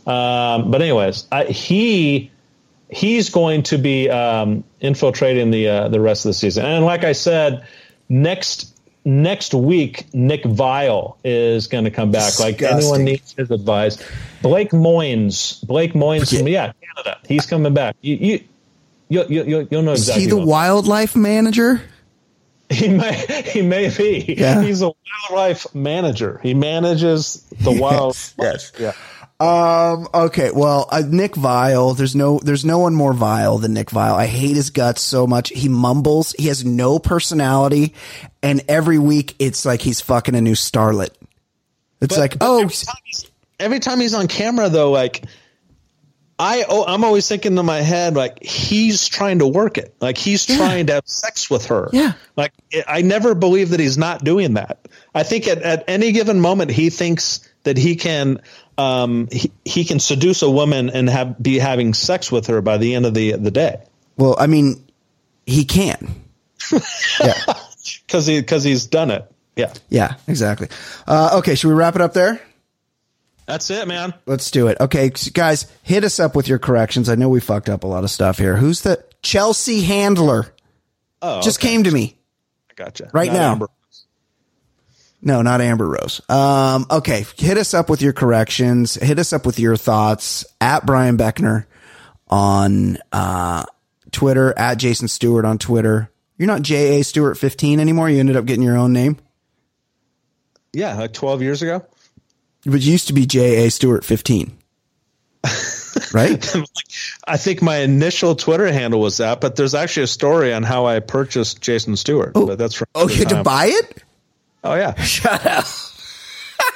[0.05, 2.31] Um, but anyways, I, he
[2.89, 6.65] he's going to be um, infiltrating the uh, the rest of the season.
[6.65, 7.65] And like I said,
[8.09, 8.73] next
[9.05, 12.39] next week Nick Viall is going to come back.
[12.39, 14.01] Like anyone needs his advice.
[14.41, 15.65] Blake Moynes.
[15.65, 17.19] Blake Moynes from yeah Canada.
[17.27, 17.95] He's coming back.
[18.01, 18.43] You you.
[19.09, 20.23] You'll, you'll, you'll know Is exactly.
[20.23, 21.81] he the wildlife manager?
[22.69, 24.35] He may he may be.
[24.37, 24.61] Yeah.
[24.61, 24.91] He's a
[25.29, 26.41] wildlife manager.
[26.43, 28.17] He manages the wild.
[28.37, 28.73] yes.
[28.77, 28.91] Yeah.
[29.39, 30.07] Um.
[30.13, 30.49] Okay.
[30.51, 31.95] Well, uh, Nick Viall.
[31.95, 32.39] There's no.
[32.39, 34.15] There's no one more vile than Nick Viall.
[34.15, 35.49] I hate his guts so much.
[35.49, 36.33] He mumbles.
[36.39, 37.93] He has no personality,
[38.41, 41.09] and every week it's like he's fucking a new starlet.
[42.01, 43.25] It's like, oh, every time, he's,
[43.59, 45.23] every time he's on camera, though, like
[46.39, 50.17] I, oh, I'm always thinking in my head, like he's trying to work it, like
[50.17, 51.89] he's trying to have sex with her.
[51.91, 52.13] Yeah.
[52.35, 52.53] Like
[52.87, 54.87] I never believe that he's not doing that.
[55.15, 58.41] I think at, at any given moment he thinks that he can,
[58.77, 62.77] um, he, he can seduce a woman and have be having sex with her by
[62.77, 63.81] the end of the the day.
[64.17, 64.85] well, I mean,
[65.45, 66.23] he can.
[67.19, 67.33] yeah.
[68.05, 69.29] because he because he's done it.
[69.55, 70.15] Yeah, Yeah.
[70.27, 70.67] Exactly.
[71.07, 71.55] Uh, okay.
[71.55, 72.39] Should we wrap it up there?
[73.47, 74.13] that's it, man.
[74.25, 74.77] Let's do it.
[74.79, 77.07] Okay, guys, hit us up with your corrections.
[77.09, 78.57] I know we fucked up a lot of stuff here.
[78.57, 80.53] Who's the Chelsea handler?
[81.21, 81.69] Oh, Just okay.
[81.69, 82.17] came to me.
[82.69, 83.09] I gotcha.
[83.13, 83.51] right Not now.
[83.53, 83.67] Amber.
[85.27, 86.21] No, not Amber Rose.
[86.29, 88.95] Um, okay, hit us up with your corrections.
[88.95, 91.65] Hit us up with your thoughts at Brian Beckner
[92.29, 93.65] on uh,
[94.11, 96.09] Twitter, at Jason Stewart on Twitter.
[96.37, 98.09] You're not J A Stewart 15 anymore.
[98.09, 99.17] You ended up getting your own name,
[100.71, 101.85] Yeah, like twelve years ago.
[102.65, 104.57] but you used to be J A Stewart 15,
[106.13, 106.55] right?
[107.27, 110.85] I think my initial Twitter handle was that, but there's actually a story on how
[110.85, 112.33] I purchased Jason Stewart.
[112.33, 114.03] but that's from Oh, you had to buy it?
[114.69, 115.65] Oh yeah, Shut up.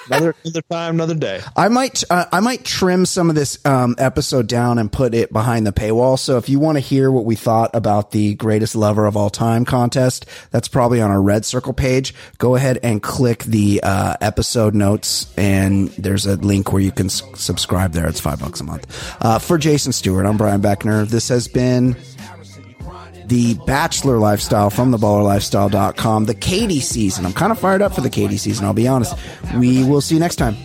[0.07, 1.41] another another time, another day.
[1.57, 5.33] I might uh, I might trim some of this um, episode down and put it
[5.33, 6.17] behind the paywall.
[6.17, 9.29] So if you want to hear what we thought about the greatest lover of all
[9.29, 12.13] time contest, that's probably on our Red Circle page.
[12.37, 17.07] Go ahead and click the uh, episode notes, and there's a link where you can
[17.07, 18.07] s- subscribe there.
[18.07, 19.17] It's five bucks a month.
[19.21, 21.05] Uh, for Jason Stewart, I'm Brian Beckner.
[21.07, 21.95] This has been
[23.31, 27.25] the Bachelor Lifestyle from theballerlifestyle.com, the Katie season.
[27.25, 29.15] I'm kind of fired up for the Katie season, I'll be honest.
[29.55, 30.57] We will see you next time.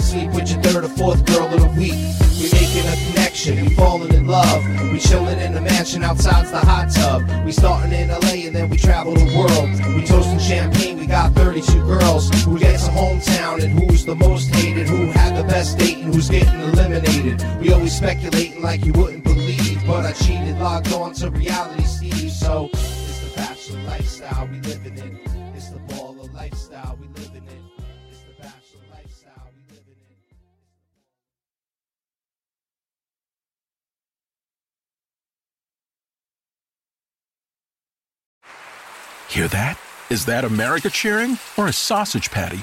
[0.00, 1.46] sleep with your third or fourth girl
[1.76, 1.92] week.
[2.40, 4.64] We making a connection, falling in love.
[4.90, 4.98] We
[5.44, 7.20] in the mansion outside's the hot tub.
[7.44, 7.52] We
[7.92, 9.94] in LA and then we travel the world.
[9.94, 10.06] We
[10.40, 12.28] champagne, we got 32 girls.
[12.44, 14.88] Who gets a hometown and who's the most hated?
[14.88, 17.44] Who had the best date and who's getting eliminated?
[17.60, 19.49] We always speculating like you wouldn't believe,
[19.90, 22.30] but I cheated, logged on to reality, Steve.
[22.30, 25.20] So it's the bachelor lifestyle we living in.
[25.56, 27.64] It's the baller lifestyle we living in.
[28.08, 30.16] It's the bachelor lifestyle we living in.
[39.28, 39.76] Hear that?
[40.08, 42.62] Is that America cheering or a sausage patty